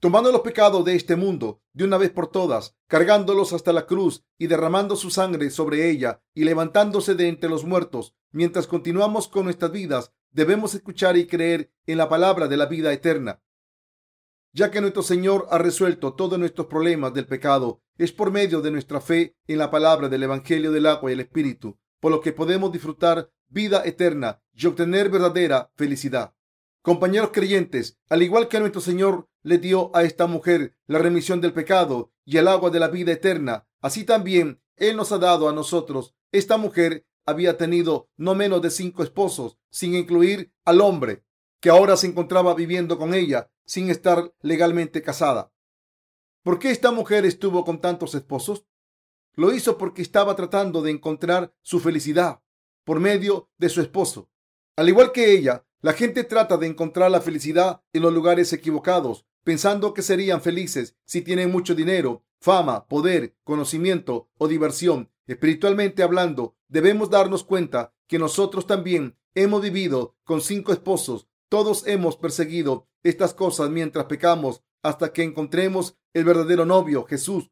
tomando 0.00 0.32
los 0.32 0.40
pecados 0.40 0.84
de 0.84 0.96
este 0.96 1.14
mundo 1.14 1.62
de 1.72 1.84
una 1.84 1.98
vez 1.98 2.10
por 2.10 2.26
todas, 2.26 2.74
cargándolos 2.88 3.52
hasta 3.52 3.72
la 3.72 3.86
cruz 3.86 4.24
y 4.36 4.48
derramando 4.48 4.96
su 4.96 5.10
sangre 5.10 5.48
sobre 5.50 5.90
ella 5.90 6.20
y 6.34 6.42
levantándose 6.42 7.14
de 7.14 7.28
entre 7.28 7.48
los 7.48 7.64
muertos. 7.64 8.16
Mientras 8.32 8.66
continuamos 8.66 9.28
con 9.28 9.44
nuestras 9.44 9.70
vidas, 9.70 10.12
debemos 10.32 10.74
escuchar 10.74 11.16
y 11.16 11.28
creer 11.28 11.70
en 11.86 11.98
la 11.98 12.08
palabra 12.08 12.48
de 12.48 12.56
la 12.56 12.66
vida 12.66 12.92
eterna 12.92 13.40
ya 14.52 14.70
que 14.70 14.80
nuestro 14.80 15.02
Señor 15.02 15.46
ha 15.50 15.58
resuelto 15.58 16.14
todos 16.14 16.38
nuestros 16.38 16.66
problemas 16.66 17.14
del 17.14 17.26
pecado, 17.26 17.80
es 17.96 18.12
por 18.12 18.30
medio 18.30 18.60
de 18.60 18.70
nuestra 18.70 19.00
fe 19.00 19.36
en 19.46 19.58
la 19.58 19.70
palabra 19.70 20.08
del 20.08 20.22
Evangelio 20.24 20.72
del 20.72 20.86
agua 20.86 21.10
y 21.10 21.14
el 21.14 21.20
Espíritu, 21.20 21.78
por 22.02 22.10
lo 22.10 22.20
que 22.20 22.32
podemos 22.32 22.72
disfrutar 22.72 23.30
vida 23.46 23.82
eterna 23.84 24.42
y 24.52 24.66
obtener 24.66 25.08
verdadera 25.08 25.70
felicidad. 25.76 26.34
Compañeros 26.82 27.30
creyentes, 27.32 27.96
al 28.08 28.24
igual 28.24 28.48
que 28.48 28.58
nuestro 28.58 28.80
Señor 28.80 29.28
le 29.44 29.58
dio 29.58 29.94
a 29.94 30.02
esta 30.02 30.26
mujer 30.26 30.76
la 30.88 30.98
remisión 30.98 31.40
del 31.40 31.52
pecado 31.52 32.10
y 32.24 32.38
el 32.38 32.48
agua 32.48 32.70
de 32.70 32.80
la 32.80 32.88
vida 32.88 33.12
eterna, 33.12 33.68
así 33.80 34.02
también 34.02 34.60
Él 34.74 34.96
nos 34.96 35.12
ha 35.12 35.18
dado 35.18 35.48
a 35.48 35.52
nosotros. 35.52 36.16
Esta 36.32 36.56
mujer 36.56 37.06
había 37.24 37.56
tenido 37.56 38.08
no 38.16 38.34
menos 38.34 38.62
de 38.62 38.72
cinco 38.72 39.04
esposos, 39.04 39.60
sin 39.70 39.94
incluir 39.94 40.52
al 40.64 40.80
hombre 40.80 41.22
que 41.60 41.70
ahora 41.70 41.96
se 41.96 42.08
encontraba 42.08 42.52
viviendo 42.54 42.98
con 42.98 43.14
ella 43.14 43.48
sin 43.64 43.90
estar 43.90 44.34
legalmente 44.40 45.02
casada. 45.02 45.52
¿Por 46.42 46.58
qué 46.58 46.72
esta 46.72 46.90
mujer 46.90 47.24
estuvo 47.24 47.64
con 47.64 47.80
tantos 47.80 48.16
esposos? 48.16 48.66
Lo 49.34 49.52
hizo 49.52 49.78
porque 49.78 50.02
estaba 50.02 50.36
tratando 50.36 50.82
de 50.82 50.90
encontrar 50.90 51.54
su 51.62 51.80
felicidad 51.80 52.40
por 52.84 53.00
medio 53.00 53.48
de 53.58 53.68
su 53.68 53.80
esposo. 53.80 54.30
Al 54.76 54.88
igual 54.88 55.12
que 55.12 55.32
ella, 55.32 55.64
la 55.80 55.92
gente 55.92 56.24
trata 56.24 56.56
de 56.56 56.66
encontrar 56.66 57.10
la 57.10 57.20
felicidad 57.20 57.82
en 57.92 58.02
los 58.02 58.12
lugares 58.12 58.52
equivocados, 58.52 59.26
pensando 59.44 59.94
que 59.94 60.02
serían 60.02 60.40
felices 60.42 60.96
si 61.04 61.22
tienen 61.22 61.50
mucho 61.50 61.74
dinero, 61.74 62.24
fama, 62.40 62.86
poder, 62.86 63.36
conocimiento 63.44 64.28
o 64.38 64.48
diversión. 64.48 65.10
Espiritualmente 65.26 66.02
hablando, 66.02 66.56
debemos 66.68 67.10
darnos 67.10 67.44
cuenta 67.44 67.94
que 68.06 68.18
nosotros 68.18 68.66
también 68.66 69.16
hemos 69.34 69.62
vivido 69.62 70.16
con 70.24 70.40
cinco 70.40 70.72
esposos 70.72 71.28
todos 71.52 71.86
hemos 71.86 72.16
perseguido 72.16 72.88
estas 73.02 73.34
cosas 73.34 73.68
mientras 73.68 74.06
pecamos 74.06 74.62
hasta 74.82 75.12
que 75.12 75.22
encontremos 75.22 75.98
el 76.14 76.24
verdadero 76.24 76.64
novio, 76.64 77.04
Jesús. 77.04 77.51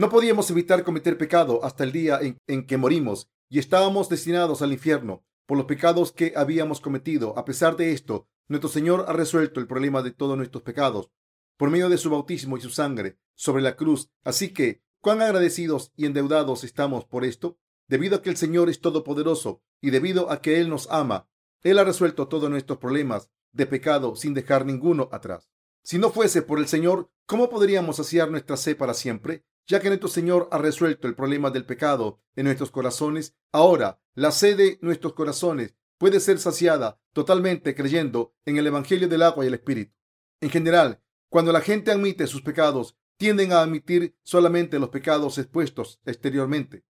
No 0.00 0.08
podíamos 0.08 0.50
evitar 0.50 0.82
cometer 0.82 1.18
pecado 1.18 1.62
hasta 1.62 1.84
el 1.84 1.92
día 1.92 2.20
en, 2.46 2.66
que 2.66 2.78
morimos 2.78 3.28
y 3.50 3.58
estábamos 3.58 4.08
destinados 4.08 4.62
al 4.62 4.72
infierno 4.72 5.26
por 5.44 5.58
los 5.58 5.66
pecados 5.66 6.10
que 6.10 6.32
habíamos 6.36 6.80
cometido. 6.80 7.38
A 7.38 7.44
pesar 7.44 7.76
de 7.76 7.92
esto, 7.92 8.26
nuestro 8.48 8.70
Señor 8.70 9.04
ha 9.08 9.12
resuelto 9.12 9.60
el 9.60 9.66
problema 9.66 10.00
de 10.00 10.10
todos 10.10 10.38
nuestros 10.38 10.62
pecados 10.62 11.10
por 11.58 11.68
medio 11.68 11.90
de 11.90 11.98
su 11.98 12.08
bautismo 12.08 12.56
y 12.56 12.62
su 12.62 12.70
sangre 12.70 13.18
sobre 13.34 13.62
la 13.62 13.76
cruz. 13.76 14.08
Así 14.24 14.54
que, 14.54 14.80
cuán 15.02 15.20
agradecidos 15.20 15.92
y 15.96 16.06
endeudados 16.06 16.64
estamos 16.64 17.04
por 17.04 17.26
esto, 17.26 17.58
debido 17.86 18.16
a 18.16 18.22
que 18.22 18.30
el 18.30 18.38
Señor 18.38 18.70
es 18.70 18.80
todopoderoso 18.80 19.60
y 19.82 19.90
debido 19.90 20.30
a 20.30 20.40
que 20.40 20.62
Él 20.62 20.70
nos 20.70 20.90
ama 20.90 21.28
él 21.62 21.78
ha 21.78 21.84
resuelto 21.84 22.26
todos 22.26 22.48
nuestros 22.48 22.78
problemas 22.78 23.28
de 23.52 23.66
pecado 23.66 24.16
sin 24.16 24.32
dejar 24.32 24.64
ninguno 24.64 25.10
atrás. 25.12 25.50
Si 25.82 25.98
no 25.98 26.10
fuese 26.10 26.40
por 26.40 26.58
el 26.58 26.68
Señor, 26.68 27.10
¿cómo 27.26 27.50
podríamos 27.50 27.96
saciar 27.96 28.30
nuestra 28.30 28.56
sed 28.56 28.78
para 28.78 28.94
siempre? 28.94 29.44
Ya 29.70 29.78
que 29.78 29.86
nuestro 29.86 30.08
Señor 30.08 30.48
ha 30.50 30.58
resuelto 30.58 31.06
el 31.06 31.14
problema 31.14 31.52
del 31.52 31.64
pecado 31.64 32.20
en 32.34 32.46
nuestros 32.46 32.72
corazones, 32.72 33.36
ahora 33.52 34.02
la 34.14 34.32
sed 34.32 34.56
de 34.56 34.78
nuestros 34.82 35.14
corazones 35.14 35.76
puede 35.96 36.18
ser 36.18 36.40
saciada 36.40 37.00
totalmente 37.12 37.76
creyendo 37.76 38.34
en 38.46 38.56
el 38.56 38.66
Evangelio 38.66 39.06
del 39.06 39.22
agua 39.22 39.44
y 39.44 39.46
el 39.46 39.54
Espíritu. 39.54 39.94
En 40.40 40.50
general, 40.50 41.04
cuando 41.28 41.52
la 41.52 41.60
gente 41.60 41.92
admite 41.92 42.26
sus 42.26 42.42
pecados, 42.42 42.96
tienden 43.16 43.52
a 43.52 43.60
admitir 43.60 44.16
solamente 44.24 44.80
los 44.80 44.88
pecados 44.88 45.38
expuestos 45.38 46.00
exteriormente. 46.04 46.84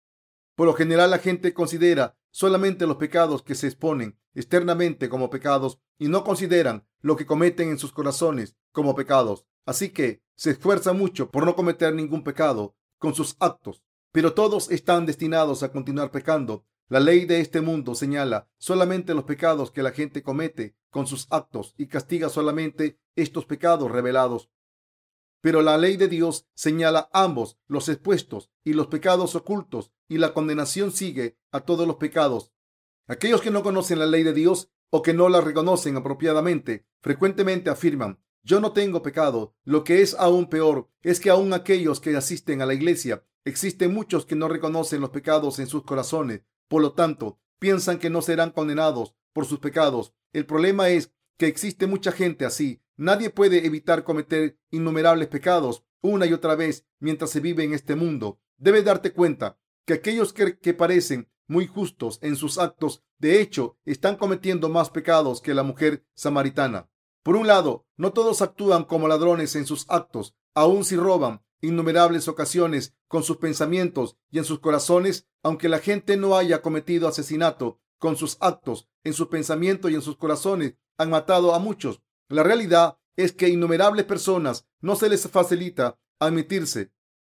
Por 0.54 0.68
lo 0.68 0.76
general 0.76 1.10
la 1.10 1.18
gente 1.18 1.56
considera 1.56 2.16
solamente 2.30 2.86
los 2.86 2.98
pecados 2.98 3.42
que 3.42 3.56
se 3.56 3.66
exponen 3.66 4.20
externamente 4.36 5.10
como 5.10 5.32
pecados 5.32 5.80
y 5.98 6.10
no 6.10 6.24
consideran 6.24 6.88
lo 7.02 7.16
que 7.16 7.26
cometen 7.26 7.70
en 7.70 7.80
sus 7.80 7.92
corazones 7.92 8.56
como 8.72 8.94
pecados. 8.94 9.48
Así 9.66 9.90
que 9.90 10.22
se 10.38 10.52
esfuerza 10.52 10.94
mucho 10.94 11.32
por 11.32 11.46
no 11.46 11.56
cometer 11.56 11.94
ningún 11.94 12.24
pecado 12.24 12.76
con 13.00 13.14
sus 13.14 13.36
actos, 13.40 13.84
pero 14.12 14.34
todos 14.34 14.72
están 14.72 15.06
destinados 15.06 15.64
a 15.64 15.72
continuar 15.72 16.12
pecando. 16.12 16.66
La 16.90 17.02
ley 17.02 17.26
de 17.26 17.42
este 17.42 17.60
mundo 17.60 17.96
señala 17.96 18.48
solamente 18.58 19.14
los 19.14 19.26
pecados 19.26 19.72
que 19.72 19.84
la 19.84 19.92
gente 19.92 20.24
comete 20.24 20.78
con 20.90 21.06
sus 21.06 21.28
actos 21.32 21.74
y 21.78 21.88
castiga 21.88 22.30
solamente 22.30 22.98
estos 23.16 23.46
pecados 23.46 23.92
revelados. 23.92 24.50
pero 25.42 25.62
la 25.62 25.78
ley 25.78 25.98
de 25.98 26.08
Dios 26.08 26.48
señala 26.56 27.10
ambos, 27.14 27.58
los 27.68 27.88
expuestos 27.90 28.52
y 28.64 28.74
los 28.74 28.88
pecados 28.88 29.36
ocultos, 29.36 29.92
y 30.10 30.18
la 30.18 30.34
condenación 30.34 30.92
sigue 30.92 31.38
a 31.52 31.62
todos 31.62 31.88
los 31.88 31.98
pecados. 31.98 32.52
Aquellos 33.08 33.42
que 33.42 33.52
no 33.52 33.64
conocen 33.64 34.00
la 34.00 34.08
ley 34.08 34.24
de 34.24 34.34
Dios 34.34 34.72
o 34.90 35.02
que 35.02 35.14
no 35.14 35.30
la 35.30 35.40
reconocen 35.42 35.96
apropiadamente, 35.96 36.86
frecuentemente 37.02 37.70
afirman, 37.70 38.20
yo 38.48 38.62
no 38.62 38.72
tengo 38.72 39.04
pecado. 39.04 39.54
Lo 39.66 39.84
que 39.84 40.02
es 40.02 40.16
aún 40.18 40.48
peor 40.48 40.90
es 41.02 41.20
que 41.20 41.30
aún 41.30 41.52
aquellos 41.52 42.00
que 42.00 42.16
asisten 42.16 42.62
a 42.62 42.66
la 42.66 42.74
iglesia, 42.74 43.26
existen 43.44 43.94
muchos 43.94 44.26
que 44.26 44.38
no 44.38 44.48
reconocen 44.48 45.02
los 45.02 45.10
pecados 45.10 45.60
en 45.60 45.68
sus 45.68 45.84
corazones. 45.84 46.44
Por 46.70 46.82
lo 46.82 46.94
tanto, 46.94 47.40
piensan 47.60 48.00
que 48.00 48.10
no 48.10 48.22
serán 48.22 48.52
condenados 48.52 49.14
por 49.34 49.46
sus 49.46 49.60
pecados. 49.60 50.14
El 50.32 50.46
problema 50.46 50.88
es 50.88 51.12
que 51.38 51.48
existe 51.48 51.88
mucha 51.88 52.14
gente 52.14 52.46
así. 52.46 52.82
Nadie 52.96 53.30
puede 53.30 53.66
evitar 53.66 54.06
cometer 54.06 54.58
innumerables 54.72 55.28
pecados 55.28 55.84
una 56.00 56.26
y 56.26 56.32
otra 56.32 56.56
vez 56.56 56.86
mientras 57.00 57.32
se 57.32 57.42
vive 57.42 57.66
en 57.66 57.74
este 57.74 57.98
mundo. 57.98 58.40
Debes 58.58 58.86
darte 58.86 59.12
cuenta 59.12 59.60
que 59.86 59.96
aquellos 59.96 60.32
que, 60.32 60.58
que, 60.58 60.74
parecen 60.74 61.30
muy 61.48 61.68
justos 61.68 62.18
en 62.22 62.38
sus 62.38 62.58
actos, 62.58 63.04
de 63.18 63.42
hecho, 63.42 63.78
están 63.84 64.16
cometiendo 64.16 64.70
más 64.70 64.90
pecados 64.90 65.42
que 65.42 65.54
la 65.54 65.64
mujer 65.64 66.06
samaritana. 66.14 66.90
Por 67.28 67.36
un 67.36 67.46
lado, 67.46 67.86
no 67.98 68.14
todos 68.14 68.42
actúan 68.42 68.86
como 68.86 69.10
ladrones 69.10 69.58
en 69.58 69.66
sus 69.66 69.86
actos, 69.90 70.34
aun 70.56 70.86
si 70.86 70.96
roban 70.96 71.44
innumerables 71.60 72.30
ocasiones 72.30 72.96
con 73.10 73.22
sus 73.22 73.36
pensamientos 73.36 74.16
y 74.32 74.38
en 74.38 74.46
sus 74.46 74.60
corazones, 74.60 75.28
aunque 75.44 75.68
la 75.68 75.80
gente 75.80 76.16
no 76.16 76.38
haya 76.38 76.62
cometido 76.62 77.06
asesinato 77.06 77.82
con 77.98 78.16
sus 78.16 78.38
actos, 78.40 78.88
en 79.04 79.12
sus 79.12 79.28
pensamientos 79.28 79.92
y 79.92 79.96
en 79.96 80.02
sus 80.02 80.16
corazones 80.16 80.76
han 80.98 81.10
matado 81.10 81.54
a 81.54 81.60
muchos. 81.60 82.02
La 82.30 82.44
realidad 82.44 82.98
es 83.18 83.34
que 83.34 83.50
innumerables 83.50 84.06
personas 84.06 84.66
no 84.80 84.96
se 84.96 85.10
les 85.10 85.28
facilita 85.28 86.00
admitirse 86.20 86.94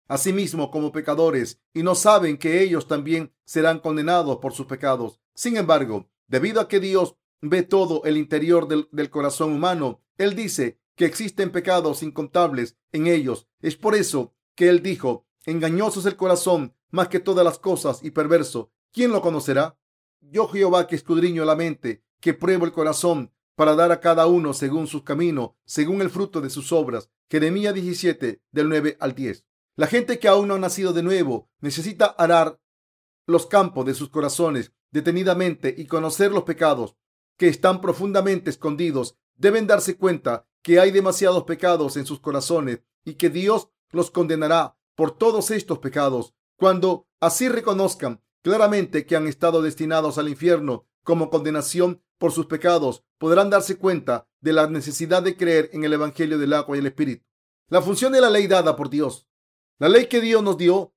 a 0.09 0.16
sí 0.16 0.34
como 0.70 0.90
pecadores 0.90 1.61
y 1.74 1.82
no 1.82 1.95
saben 1.97 2.38
que 2.38 2.62
ellos 2.62 2.88
también 2.88 3.34
serán 3.45 3.78
condenados 3.78 4.38
por 4.38 4.55
sus 4.55 4.64
pecados. 4.64 5.20
Sin 5.34 5.59
embargo, 5.59 6.09
debido 6.28 6.62
a 6.62 6.68
que 6.68 6.80
Dios 6.80 7.14
ve 7.43 7.62
todo 7.62 8.03
el 8.05 8.16
interior 8.16 8.68
del, 8.68 8.88
del 8.93 9.11
corazón 9.11 9.53
humano, 9.53 10.01
Él 10.16 10.34
dice 10.34 10.78
que 10.95 11.05
existen 11.05 11.51
pecados 11.51 12.03
incontables 12.03 12.78
en 12.93 13.09
ellos. 13.09 13.49
Es 13.61 13.76
por 13.76 13.95
eso 13.95 14.34
que 14.55 14.68
Él 14.68 14.82
dijo, 14.82 15.26
engañoso 15.45 16.01
es 16.01 16.07
el 16.07 16.16
corazón 16.16 16.74
más 16.90 17.09
que 17.09 17.20
todas 17.20 17.45
las 17.45 17.59
cosas 17.59 18.03
y 18.03 18.12
perverso. 18.12 18.70
¿Quién 18.93 19.11
lo 19.11 19.20
conocerá? 19.20 19.76
Yo 20.20 20.47
Jehová 20.49 20.86
que 20.86 20.95
escudriño 20.95 21.45
la 21.45 21.57
mente, 21.57 22.05
que 22.20 22.32
pruebo 22.34 22.64
el 22.64 22.72
corazón, 22.72 23.32
para 23.55 23.74
dar 23.74 23.93
a 23.93 24.01
cada 24.01 24.26
uno 24.26 24.55
según 24.55 24.86
su 24.86 25.05
camino, 25.05 25.57
según 25.64 26.01
el 26.01 26.11
fruto 26.11 26.40
de 26.40 26.51
sus 26.51 26.72
obras. 26.72 27.11
Jeremías 27.30 27.74
17, 27.74 28.40
del 28.51 28.68
9 28.68 28.97
al 29.01 29.14
10. 29.14 29.45
La 29.76 29.86
gente 29.86 30.18
que 30.18 30.28
aún 30.28 30.49
no 30.49 30.55
ha 30.55 30.59
nacido 30.59 30.93
de 30.93 31.03
nuevo 31.03 31.51
necesita 31.61 32.07
arar 32.07 32.61
los 33.26 33.47
campos 33.47 33.86
de 33.86 33.95
sus 33.95 34.11
corazones 34.11 34.72
detenidamente 34.90 35.74
y 35.76 35.86
conocer 35.86 36.32
los 36.32 36.45
pecados 36.45 36.97
que 37.37 37.49
están 37.49 37.80
profundamente 37.80 38.51
escondidos. 38.51 39.16
Deben 39.37 39.66
darse 39.66 39.97
cuenta 39.97 40.47
que 40.62 40.78
hay 40.78 40.91
demasiados 40.91 41.45
pecados 41.45 41.97
en 41.97 42.07
sus 42.07 42.20
corazones 42.20 42.80
y 43.05 43.14
que 43.14 43.30
Dios 43.30 43.68
los 43.91 44.11
condenará 44.11 44.76
por 44.95 45.16
todos 45.16 45.51
estos 45.51 45.78
pecados. 45.78 46.35
Cuando 46.57 47.09
así 47.20 47.49
reconozcan 47.49 48.22
claramente 48.43 49.07
que 49.07 49.16
han 49.16 49.26
estado 49.26 49.62
destinados 49.62 50.18
al 50.18 50.28
infierno 50.28 50.87
como 51.03 51.30
condenación 51.30 52.03
por 52.18 52.33
sus 52.33 52.47
pecados, 52.47 53.05
podrán 53.18 53.51
darse 53.51 53.76
cuenta 53.76 54.28
de 54.41 54.53
la 54.53 54.68
necesidad 54.68 55.22
de 55.22 55.37
creer 55.37 55.70
en 55.72 55.85
el 55.85 55.93
Evangelio 55.93 56.39
del 56.39 56.53
agua 56.53 56.76
y 56.76 56.80
el 56.80 56.87
Espíritu. 56.87 57.26
La 57.68 57.83
función 57.83 58.12
de 58.12 58.20
la 58.20 58.30
ley 58.30 58.47
dada 58.47 58.76
por 58.76 58.91
Dios. 58.91 59.26
La 59.78 59.89
ley 59.89 60.07
que 60.07 60.20
Dios 60.20 60.43
nos 60.43 60.57
dio 60.57 60.95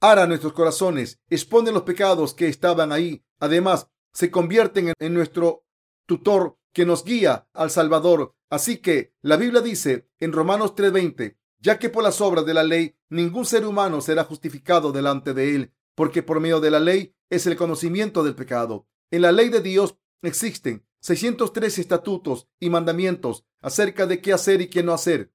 ara 0.00 0.26
nuestros 0.26 0.52
corazones, 0.52 1.20
expone 1.28 1.72
los 1.72 1.82
pecados 1.82 2.34
que 2.34 2.48
estaban 2.48 2.92
ahí. 2.92 3.24
Además, 3.40 3.88
se 4.12 4.30
convierten 4.30 4.92
en 4.98 5.14
nuestro 5.14 5.64
tutor 6.06 6.58
que 6.72 6.86
nos 6.86 7.04
guía 7.04 7.48
al 7.52 7.70
Salvador. 7.70 8.34
Así 8.50 8.78
que 8.78 9.14
la 9.20 9.36
Biblia 9.36 9.60
dice 9.60 10.08
en 10.20 10.32
Romanos 10.32 10.74
3:20, 10.74 11.36
ya 11.60 11.78
que 11.78 11.90
por 11.90 12.02
las 12.02 12.20
obras 12.20 12.46
de 12.46 12.54
la 12.54 12.62
ley 12.62 12.96
ningún 13.08 13.44
ser 13.44 13.66
humano 13.66 14.00
será 14.00 14.24
justificado 14.24 14.92
delante 14.92 15.34
de 15.34 15.54
él, 15.54 15.72
porque 15.94 16.22
por 16.22 16.40
medio 16.40 16.60
de 16.60 16.70
la 16.70 16.80
ley 16.80 17.14
es 17.30 17.46
el 17.46 17.56
conocimiento 17.56 18.22
del 18.22 18.34
pecado. 18.34 18.86
En 19.10 19.22
la 19.22 19.32
ley 19.32 19.48
de 19.48 19.60
Dios 19.60 19.96
existen 20.22 20.86
603 21.00 21.78
estatutos 21.78 22.48
y 22.58 22.70
mandamientos 22.70 23.44
acerca 23.60 24.06
de 24.06 24.20
qué 24.20 24.32
hacer 24.32 24.60
y 24.60 24.68
qué 24.68 24.82
no 24.82 24.92
hacer. 24.92 25.32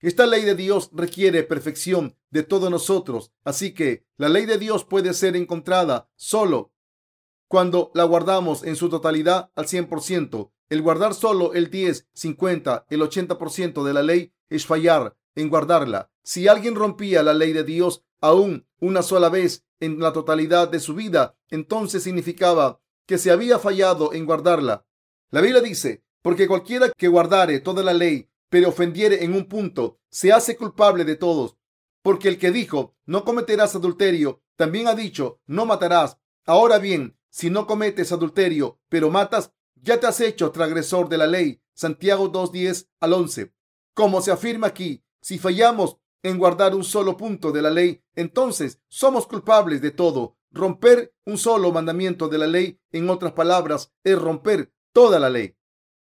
Esta 0.00 0.26
ley 0.26 0.42
de 0.42 0.54
Dios 0.54 0.90
requiere 0.92 1.42
perfección 1.42 2.16
de 2.30 2.42
todos 2.42 2.70
nosotros, 2.70 3.32
así 3.44 3.72
que 3.72 4.06
la 4.16 4.28
ley 4.28 4.44
de 4.44 4.58
Dios 4.58 4.84
puede 4.84 5.14
ser 5.14 5.36
encontrada 5.36 6.10
solo 6.16 6.72
cuando 7.48 7.90
la 7.94 8.04
guardamos 8.04 8.64
en 8.64 8.76
su 8.76 8.88
totalidad 8.88 9.50
al 9.54 9.66
100%. 9.66 10.50
El 10.68 10.82
guardar 10.82 11.14
solo 11.14 11.54
el 11.54 11.70
10, 11.70 12.08
50, 12.12 12.86
el 12.90 13.00
80% 13.00 13.84
de 13.84 13.94
la 13.94 14.02
ley 14.02 14.32
es 14.48 14.66
fallar 14.66 15.16
en 15.34 15.48
guardarla. 15.48 16.10
Si 16.22 16.48
alguien 16.48 16.74
rompía 16.74 17.22
la 17.22 17.34
ley 17.34 17.52
de 17.52 17.62
Dios 17.62 18.04
aún 18.20 18.66
una 18.80 19.02
sola 19.02 19.28
vez 19.28 19.64
en 19.78 20.00
la 20.00 20.12
totalidad 20.12 20.68
de 20.68 20.80
su 20.80 20.94
vida, 20.94 21.36
entonces 21.50 22.02
significaba 22.02 22.80
que 23.06 23.18
se 23.18 23.30
había 23.30 23.58
fallado 23.58 24.12
en 24.12 24.26
guardarla. 24.26 24.84
La 25.30 25.40
Biblia 25.40 25.60
dice, 25.60 26.02
porque 26.22 26.48
cualquiera 26.48 26.90
que 26.96 27.08
guardare 27.08 27.60
toda 27.60 27.84
la 27.84 27.94
ley, 27.94 28.28
pero 28.48 28.70
ofendiere 28.70 29.24
en 29.24 29.34
un 29.34 29.46
punto, 29.46 30.00
se 30.10 30.32
hace 30.32 30.56
culpable 30.56 31.04
de 31.04 31.16
todos. 31.16 31.56
Porque 32.02 32.28
el 32.28 32.38
que 32.38 32.50
dijo, 32.50 32.96
no 33.04 33.24
cometerás 33.24 33.76
adulterio, 33.76 34.42
también 34.56 34.88
ha 34.88 34.94
dicho, 34.94 35.40
no 35.46 35.66
matarás. 35.66 36.18
Ahora 36.44 36.78
bien, 36.78 37.16
si 37.30 37.50
no 37.50 37.66
cometes 37.66 38.12
adulterio, 38.12 38.80
pero 38.88 39.10
matas, 39.10 39.52
ya 39.74 40.00
te 40.00 40.06
has 40.06 40.20
hecho 40.20 40.50
transgresor 40.50 41.08
de 41.08 41.18
la 41.18 41.26
ley. 41.26 41.62
Santiago 41.74 42.32
2.10 42.32 42.88
al 43.00 43.12
11. 43.12 43.52
Como 43.94 44.22
se 44.22 44.32
afirma 44.32 44.68
aquí, 44.68 45.04
si 45.20 45.38
fallamos 45.38 45.98
en 46.22 46.38
guardar 46.38 46.74
un 46.74 46.84
solo 46.84 47.16
punto 47.16 47.52
de 47.52 47.62
la 47.62 47.70
ley, 47.70 48.02
entonces 48.14 48.80
somos 48.88 49.26
culpables 49.26 49.80
de 49.82 49.90
todo. 49.90 50.38
Romper 50.50 51.14
un 51.24 51.36
solo 51.36 51.70
mandamiento 51.72 52.28
de 52.28 52.38
la 52.38 52.46
ley, 52.46 52.80
en 52.90 53.10
otras 53.10 53.32
palabras, 53.32 53.92
es 54.04 54.18
romper 54.18 54.72
toda 54.92 55.18
la 55.18 55.28
ley. 55.28 55.56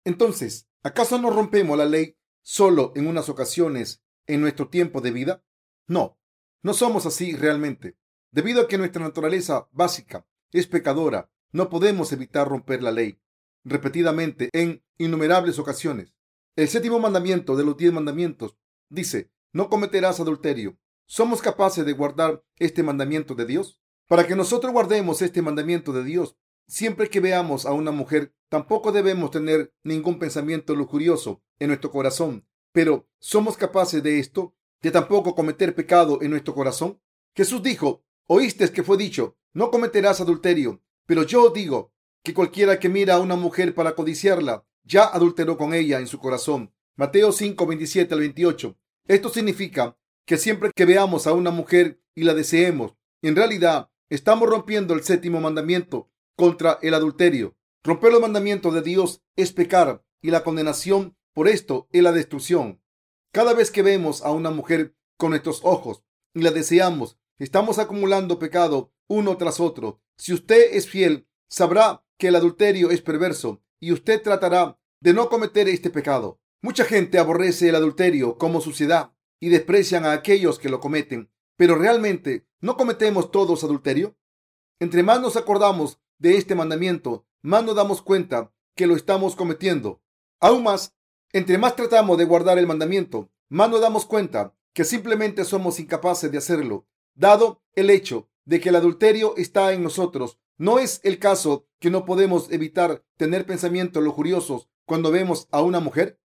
Entonces, 0.04 0.68
¿acaso 0.82 1.18
no 1.18 1.30
rompemos 1.30 1.76
la 1.76 1.84
ley 1.84 2.16
solo 2.42 2.92
en 2.96 3.06
unas 3.06 3.28
ocasiones 3.28 4.02
en 4.26 4.40
nuestro 4.40 4.68
tiempo 4.68 5.00
de 5.00 5.10
vida? 5.10 5.44
No, 5.86 6.18
no 6.62 6.72
somos 6.72 7.04
así 7.04 7.36
realmente. 7.36 7.98
Debido 8.30 8.62
a 8.62 8.68
que 8.68 8.78
nuestra 8.78 9.02
naturaleza 9.02 9.68
básica 9.72 10.26
es 10.52 10.66
pecadora, 10.66 11.30
no 11.52 11.68
podemos 11.68 12.12
evitar 12.12 12.48
romper 12.48 12.82
la 12.82 12.92
ley 12.92 13.20
repetidamente 13.64 14.48
en 14.52 14.82
innumerables 14.98 15.58
ocasiones. 15.58 16.14
El 16.56 16.68
séptimo 16.68 16.98
mandamiento 16.98 17.56
de 17.56 17.64
los 17.64 17.76
diez 17.76 17.92
mandamientos 17.92 18.56
dice, 18.88 19.30
no 19.52 19.68
cometerás 19.68 20.20
adulterio. 20.20 20.78
¿Somos 21.06 21.42
capaces 21.42 21.84
de 21.84 21.92
guardar 21.92 22.42
este 22.56 22.82
mandamiento 22.82 23.34
de 23.34 23.46
Dios? 23.46 23.80
Para 24.06 24.26
que 24.26 24.36
nosotros 24.36 24.72
guardemos 24.72 25.22
este 25.22 25.42
mandamiento 25.42 25.92
de 25.92 26.04
Dios, 26.04 26.36
siempre 26.66 27.08
que 27.08 27.20
veamos 27.20 27.66
a 27.66 27.72
una 27.72 27.90
mujer, 27.90 28.34
tampoco 28.48 28.92
debemos 28.92 29.30
tener 29.30 29.72
ningún 29.82 30.18
pensamiento 30.18 30.74
lujurioso 30.74 31.42
en 31.58 31.68
nuestro 31.68 31.90
corazón. 31.90 32.46
Pero, 32.72 33.08
¿somos 33.18 33.56
capaces 33.56 34.02
de 34.02 34.18
esto? 34.18 34.54
¿De 34.80 34.90
tampoco 34.90 35.34
cometer 35.34 35.74
pecado 35.74 36.22
en 36.22 36.30
nuestro 36.30 36.54
corazón? 36.54 37.00
Jesús 37.34 37.62
dijo, 37.62 38.04
oíste 38.26 38.70
que 38.70 38.82
fue 38.82 38.96
dicho, 38.96 39.36
no 39.52 39.70
cometerás 39.70 40.20
adulterio. 40.20 40.82
Pero 41.06 41.22
yo 41.24 41.50
digo, 41.50 41.92
que 42.22 42.34
cualquiera 42.34 42.78
que 42.78 42.88
mira 42.88 43.14
a 43.14 43.20
una 43.20 43.36
mujer 43.36 43.74
para 43.74 43.94
codiciarla 43.94 44.64
ya 44.84 45.04
adulteró 45.04 45.56
con 45.56 45.74
ella 45.74 46.00
en 46.00 46.06
su 46.06 46.18
corazón. 46.18 46.72
Mateo 46.96 47.32
5, 47.32 47.66
27 47.66 48.12
al 48.14 48.20
28. 48.20 48.76
Esto 49.06 49.28
significa 49.28 49.96
que 50.26 50.36
siempre 50.36 50.70
que 50.74 50.84
veamos 50.84 51.26
a 51.26 51.32
una 51.32 51.50
mujer 51.50 52.00
y 52.14 52.24
la 52.24 52.34
deseemos, 52.34 52.94
en 53.22 53.36
realidad 53.36 53.90
estamos 54.10 54.48
rompiendo 54.48 54.94
el 54.94 55.02
séptimo 55.02 55.40
mandamiento 55.40 56.10
contra 56.36 56.78
el 56.82 56.94
adulterio. 56.94 57.56
Romper 57.82 58.12
los 58.12 58.20
mandamientos 58.20 58.74
de 58.74 58.82
Dios 58.82 59.22
es 59.36 59.52
pecar 59.52 60.04
y 60.20 60.30
la 60.30 60.42
condenación 60.42 61.16
por 61.32 61.48
esto 61.48 61.88
es 61.92 62.02
la 62.02 62.12
destrucción. 62.12 62.82
Cada 63.32 63.54
vez 63.54 63.70
que 63.70 63.82
vemos 63.82 64.22
a 64.22 64.32
una 64.32 64.50
mujer 64.50 64.94
con 65.16 65.30
nuestros 65.30 65.60
ojos 65.62 66.02
y 66.34 66.42
la 66.42 66.50
deseamos, 66.50 67.18
estamos 67.40 67.78
acumulando 67.78 68.38
pecado 68.38 68.92
uno 69.08 69.36
tras 69.36 69.58
otro. 69.58 70.00
Si 70.16 70.32
usted 70.32 70.74
es 70.74 70.88
fiel, 70.88 71.26
sabrá 71.48 72.04
que 72.18 72.28
el 72.28 72.36
adulterio 72.36 72.90
es 72.90 73.00
perverso 73.00 73.62
y 73.80 73.92
usted 73.92 74.22
tratará 74.22 74.78
de 75.00 75.14
no 75.14 75.28
cometer 75.30 75.68
este 75.68 75.90
pecado. 75.90 76.38
Mucha 76.62 76.84
gente 76.84 77.18
aborrece 77.18 77.70
el 77.70 77.74
adulterio 77.74 78.36
como 78.36 78.60
suciedad 78.60 79.12
y 79.40 79.48
desprecian 79.48 80.04
a 80.04 80.12
aquellos 80.12 80.58
que 80.58 80.68
lo 80.68 80.80
cometen, 80.80 81.30
pero 81.56 81.74
realmente 81.74 82.46
no 82.60 82.76
cometemos 82.76 83.30
todos 83.30 83.64
adulterio. 83.64 84.16
Entre 84.78 85.02
más 85.02 85.20
nos 85.22 85.36
acordamos 85.36 85.98
de 86.18 86.36
este 86.36 86.54
mandamiento, 86.54 87.26
más 87.42 87.64
nos 87.64 87.74
damos 87.74 88.02
cuenta 88.02 88.52
que 88.76 88.86
lo 88.86 88.94
estamos 88.94 89.34
cometiendo. 89.34 90.02
Aún 90.40 90.62
más, 90.62 90.94
entre 91.32 91.56
más 91.56 91.74
tratamos 91.74 92.18
de 92.18 92.26
guardar 92.26 92.58
el 92.58 92.66
mandamiento, 92.66 93.30
más 93.48 93.70
nos 93.70 93.80
damos 93.80 94.04
cuenta 94.04 94.54
que 94.74 94.84
simplemente 94.84 95.44
somos 95.46 95.80
incapaces 95.80 96.30
de 96.30 96.38
hacerlo, 96.38 96.86
dado 97.14 97.62
el 97.74 97.90
hecho 97.90 98.28
de 98.44 98.60
que 98.60 98.70
el 98.70 98.76
adulterio 98.76 99.34
está 99.36 99.72
en 99.72 99.82
nosotros. 99.82 100.38
No 100.58 100.78
es 100.78 101.00
el 101.04 101.18
caso 101.18 101.66
que 101.78 101.90
no 101.90 102.04
podemos 102.04 102.50
evitar 102.50 103.04
tener 103.16 103.46
pensamientos 103.46 104.02
lujuriosos 104.02 104.68
cuando 104.84 105.10
vemos 105.10 105.48
a 105.50 105.62
una 105.62 105.80
mujer. 105.80 106.20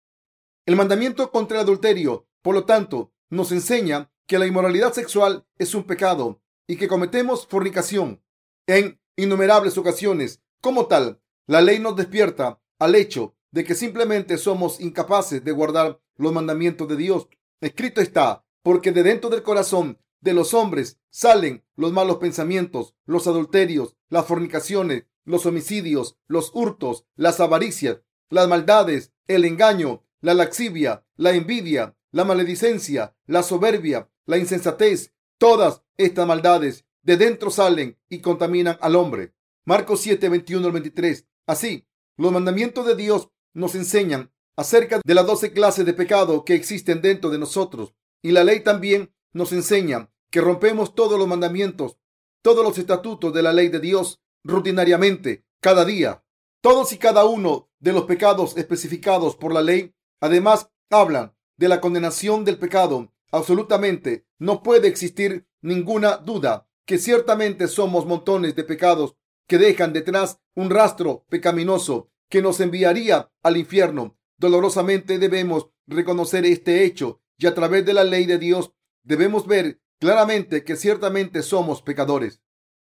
El 0.65 0.75
mandamiento 0.75 1.31
contra 1.31 1.57
el 1.57 1.63
adulterio, 1.63 2.27
por 2.41 2.55
lo 2.55 2.65
tanto, 2.65 3.11
nos 3.29 3.51
enseña 3.51 4.11
que 4.25 4.39
la 4.39 4.47
inmoralidad 4.47 4.93
sexual 4.93 5.45
es 5.57 5.75
un 5.75 5.83
pecado 5.83 6.41
y 6.67 6.77
que 6.77 6.87
cometemos 6.87 7.45
fornicación 7.45 8.23
en 8.67 8.99
innumerables 9.15 9.77
ocasiones. 9.77 10.41
Como 10.61 10.87
tal, 10.87 11.21
la 11.45 11.61
ley 11.61 11.79
nos 11.79 11.95
despierta 11.95 12.61
al 12.79 12.95
hecho 12.95 13.35
de 13.51 13.63
que 13.63 13.75
simplemente 13.75 14.37
somos 14.37 14.79
incapaces 14.79 15.43
de 15.43 15.51
guardar 15.51 15.99
los 16.15 16.31
mandamientos 16.31 16.87
de 16.87 16.95
Dios. 16.95 17.27
Escrito 17.61 18.01
está, 18.01 18.45
porque 18.63 18.91
de 18.91 19.03
dentro 19.03 19.29
del 19.29 19.43
corazón 19.43 19.99
de 20.23 20.33
los 20.33 20.53
hombres 20.53 20.99
salen 21.09 21.63
los 21.75 21.91
malos 21.91 22.17
pensamientos, 22.17 22.95
los 23.05 23.27
adulterios, 23.27 23.95
las 24.09 24.25
fornicaciones, 24.25 25.05
los 25.25 25.45
homicidios, 25.45 26.17
los 26.27 26.51
hurtos, 26.53 27.05
las 27.15 27.39
avaricias, 27.39 27.99
las 28.29 28.47
maldades, 28.47 29.11
el 29.27 29.45
engaño, 29.45 30.03
la 30.21 30.33
laxivia, 30.33 31.05
la 31.17 31.31
envidia, 31.31 31.95
la 32.11 32.23
maledicencia, 32.23 33.15
la 33.25 33.43
soberbia, 33.43 34.09
la 34.25 34.37
insensatez. 34.37 35.13
Todas 35.37 35.81
estas 35.97 36.25
maldades 36.25 36.85
de 37.01 37.17
dentro 37.17 37.51
salen 37.51 37.97
y 38.07 38.19
contaminan 38.19 38.77
al 38.81 38.95
hombre. 38.95 39.33
Marcos 39.65 40.01
7, 40.01 40.29
21 40.29 40.65
al 40.65 40.71
23. 40.71 41.27
Así, 41.47 41.85
los 42.15 42.31
mandamientos 42.31 42.85
de 42.85 42.95
Dios 42.95 43.29
nos 43.53 43.75
enseñan 43.75 44.31
acerca 44.55 45.01
de 45.03 45.13
las 45.13 45.25
doce 45.25 45.51
clases 45.51 45.85
de 45.85 45.93
pecado 45.93 46.45
que 46.45 46.55
existen 46.55 47.01
dentro 47.01 47.29
de 47.29 47.39
nosotros. 47.39 47.93
Y 48.21 48.31
la 48.31 48.45
ley 48.45 48.61
también 48.61 49.13
nos 49.33 49.51
enseña 49.51 50.09
que 50.33 50.41
rompemos 50.41 50.95
todos 50.95 51.19
los 51.19 51.27
mandamientos, 51.27 51.99
todos 52.41 52.65
los 52.65 52.79
estatutos 52.79 53.31
de 53.35 53.43
la 53.43 53.53
ley 53.53 53.69
de 53.69 53.79
Dios 53.79 54.19
rutinariamente, 54.43 55.45
cada 55.61 55.85
día. 55.85 56.25
Todos 56.59 56.91
y 56.91 56.97
cada 56.97 57.23
uno 57.25 57.69
de 57.79 57.93
los 57.93 58.05
pecados 58.05 58.57
especificados 58.57 59.35
por 59.35 59.53
la 59.53 59.61
ley, 59.61 59.93
además, 60.19 60.71
hablan 60.89 61.35
de 61.57 61.67
la 61.67 61.79
condenación 61.79 62.45
del 62.45 62.57
pecado. 62.57 63.13
Absolutamente 63.31 64.25
no 64.39 64.63
puede 64.63 64.87
existir 64.87 65.45
ninguna 65.61 66.17
duda 66.17 66.67
que 66.85 66.97
ciertamente 66.97 67.67
somos 67.67 68.07
montones 68.07 68.55
de 68.55 68.63
pecados 68.63 69.15
que 69.47 69.59
dejan 69.59 69.93
detrás 69.93 70.39
un 70.55 70.71
rastro 70.71 71.27
pecaminoso 71.29 72.09
que 72.27 72.41
nos 72.41 72.59
enviaría 72.59 73.31
al 73.43 73.55
infierno. 73.55 74.17
Dolorosamente 74.37 75.19
debemos 75.19 75.69
reconocer 75.85 76.43
este 76.43 76.85
hecho 76.85 77.21
y 77.37 77.45
a 77.45 77.53
través 77.53 77.85
de 77.85 77.93
la 77.93 78.03
ley 78.03 78.25
de 78.25 78.39
Dios 78.39 78.71
debemos 79.03 79.45
ver 79.45 79.82
claramente 80.03 80.65
que 80.65 80.75
ciertamente 80.75 81.41
somos 81.43 81.81
pecadores. 81.81 82.41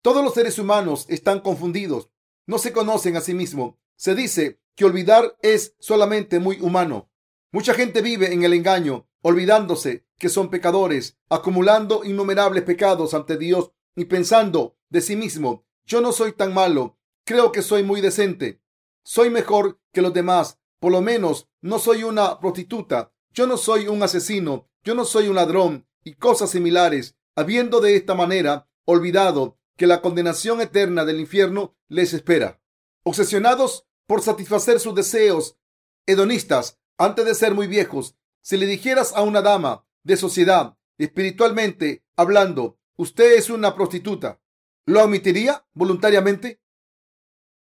Todos 0.02 0.24
los 0.24 0.34
seres 0.34 0.58
humanos 0.58 1.06
están 1.08 1.38
confundidos, 1.38 2.10
no 2.44 2.58
se 2.58 2.72
conocen 2.72 3.16
a 3.16 3.20
sí 3.20 3.34
mismos. 3.34 3.76
Se 3.94 4.16
dice 4.16 4.58
que 4.74 4.84
olvidar 4.84 5.36
es 5.40 5.76
solamente 5.78 6.40
muy 6.40 6.58
humano. 6.60 7.12
Mucha 7.52 7.72
gente 7.72 8.02
vive 8.02 8.32
en 8.34 8.42
el 8.42 8.52
engaño, 8.52 9.08
olvidándose 9.22 10.08
que 10.18 10.28
son 10.28 10.50
pecadores, 10.50 11.16
acumulando 11.28 12.02
innumerables 12.02 12.64
pecados 12.64 13.14
ante 13.14 13.36
Dios 13.36 13.70
y 13.94 14.06
pensando 14.06 14.76
de 14.88 15.00
sí 15.00 15.14
mismo, 15.14 15.64
yo 15.86 16.00
no 16.00 16.10
soy 16.10 16.32
tan 16.32 16.52
malo, 16.52 16.98
creo 17.24 17.52
que 17.52 17.62
soy 17.62 17.84
muy 17.84 18.00
decente, 18.00 18.60
soy 19.04 19.30
mejor 19.30 19.78
que 19.92 20.02
los 20.02 20.12
demás, 20.12 20.58
por 20.80 20.90
lo 20.90 21.00
menos 21.00 21.48
no 21.60 21.78
soy 21.78 22.02
una 22.02 22.40
prostituta, 22.40 23.12
yo 23.30 23.46
no 23.46 23.56
soy 23.56 23.86
un 23.86 24.02
asesino, 24.02 24.68
yo 24.82 24.96
no 24.96 25.04
soy 25.04 25.28
un 25.28 25.36
ladrón 25.36 25.86
y 26.04 26.14
cosas 26.14 26.50
similares, 26.50 27.16
habiendo 27.34 27.80
de 27.80 27.96
esta 27.96 28.14
manera 28.14 28.68
olvidado 28.84 29.58
que 29.76 29.86
la 29.86 30.00
condenación 30.00 30.60
eterna 30.60 31.04
del 31.04 31.18
infierno 31.18 31.74
les 31.88 32.12
espera. 32.12 32.60
Obsesionados 33.02 33.86
por 34.06 34.22
satisfacer 34.22 34.78
sus 34.78 34.94
deseos 34.94 35.58
hedonistas 36.06 36.78
antes 36.98 37.24
de 37.24 37.34
ser 37.34 37.54
muy 37.54 37.66
viejos, 37.66 38.16
si 38.42 38.56
le 38.56 38.66
dijeras 38.66 39.14
a 39.16 39.22
una 39.22 39.42
dama 39.42 39.86
de 40.02 40.16
sociedad, 40.16 40.76
espiritualmente 40.98 42.04
hablando, 42.14 42.78
usted 42.96 43.32
es 43.36 43.50
una 43.50 43.74
prostituta, 43.74 44.40
¿lo 44.84 45.00
admitiría 45.00 45.66
voluntariamente? 45.72 46.60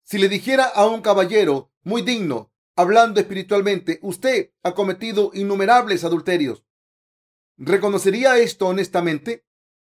Si 0.04 0.18
le 0.18 0.28
dijera 0.28 0.66
a 0.66 0.88
un 0.88 1.02
caballero 1.02 1.72
muy 1.84 2.02
digno, 2.02 2.52
hablando 2.76 3.20
espiritualmente, 3.20 4.00
usted 4.02 4.52
ha 4.64 4.74
cometido 4.74 5.32
innumerables 5.34 6.04
adulterios, 6.04 6.64
¿reconocería 7.62 8.38
esto 8.40 8.68
honestamente? 8.68 9.46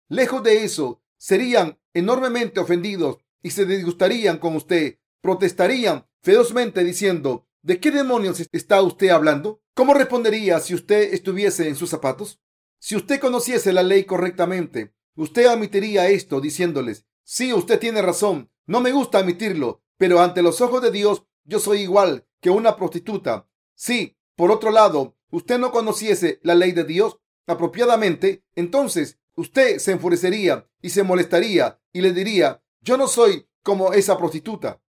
Lejos 0.08 0.42
de 0.42 0.64
eso, 0.64 1.02
serían 1.16 1.80
enormemente 1.94 2.60
ofendidos 2.60 3.18
y 3.42 3.50
se 3.50 3.64
disgustarían 3.64 4.38
con 4.38 4.56
usted, 4.56 4.98
protestarían 5.22 6.06
ferozmente 6.22 6.84
diciendo, 6.84 7.48
¿de 7.62 7.80
qué 7.80 7.90
demonios 7.90 8.40
está 8.52 8.82
usted 8.82 9.08
hablando? 9.08 9.62
¿Cómo 9.74 9.94
respondería 9.94 10.60
si 10.60 10.74
usted 10.74 11.14
estuviese 11.14 11.66
en 11.66 11.76
sus 11.76 11.88
zapatos? 11.88 12.40
Si 12.78 12.94
usted 12.94 13.18
conociese 13.20 13.72
la 13.72 13.82
ley 13.82 14.04
correctamente, 14.04 14.94
usted 15.16 15.46
admitiría 15.46 16.08
esto 16.10 16.40
diciéndoles, 16.40 17.06
sí, 17.24 17.54
usted 17.54 17.78
tiene 17.78 18.02
razón, 18.02 18.50
no 18.66 18.80
me 18.80 18.92
gusta 18.92 19.18
admitirlo, 19.18 19.82
pero 19.96 20.20
ante 20.20 20.42
los 20.42 20.60
ojos 20.60 20.82
de 20.82 20.90
Dios 20.90 21.24
yo 21.44 21.58
soy 21.58 21.80
igual 21.80 22.26
que 22.40 22.50
una 22.50 22.76
prostituta. 22.76 23.48
Si, 23.74 24.18
por 24.36 24.50
otro 24.50 24.70
lado, 24.70 25.16
usted 25.30 25.58
no 25.58 25.72
conociese 25.72 26.38
la 26.42 26.54
ley 26.54 26.72
de 26.72 26.84
Dios 26.84 27.18
apropiadamente, 27.46 28.44
entonces 28.54 29.18
usted 29.34 29.78
se 29.78 29.92
enfurecería 29.92 30.68
y 30.80 30.90
se 30.90 31.02
molestaría 31.02 31.80
y 31.92 32.00
le 32.00 32.12
diría, 32.12 32.62
yo 32.80 32.96
no 32.96 33.08
soy 33.08 33.48
como 33.62 33.92
esa 33.92 34.18
prostituta. 34.18 34.80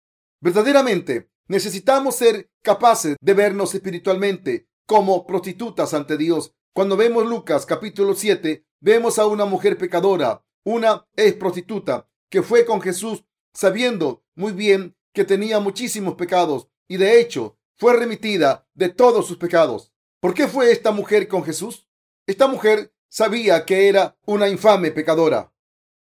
Verdaderamente, 0.41 1.31
necesitamos 1.49 2.17
ser 2.17 2.51
capaces 2.63 3.17
de 3.21 3.35
vernos 3.35 3.75
espiritualmente 3.75 4.69
como 4.87 5.27
prostitutas 5.27 5.95
ante 5.95 6.17
Dios. 6.17 6.55
Cuando 6.73 6.97
vemos 6.97 7.27
Lucas 7.27 7.67
capítulo 7.67 8.15
7, 8.15 8.65
vemos 8.81 9.19
a 9.19 9.27
una 9.27 9.45
mujer 9.45 9.79
pecadora, 9.79 10.45
una 10.65 11.07
ex 11.17 11.35
prostituta, 11.35 12.09
que 12.29 12.43
fue 12.43 12.65
con 12.65 12.81
Jesús 12.81 13.25
sabiendo 13.53 14.25
muy 14.35 14.53
bien 14.53 14.97
que 15.13 15.25
tenía 15.25 15.61
muchísimos 15.61 16.15
pecados 16.15 16.69
y 16.89 16.97
de 16.97 17.21
hecho 17.21 17.59
fue 17.77 17.97
remitida 17.97 18.67
de 18.75 18.89
todos 18.89 19.27
sus 19.27 19.37
pecados. 19.37 19.93
¿Por 20.21 20.35
qué 20.35 20.49
fue 20.49 20.73
esta 20.73 20.93
mujer 20.93 21.29
con 21.29 21.45
Jesús? 21.45 21.89
Esta 22.27 22.47
mujer 22.47 22.93
sabía 23.09 23.65
que 23.65 23.89
era 23.89 24.17
una 24.25 24.49
infame 24.49 24.91
pecadora 24.91 25.53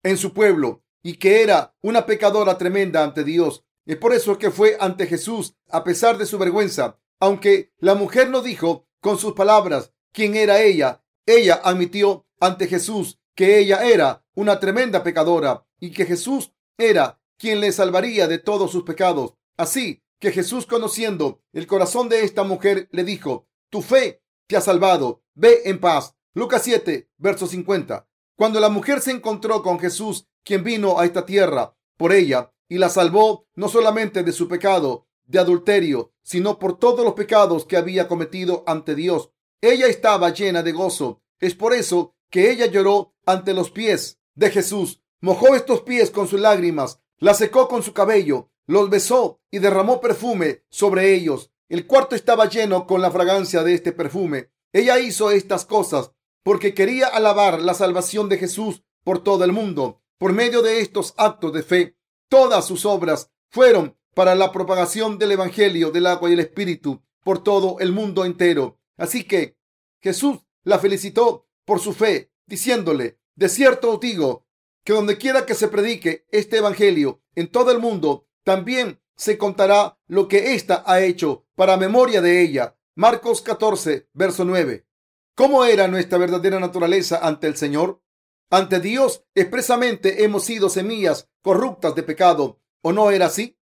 en 0.02 0.16
su 0.16 0.32
pueblo 0.32 0.82
y 1.02 1.14
que 1.14 1.42
era 1.42 1.74
una 1.80 2.06
pecadora 2.06 2.58
tremenda 2.58 3.04
ante 3.04 3.24
Dios. 3.24 3.64
Es 3.86 3.96
por 3.96 4.12
eso 4.12 4.36
que 4.38 4.50
fue 4.50 4.76
ante 4.80 5.06
Jesús 5.06 5.54
a 5.68 5.84
pesar 5.84 6.18
de 6.18 6.26
su 6.26 6.38
vergüenza. 6.38 6.98
Aunque 7.20 7.72
la 7.78 7.94
mujer 7.94 8.30
no 8.30 8.42
dijo 8.42 8.86
con 9.00 9.18
sus 9.18 9.32
palabras 9.34 9.92
quién 10.12 10.34
era 10.34 10.60
ella, 10.60 11.02
ella 11.24 11.60
admitió 11.62 12.26
ante 12.40 12.66
Jesús 12.66 13.18
que 13.34 13.58
ella 13.58 13.86
era 13.86 14.24
una 14.34 14.58
tremenda 14.58 15.02
pecadora 15.02 15.64
y 15.78 15.92
que 15.92 16.04
Jesús 16.04 16.52
era 16.76 17.20
quien 17.36 17.60
le 17.60 17.70
salvaría 17.72 18.26
de 18.26 18.38
todos 18.38 18.72
sus 18.72 18.82
pecados. 18.82 19.34
Así 19.56 20.02
que 20.18 20.32
Jesús, 20.32 20.66
conociendo 20.66 21.40
el 21.52 21.66
corazón 21.66 22.08
de 22.08 22.24
esta 22.24 22.42
mujer, 22.42 22.88
le 22.90 23.04
dijo, 23.04 23.48
tu 23.70 23.82
fe 23.82 24.22
te 24.48 24.56
ha 24.56 24.60
salvado, 24.60 25.22
ve 25.34 25.62
en 25.66 25.78
paz. 25.78 26.16
Lucas 26.34 26.62
7, 26.64 27.08
verso 27.18 27.46
50. 27.46 28.08
Cuando 28.36 28.58
la 28.58 28.68
mujer 28.68 29.00
se 29.00 29.12
encontró 29.12 29.62
con 29.62 29.78
Jesús, 29.78 30.26
quien 30.42 30.64
vino 30.64 30.98
a 30.98 31.04
esta 31.04 31.24
tierra 31.24 31.76
por 31.96 32.12
ella 32.12 32.52
y 32.68 32.78
la 32.78 32.88
salvó 32.88 33.46
no 33.54 33.68
solamente 33.68 34.24
de 34.24 34.32
su 34.32 34.48
pecado 34.48 35.06
de 35.24 35.38
adulterio, 35.38 36.12
sino 36.22 36.58
por 36.58 36.78
todos 36.78 37.04
los 37.04 37.14
pecados 37.14 37.64
que 37.64 37.76
había 37.76 38.08
cometido 38.08 38.64
ante 38.66 38.94
Dios, 38.94 39.30
ella 39.60 39.86
estaba 39.86 40.30
llena 40.30 40.62
de 40.62 40.72
gozo. 40.72 41.22
Es 41.38 41.54
por 41.54 41.72
eso 41.72 42.16
que 42.30 42.50
ella 42.50 42.66
lloró 42.66 43.14
ante 43.26 43.54
los 43.54 43.70
pies 43.70 44.18
de 44.34 44.50
Jesús, 44.50 45.02
mojó 45.20 45.54
estos 45.54 45.82
pies 45.82 46.10
con 46.10 46.26
sus 46.28 46.40
lágrimas 46.40 47.00
la 47.20 47.34
secó 47.34 47.66
con 47.66 47.82
su 47.82 47.92
cabello, 47.92 48.50
los 48.66 48.90
besó 48.90 49.40
y 49.50 49.58
derramó 49.58 50.00
perfume 50.00 50.62
sobre 50.70 51.14
ellos. 51.14 51.50
El 51.68 51.86
cuarto 51.86 52.16
estaba 52.16 52.48
lleno 52.48 52.86
con 52.86 53.02
la 53.02 53.10
fragancia 53.10 53.62
de 53.62 53.74
este 53.74 53.92
perfume. 53.92 54.50
Ella 54.72 54.98
hizo 54.98 55.30
estas 55.30 55.66
cosas 55.66 56.12
porque 56.42 56.72
quería 56.72 57.08
alabar 57.08 57.60
la 57.60 57.74
salvación 57.74 58.30
de 58.30 58.38
Jesús 58.38 58.82
por 59.04 59.22
todo 59.22 59.44
el 59.44 59.52
mundo. 59.52 60.02
Por 60.16 60.32
medio 60.32 60.62
de 60.62 60.80
estos 60.80 61.12
actos 61.18 61.52
de 61.52 61.62
fe, 61.62 61.98
todas 62.30 62.66
sus 62.66 62.86
obras 62.86 63.30
fueron 63.50 63.98
para 64.14 64.34
la 64.34 64.50
propagación 64.50 65.18
del 65.18 65.32
Evangelio 65.32 65.90
del 65.90 66.06
agua 66.06 66.30
y 66.30 66.32
el 66.32 66.40
Espíritu 66.40 67.02
por 67.22 67.42
todo 67.42 67.78
el 67.80 67.92
mundo 67.92 68.24
entero. 68.24 68.80
Así 68.96 69.24
que 69.24 69.58
Jesús 70.00 70.38
la 70.64 70.78
felicitó 70.78 71.46
por 71.66 71.80
su 71.80 71.92
fe, 71.92 72.32
diciéndole, 72.46 73.18
de 73.34 73.48
cierto 73.50 73.92
os 73.92 74.00
digo 74.00 74.46
que 74.84 74.94
donde 74.94 75.18
quiera 75.18 75.44
que 75.44 75.54
se 75.54 75.68
predique 75.68 76.26
este 76.30 76.56
evangelio 76.56 77.20
en 77.34 77.48
todo 77.48 77.70
el 77.70 77.78
mundo, 77.78 78.26
también 78.42 79.00
se 79.16 79.36
contará 79.36 79.98
lo 80.06 80.28
que 80.28 80.54
ésta 80.54 80.82
ha 80.86 81.00
hecho 81.02 81.44
para 81.58 81.76
memoria 81.76 82.20
de 82.22 82.40
ella. 82.40 82.78
Marcos 82.94 83.42
14, 83.42 84.08
verso 84.12 84.44
9. 84.44 84.86
¿Cómo 85.34 85.64
era 85.64 85.88
nuestra 85.88 86.16
verdadera 86.16 86.60
naturaleza 86.60 87.18
ante 87.20 87.48
el 87.48 87.56
Señor? 87.56 88.00
Ante 88.48 88.78
Dios 88.78 89.24
expresamente 89.34 90.22
hemos 90.22 90.44
sido 90.44 90.68
semillas 90.68 91.28
corruptas 91.42 91.96
de 91.96 92.04
pecado, 92.04 92.60
¿o 92.80 92.92
no 92.92 93.10
era 93.10 93.26
así? 93.26 93.58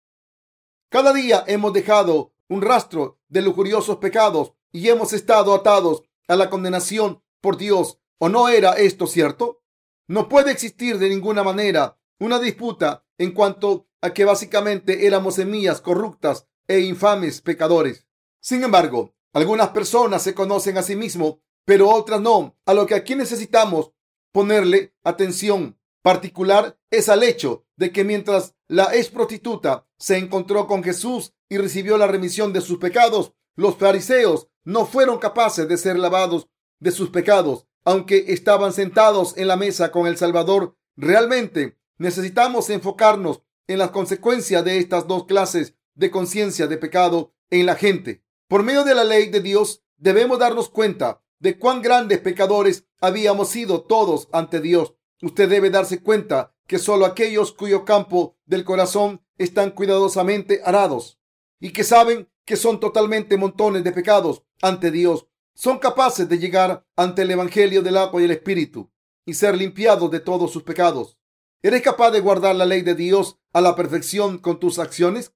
Cada 0.91 1.15
día 1.15 1.43
hemos 1.47 1.73
dejado 1.73 2.35
un 2.51 2.61
rastro 2.61 3.19
de 3.29 3.41
lujuriosos 3.41 3.97
pecados 3.97 4.53
y 4.73 4.91
hemos 4.91 5.15
estado 5.15 5.55
atados 5.55 6.03
a 6.29 6.37
la 6.37 6.51
condenación 6.51 7.23
por 7.41 7.57
Dios, 7.57 7.99
¿o 8.19 8.29
no 8.29 8.51
era 8.51 8.73
esto 8.73 9.07
cierto? 9.07 9.63
No 10.07 10.29
puede 10.29 10.53
existir 10.53 10.99
de 10.99 11.09
ninguna 11.09 11.43
manera 11.43 11.99
una 12.21 12.39
disputa 12.41 13.07
en 13.17 13.33
cuanto 13.33 13.89
a 14.03 14.13
que 14.13 14.27
básicamente 14.27 15.07
éramos 15.07 15.37
semillas 15.37 15.81
corruptas 15.81 16.47
e 16.69 16.81
infames 16.81 17.41
pecadores. 17.41 18.07
Sin 18.41 18.63
embargo, 18.63 19.15
algunas 19.33 19.71
personas 19.71 20.23
se 20.23 20.35
conocen 20.35 20.79
a 20.79 20.83
sí 20.83 20.97
mismos 20.97 21.37
pero 21.67 21.91
otras 21.91 22.23
no. 22.23 22.57
A 22.65 22.73
lo 22.73 22.87
que 22.87 22.95
aquí 22.95 23.15
necesitamos 23.15 23.93
ponerle 24.33 24.95
atención 25.05 25.79
particular 26.03 26.79
es 26.91 27.11
al 27.11 27.23
hecho 27.23 27.67
de 27.77 27.91
que 27.91 28.05
mientras 28.05 28.55
la 28.69 28.95
ex 28.95 29.11
prostituta 29.11 29.87
se 29.99 30.17
encontró 30.17 30.67
con 30.67 30.83
Jesús 30.83 31.35
y 31.49 31.59
recibió 31.59 31.99
la 31.99 32.07
remisión 32.07 32.53
de 32.53 32.61
sus 32.61 32.79
pecados, 32.79 33.35
los 33.57 33.77
fariseos 33.77 34.49
no 34.65 34.87
fueron 34.87 35.19
capaces 35.19 35.69
de 35.69 35.77
ser 35.77 35.99
lavados 35.99 36.49
de 36.79 36.93
sus 36.93 37.11
pecados, 37.11 37.67
aunque 37.85 38.27
estaban 38.29 38.73
sentados 38.73 39.37
en 39.37 39.49
la 39.49 39.57
mesa 39.57 39.91
con 39.91 40.07
el 40.07 40.17
Salvador. 40.17 40.77
Realmente 40.97 41.77
necesitamos 41.99 42.71
enfocarnos 42.71 43.43
en 43.67 43.79
las 43.79 43.91
consecuencias 43.91 44.65
de 44.65 44.79
estas 44.79 45.09
dos 45.09 45.25
clases 45.25 45.75
de 45.97 46.11
conciencia 46.11 46.69
de 46.69 46.79
pecado 46.79 47.35
en 47.51 47.67
la 47.67 47.75
gente. 47.75 48.23
Por 48.49 48.63
medio 48.63 48.85
de 48.85 48.95
la 48.95 49.05
ley 49.05 49.29
de 49.29 49.41
Dios 49.41 49.83
debemos 49.97 50.39
darnos 50.39 50.69
cuenta 50.69 51.23
de 51.41 51.59
cuán 51.59 51.83
grandes 51.83 52.21
pecadores 52.21 52.87
habíamos 53.01 53.49
sido 53.49 53.83
todos 53.83 54.29
ante 54.33 54.61
Dios. 54.61 54.95
Usted 55.21 55.49
debe 55.49 55.71
darse 55.71 56.03
cuenta 56.03 56.55
que 56.67 56.79
solo 56.79 57.07
aquellos 57.07 57.53
cuyo 57.53 57.85
campo 57.85 58.37
del 58.45 58.65
corazón 58.65 59.23
están 59.39 59.71
cuidadosamente 59.71 60.61
arados 60.65 61.19
y 61.61 61.73
que 61.73 61.85
saben 61.85 62.29
que 62.45 62.57
son 62.57 62.81
totalmente 62.81 63.37
montones 63.37 63.85
de 63.85 63.93
pecados 63.93 64.43
ante 64.63 64.91
Dios, 64.91 65.27
son 65.55 65.79
capaces 65.79 66.29
de 66.29 66.39
llegar 66.39 66.87
ante 66.97 67.23
el 67.23 67.31
Evangelio 67.31 67.83
del 67.83 67.97
agua 67.97 68.21
y 68.21 68.25
el 68.25 68.31
Espíritu 68.31 68.91
y 69.25 69.35
ser 69.35 69.57
limpiados 69.57 70.11
de 70.11 70.21
todos 70.21 70.53
sus 70.53 70.63
pecados. 70.63 71.19
¿Eres 71.63 71.83
capaz 71.83 72.11
de 72.11 72.21
guardar 72.21 72.55
la 72.55 72.67
ley 72.67 72.83
de 72.83 72.95
Dios 72.95 73.39
a 73.53 73.61
la 73.61 73.75
perfección 73.75 74.39
con 74.39 74.61
tus 74.61 74.79
acciones? 74.79 75.33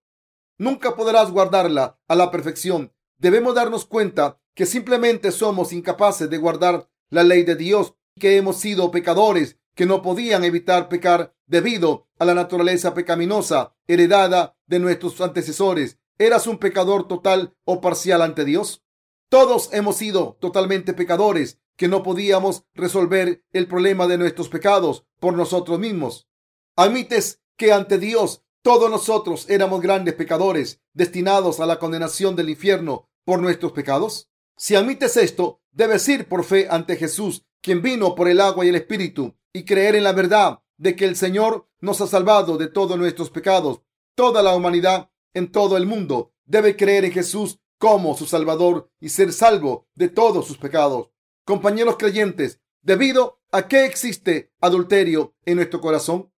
Nunca 0.61 0.95
podrás 0.95 1.31
guardarla 1.31 1.99
a 2.07 2.15
la 2.15 2.31
perfección. 2.31 2.93
Debemos 3.17 3.55
darnos 3.55 3.87
cuenta 3.87 4.43
que 4.55 4.67
simplemente 4.67 5.31
somos 5.33 5.73
incapaces 5.73 6.29
de 6.29 6.37
guardar 6.37 6.87
la 7.09 7.23
ley 7.23 7.45
de 7.45 7.57
Dios, 7.57 7.95
que 8.19 8.37
hemos 8.37 8.57
sido 8.59 8.91
pecadores 8.91 9.57
que 9.75 9.87
no 9.87 10.03
podían 10.03 10.45
evitar 10.45 10.91
pecar 10.91 11.35
debido 11.47 12.09
a 12.19 12.27
la 12.27 12.35
naturaleza 12.35 12.93
pecaminosa 12.93 13.75
heredada 13.87 14.55
de 14.67 14.81
nuestros 14.81 15.19
antecesores. 15.23 15.99
¿Eras 16.19 16.47
un 16.47 16.59
pecador 16.59 17.09
total 17.09 17.57
o 17.65 17.81
parcial 17.81 18.21
ante 18.21 18.45
Dios? 18.45 18.85
Todos 19.31 19.73
hemos 19.73 19.97
sido 19.97 20.37
totalmente 20.43 20.93
pecadores 20.93 21.59
que 21.77 21.89
no 21.89 22.03
podíamos 22.03 22.67
resolver 22.75 23.43
el 23.55 23.67
problema 23.67 24.07
de 24.07 24.19
nuestros 24.19 24.51
pecados 24.51 25.07
por 25.21 25.33
nosotros 25.33 25.79
mismos. 25.79 26.29
Admites 26.77 27.41
que 27.57 27.73
ante 27.73 27.97
Dios 27.97 28.45
todos 28.63 28.91
nosotros 28.91 29.49
éramos 29.49 29.81
grandes 29.81 30.15
pecadores 30.15 30.81
destinados 30.93 31.61
a 31.61 31.67
la 31.67 31.79
condenación 31.79 32.37
del 32.37 32.51
infierno 32.51 33.09
por 33.25 33.41
nuestros 33.41 33.73
pecados. 33.73 34.29
Si 34.57 34.75
admites 34.75 35.17
esto, 35.17 35.63
debes 35.71 36.07
ir 36.09 36.29
por 36.29 36.45
fe 36.45 36.69
ante 36.71 36.97
Jesús, 36.97 37.47
quien 37.63 37.81
vino 37.81 38.15
por 38.15 38.29
el 38.29 38.41
agua 38.41 38.67
y 38.67 38.69
el 38.69 38.75
Espíritu, 38.75 39.35
y 39.53 39.65
creer 39.65 39.97
en 39.97 40.05
la 40.05 40.13
verdad 40.13 40.61
de 40.77 40.95
que 40.95 41.07
el 41.07 41.17
Señor 41.17 41.69
nos 41.81 42.01
ha 42.01 42.07
salvado 42.07 42.59
de 42.59 42.69
todos 42.69 42.99
nuestros 42.99 43.31
pecados. 43.31 43.81
Toda 44.15 44.43
la 44.43 44.55
humanidad 44.55 45.11
en 45.33 45.51
todo 45.51 45.77
el 45.77 45.87
mundo 45.87 46.35
debe 46.45 46.77
creer 46.77 47.07
en 47.07 47.13
Jesús 47.13 47.59
como 47.79 48.15
su 48.17 48.27
Salvador 48.27 48.91
y 49.01 49.09
ser 49.09 49.33
salvo 49.33 49.89
de 49.95 50.09
todos 50.09 50.47
sus 50.47 50.59
pecados. 50.59 51.11
Compañeros 51.47 51.97
creyentes, 51.99 52.61
debido 52.83 53.41
a 53.53 53.69
que 53.69 53.87
existe 53.87 54.53
adulterio 54.61 55.35
en 55.47 55.57
nuestro 55.57 55.81
corazón, 55.81 56.31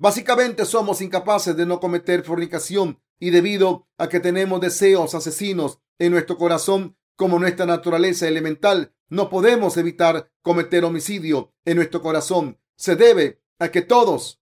básicamente 0.00 0.64
somos 0.64 1.02
incapaces 1.02 1.54
de 1.56 1.66
no 1.66 1.78
cometer 1.78 2.24
fornicación 2.24 3.00
y 3.20 3.30
debido 3.30 3.86
a 3.98 4.08
que 4.08 4.18
tenemos 4.18 4.60
deseos 4.60 5.14
asesinos 5.14 5.78
en 5.98 6.10
nuestro 6.10 6.38
corazón, 6.38 6.96
como 7.16 7.38
nuestra 7.38 7.66
naturaleza 7.66 8.26
elemental, 8.26 8.94
no 9.10 9.28
podemos 9.28 9.76
evitar 9.76 10.32
cometer 10.40 10.84
homicidio 10.86 11.52
en 11.66 11.76
nuestro 11.76 12.00
corazón. 12.00 12.58
Se 12.76 12.96
debe 12.96 13.42
a 13.58 13.68
que 13.68 13.82
todos 13.82 14.40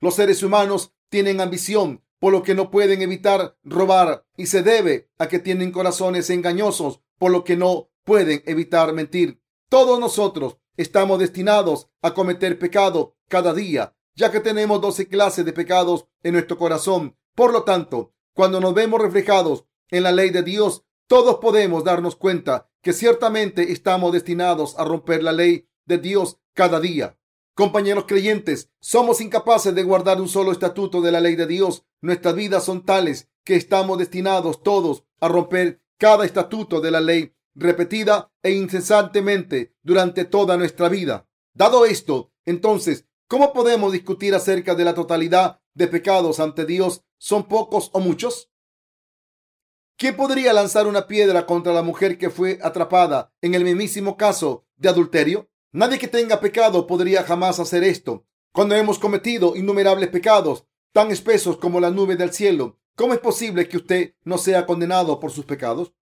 los 0.00 0.14
seres 0.14 0.44
humanos 0.44 0.94
tienen 1.08 1.40
ambición, 1.40 2.04
por 2.20 2.32
lo 2.32 2.44
que 2.44 2.54
no 2.54 2.70
pueden 2.70 3.02
evitar 3.02 3.58
robar, 3.64 4.24
y 4.36 4.46
se 4.46 4.62
debe 4.62 5.10
a 5.18 5.26
que 5.26 5.40
tienen 5.40 5.72
corazones 5.72 6.30
engañosos, 6.30 7.00
por 7.18 7.32
lo 7.32 7.42
que 7.42 7.56
no 7.56 7.90
pueden 8.04 8.44
evitar 8.46 8.92
mentir. 8.92 9.42
Todos 9.68 9.98
nosotros 9.98 10.58
estamos 10.76 11.18
destinados 11.18 11.88
a 12.00 12.14
cometer 12.14 12.60
pecado 12.60 13.16
cada 13.28 13.52
día, 13.52 13.96
ya 14.20 14.30
que 14.30 14.40
tenemos 14.40 14.82
doce 14.82 15.08
clases 15.08 15.46
de 15.46 15.54
pecados 15.54 16.04
en 16.22 16.34
nuestro 16.34 16.58
corazón. 16.58 17.16
Por 17.34 17.54
lo 17.54 17.62
tanto, 17.62 18.12
cuando 18.34 18.60
nos 18.60 18.74
vemos 18.74 19.00
reflejados 19.00 19.64
en 19.90 20.02
la 20.02 20.12
ley 20.12 20.28
de 20.28 20.42
Dios, 20.42 20.84
todos 21.06 21.36
podemos 21.36 21.84
darnos 21.84 22.16
cuenta 22.16 22.68
que 22.82 22.92
ciertamente 22.92 23.72
estamos 23.72 24.12
destinados 24.12 24.78
a 24.78 24.84
romper 24.84 25.22
la 25.22 25.32
ley 25.32 25.68
de 25.86 25.96
Dios 25.96 26.38
cada 26.52 26.80
día. 26.80 27.18
Compañeros 27.54 28.04
creyentes, 28.06 28.70
somos 28.78 29.22
incapaces 29.22 29.74
de 29.74 29.82
guardar 29.84 30.20
un 30.20 30.28
solo 30.28 30.52
estatuto 30.52 31.00
de 31.00 31.12
la 31.12 31.20
ley 31.20 31.34
de 31.34 31.46
Dios. 31.46 31.86
Nuestras 32.02 32.34
vidas 32.34 32.62
son 32.62 32.84
tales 32.84 33.30
que 33.42 33.56
estamos 33.56 33.96
destinados 33.96 34.62
todos 34.62 35.04
a 35.18 35.28
romper 35.28 35.80
cada 35.96 36.26
estatuto 36.26 36.82
de 36.82 36.90
la 36.90 37.00
ley 37.00 37.34
repetida 37.54 38.30
e 38.42 38.52
incesantemente 38.52 39.74
durante 39.82 40.26
toda 40.26 40.58
nuestra 40.58 40.90
vida. 40.90 41.26
Dado 41.54 41.86
esto, 41.86 42.32
entonces, 42.44 43.06
¿cómo 43.30 43.52
podemos 43.52 43.92
discutir 43.92 44.34
acerca 44.34 44.74
de 44.74 44.84
la 44.84 44.92
totalidad 44.92 45.60
de 45.74 45.86
pecados 45.86 46.40
ante 46.40 46.66
Dios? 46.66 47.04
¿Son 47.16 47.46
pocos 47.46 47.90
o 47.92 48.00
muchos? 48.00 48.50
¿Quién 49.96 50.16
podría 50.16 50.52
lanzar 50.52 50.88
una 50.88 51.06
piedra 51.06 51.46
contra 51.46 51.72
la 51.72 51.82
mujer 51.82 52.18
que 52.18 52.30
fue 52.30 52.58
atrapada 52.60 53.32
en 53.40 53.54
el 53.54 53.62
mismísimo 53.62 54.16
caso 54.16 54.66
de 54.76 54.88
adulterio? 54.88 55.48
Nadie 55.70 56.00
que 56.00 56.08
tenga 56.08 56.40
pecado 56.40 56.88
podría 56.88 57.22
jamás 57.22 57.60
hacer 57.60 57.84
esto. 57.84 58.26
Cuando 58.52 58.74
hemos 58.74 58.98
cometido 58.98 59.54
innumerables 59.54 60.08
pecados, 60.08 60.66
tan 60.92 61.12
espesos 61.12 61.56
como 61.56 61.78
la 61.78 61.92
nube 61.92 62.16
del 62.16 62.32
cielo, 62.32 62.80
¿cómo 62.96 63.14
es 63.14 63.20
posible 63.20 63.68
que 63.68 63.76
usted 63.76 64.14
no 64.24 64.38
sea 64.38 64.66
condenado 64.66 65.20
por 65.20 65.30
sus 65.30 65.44
pecados? 65.44 65.92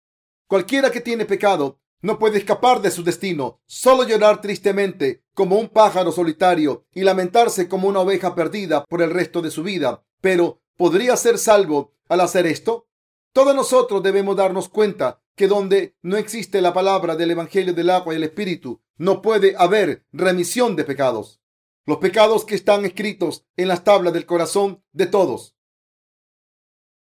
Cualquiera 0.47 0.91
que 0.91 1.03
tiene 1.03 1.27
pecado 1.27 1.79
no 2.01 2.19
puede 2.19 2.39
escapar 2.39 2.81
de 2.81 2.91
su 2.91 3.03
destino, 3.03 3.61
solo 3.67 4.05
llorar 4.05 4.41
tristemente 4.41 5.25
como 5.39 5.57
un 5.57 5.69
pájaro 5.69 6.11
solitario 6.11 6.85
y 6.93 7.03
lamentarse 7.05 7.69
como 7.69 7.87
una 7.87 8.01
oveja 8.01 8.35
perdida 8.35 8.85
por 8.85 9.03
el 9.03 9.13
resto 9.13 9.41
de 9.41 9.53
su 9.53 9.63
vida. 9.63 10.05
Pero, 10.21 10.61
¿podría 10.77 11.17
ser 11.17 11.39
salvo 11.39 11.95
al 12.09 12.23
hacer 12.23 12.45
esto? 12.45 12.89
Todos 13.33 13.55
nosotros 13.55 14.03
debemos 14.03 14.35
darnos 14.35 14.69
cuenta 14.69 15.23
que 15.37 15.47
donde 15.47 15.95
no 16.03 16.17
existe 16.17 16.61
la 16.61 16.75
palabra 16.75 17.15
del 17.15 17.31
Evangelio 17.31 17.73
del 17.73 17.91
agua 17.91 18.15
y 18.15 18.17
el 18.17 18.25
Espíritu, 18.25 18.83
no 18.97 19.23
puede 19.23 19.55
haber 19.57 20.05
remisión 20.11 20.75
de 20.75 20.83
pecados. 20.83 21.41
Los 21.87 21.99
pecados 21.99 22.45
que 22.45 22.57
están 22.57 22.85
escritos 22.85 23.47
en 23.57 23.69
las 23.69 23.85
tablas 23.85 24.13
del 24.13 24.27
corazón 24.27 24.83
de 24.91 25.07
todos. 25.07 25.55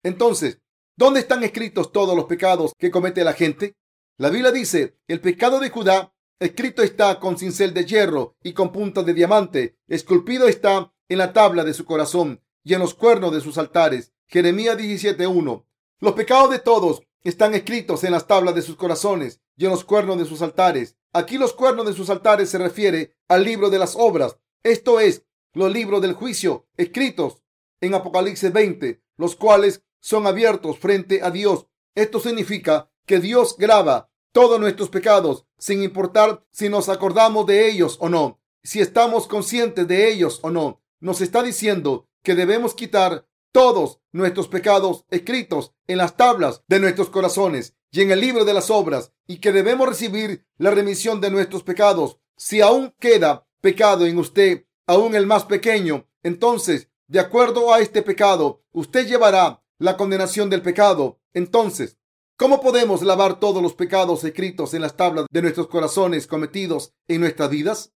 Entonces, 0.02 0.62
¿dónde 0.96 1.20
están 1.20 1.44
escritos 1.44 1.92
todos 1.92 2.16
los 2.16 2.24
pecados 2.24 2.72
que 2.78 2.90
comete 2.90 3.24
la 3.24 3.34
gente? 3.34 3.76
La 4.16 4.30
Biblia 4.30 4.52
dice, 4.52 4.96
el 5.06 5.20
pecado 5.20 5.60
de 5.60 5.68
Judá 5.68 6.11
escrito 6.42 6.82
está 6.82 7.20
con 7.20 7.38
cincel 7.38 7.72
de 7.72 7.84
hierro 7.84 8.36
y 8.42 8.52
con 8.52 8.72
punta 8.72 9.02
de 9.02 9.14
diamante, 9.14 9.78
esculpido 9.86 10.48
está 10.48 10.92
en 11.08 11.18
la 11.18 11.32
tabla 11.32 11.62
de 11.62 11.72
su 11.72 11.84
corazón 11.84 12.42
y 12.64 12.74
en 12.74 12.80
los 12.80 12.94
cuernos 12.94 13.32
de 13.32 13.40
sus 13.40 13.58
altares. 13.58 14.12
Jeremías 14.26 14.76
17.1. 14.76 15.64
Los 16.00 16.12
pecados 16.14 16.50
de 16.50 16.58
todos 16.58 17.02
están 17.22 17.54
escritos 17.54 18.02
en 18.02 18.12
las 18.12 18.26
tablas 18.26 18.54
de 18.54 18.62
sus 18.62 18.76
corazones 18.76 19.40
y 19.56 19.66
en 19.66 19.70
los 19.70 19.84
cuernos 19.84 20.18
de 20.18 20.24
sus 20.24 20.42
altares. 20.42 20.96
Aquí 21.12 21.38
los 21.38 21.52
cuernos 21.52 21.86
de 21.86 21.92
sus 21.92 22.10
altares 22.10 22.50
se 22.50 22.58
refiere 22.58 23.14
al 23.28 23.44
libro 23.44 23.70
de 23.70 23.78
las 23.78 23.94
obras, 23.96 24.36
esto 24.62 25.00
es, 25.00 25.24
los 25.52 25.72
libros 25.72 26.02
del 26.02 26.14
juicio 26.14 26.66
escritos 26.76 27.42
en 27.80 27.94
Apocalipsis 27.94 28.52
20, 28.52 29.02
los 29.16 29.36
cuales 29.36 29.84
son 30.00 30.26
abiertos 30.26 30.78
frente 30.78 31.22
a 31.22 31.30
Dios. 31.30 31.66
Esto 31.94 32.20
significa 32.20 32.90
que 33.06 33.20
Dios 33.20 33.56
graba 33.58 34.10
todos 34.32 34.58
nuestros 34.58 34.88
pecados, 34.88 35.46
sin 35.58 35.82
importar 35.82 36.44
si 36.50 36.68
nos 36.68 36.88
acordamos 36.88 37.46
de 37.46 37.68
ellos 37.68 37.96
o 38.00 38.08
no, 38.08 38.40
si 38.62 38.80
estamos 38.80 39.26
conscientes 39.26 39.86
de 39.86 40.10
ellos 40.10 40.40
o 40.42 40.50
no. 40.50 40.82
Nos 41.00 41.20
está 41.20 41.42
diciendo 41.42 42.08
que 42.22 42.34
debemos 42.34 42.74
quitar 42.74 43.26
todos 43.52 44.00
nuestros 44.12 44.48
pecados 44.48 45.04
escritos 45.10 45.74
en 45.86 45.98
las 45.98 46.16
tablas 46.16 46.62
de 46.66 46.80
nuestros 46.80 47.10
corazones 47.10 47.74
y 47.90 48.00
en 48.00 48.10
el 48.10 48.20
libro 48.20 48.44
de 48.44 48.54
las 48.54 48.70
obras 48.70 49.12
y 49.26 49.36
que 49.36 49.52
debemos 49.52 49.88
recibir 49.88 50.46
la 50.56 50.70
remisión 50.70 51.20
de 51.20 51.30
nuestros 51.30 51.62
pecados. 51.62 52.18
Si 52.36 52.60
aún 52.60 52.94
queda 52.98 53.46
pecado 53.60 54.06
en 54.06 54.18
usted, 54.18 54.64
aún 54.86 55.14
el 55.14 55.26
más 55.26 55.44
pequeño, 55.44 56.08
entonces, 56.22 56.88
de 57.06 57.20
acuerdo 57.20 57.72
a 57.74 57.80
este 57.80 58.02
pecado, 58.02 58.62
usted 58.72 59.06
llevará 59.06 59.62
la 59.78 59.96
condenación 59.96 60.48
del 60.48 60.62
pecado. 60.62 61.20
Entonces, 61.34 61.98
¿cómo 62.36 62.60
podemos 62.60 63.02
lavar 63.02 63.40
todos 63.40 63.62
los 63.62 63.74
pecados 63.74 64.24
escritos 64.24 64.74
en 64.74 64.82
las 64.82 64.96
tablas 64.96 65.26
de 65.30 65.42
nuestros 65.42 65.68
corazones 65.68 66.26
cometidos 66.26 66.92
en 67.08 67.20
nuestras 67.20 67.50
vidas? 67.50 67.92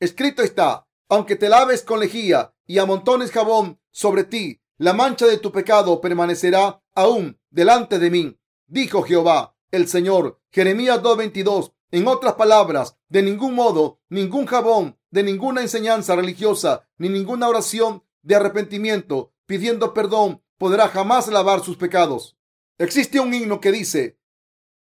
Escrito 0.00 0.42
está, 0.42 0.86
aunque 1.08 1.36
te 1.36 1.48
laves 1.48 1.82
con 1.82 2.00
lejía 2.00 2.54
y 2.66 2.78
amontones 2.78 3.30
jabón 3.30 3.80
sobre 3.90 4.24
ti, 4.24 4.60
la 4.78 4.92
mancha 4.92 5.26
de 5.26 5.38
tu 5.38 5.52
pecado 5.52 6.00
permanecerá 6.00 6.82
aún 6.94 7.38
delante 7.50 7.98
de 7.98 8.10
mí, 8.10 8.38
dijo 8.66 9.02
Jehová, 9.02 9.56
el 9.70 9.88
Señor. 9.88 10.40
Jeremías 10.50 11.02
2.22. 11.02 11.72
En 11.90 12.08
otras 12.08 12.34
palabras, 12.34 12.98
de 13.08 13.22
ningún 13.22 13.54
modo, 13.54 14.00
ningún 14.08 14.46
jabón, 14.46 14.98
de 15.10 15.22
ninguna 15.22 15.60
enseñanza 15.60 16.16
religiosa, 16.16 16.88
ni 16.98 17.08
ninguna 17.08 17.48
oración 17.48 18.02
de 18.22 18.36
arrepentimiento 18.36 19.32
pidiendo 19.46 19.92
perdón 19.92 20.42
podrá 20.56 20.88
jamás 20.88 21.28
lavar 21.28 21.62
sus 21.62 21.76
pecados. 21.76 22.36
Existe 22.82 23.20
un 23.20 23.32
himno 23.32 23.60
que 23.60 23.70
dice, 23.70 24.18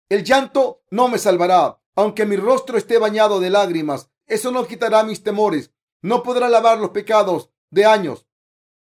el 0.09 0.25
llanto 0.25 0.83
no 0.91 1.07
me 1.07 1.19
salvará, 1.19 1.81
aunque 1.95 2.27
mi 2.27 2.35
rostro 2.35 2.79
esté 2.79 2.99
bañado 2.99 3.39
de 3.39 3.49
lágrimas, 3.49 4.11
eso 4.27 4.51
no 4.51 4.67
quitará 4.67 5.05
mis 5.05 5.23
temores, 5.23 5.71
no 6.03 6.25
podrá 6.25 6.49
lavar 6.49 6.81
los 6.81 6.91
pecados 6.91 7.53
de 7.71 7.85
años. 7.85 8.27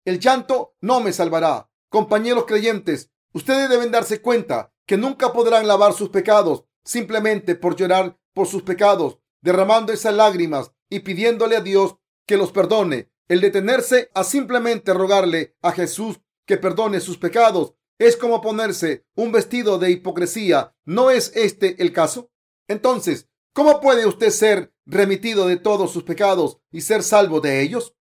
El 0.06 0.20
llanto 0.20 0.76
no 0.80 1.00
me 1.00 1.12
salvará. 1.12 1.72
Compañeros 1.90 2.46
creyentes, 2.46 3.10
ustedes 3.32 3.68
deben 3.68 3.90
darse 3.90 4.22
cuenta 4.22 4.72
que 4.86 4.96
nunca 4.96 5.34
podrán 5.34 5.66
lavar 5.66 5.94
sus 5.94 6.10
pecados 6.10 6.66
simplemente 6.84 7.56
por 7.56 7.76
llorar 7.76 8.20
por 8.36 8.46
sus 8.46 8.62
pecados, 8.62 9.18
derramando 9.42 9.92
esas 9.92 10.14
lágrimas 10.14 10.72
y 10.88 11.00
pidiéndole 11.00 11.56
a 11.56 11.62
Dios 11.62 11.96
que 12.28 12.38
los 12.38 12.52
perdone. 12.52 13.12
El 13.28 13.42
detenerse 13.42 14.12
a 14.14 14.24
simplemente 14.24 14.94
rogarle 14.94 15.56
a 15.64 15.72
Jesús 15.72 16.20
que 16.46 16.58
perdone 16.58 17.00
sus 17.00 17.18
pecados 17.18 17.74
es 18.08 18.18
como 18.18 18.42
ponerse 18.42 19.06
un 19.16 19.32
vestido 19.32 19.80
de 19.80 19.92
hipocresía. 19.92 20.76
¿No 20.84 21.10
es 21.10 21.32
este 21.36 21.82
el 21.82 21.94
caso? 21.94 22.32
Entonces, 22.68 23.30
¿cómo 23.54 23.80
puede 23.80 24.06
usted 24.06 24.30
ser 24.30 24.74
remitido 24.86 25.48
de 25.48 25.56
todos 25.56 25.92
sus 25.92 26.04
pecados 26.04 26.60
y 26.70 26.82
ser 26.82 27.02
salvo 27.02 27.40
de 27.40 27.62
ellos? 27.62 27.96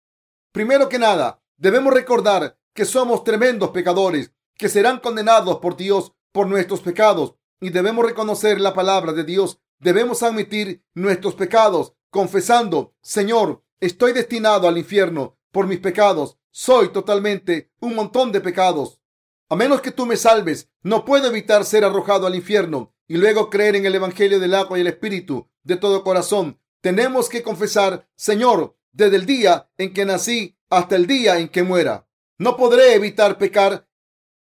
Primero 0.53 0.89
que 0.89 0.99
nada, 0.99 1.43
debemos 1.59 1.93
recordar 1.93 2.59
que 2.73 2.87
somos 2.87 3.25
tremendos 3.25 3.71
pecadores 3.71 4.33
que 4.57 4.71
serán 4.71 5.01
condenados 5.01 5.59
por 5.59 5.77
Dios 5.77 6.13
por 6.33 6.47
nuestros 6.47 6.81
pecados 6.81 7.35
y 7.61 7.69
debemos 7.69 8.07
reconocer 8.07 8.59
la 8.61 8.73
palabra 8.73 9.13
de 9.13 9.25
Dios. 9.25 9.61
Debemos 9.81 10.23
admitir 10.23 10.83
nuestros 10.95 11.35
pecados, 11.35 11.95
confesando, 12.11 12.95
Señor, 13.03 13.63
estoy 13.81 14.13
destinado 14.13 14.67
al 14.67 14.79
infierno 14.79 15.39
por 15.53 15.67
mis 15.67 15.79
pecados. 15.79 16.39
Soy 16.51 16.91
totalmente 16.91 17.71
un 17.81 17.95
montón 17.95 18.33
de 18.33 18.41
pecados. 18.41 19.00
A 19.53 19.57
menos 19.57 19.81
que 19.81 19.91
tú 19.91 20.07
me 20.07 20.17
salves, 20.17 20.71
no 20.85 21.05
puedo 21.05 21.27
evitar 21.27 21.65
ser 21.65 21.85
arrojado 21.85 22.29
al 22.29 22.37
infierno 22.37 22.95
y 23.09 23.17
luego 23.17 23.51
creer 23.51 23.75
en 23.75 23.85
el 23.85 23.97
Evangelio 23.97 24.39
del 24.39 24.55
agua 24.55 24.79
y 24.79 24.83
el 24.83 24.87
Espíritu 24.87 25.51
de 25.65 25.77
todo 25.77 26.05
corazón. 26.05 26.61
Tenemos 26.81 27.29
que 27.29 27.43
confesar, 27.43 28.09
Señor, 28.15 28.79
desde 28.93 29.17
el 29.17 29.27
día 29.27 29.69
en 29.77 29.93
que 29.93 30.05
nací 30.05 30.57
hasta 30.69 30.95
el 30.95 31.09
día 31.09 31.41
en 31.41 31.49
que 31.49 31.65
muera. 31.65 32.07
No 32.39 32.57
podré 32.57 32.95
evitar 32.95 33.39
pecar 33.39 33.89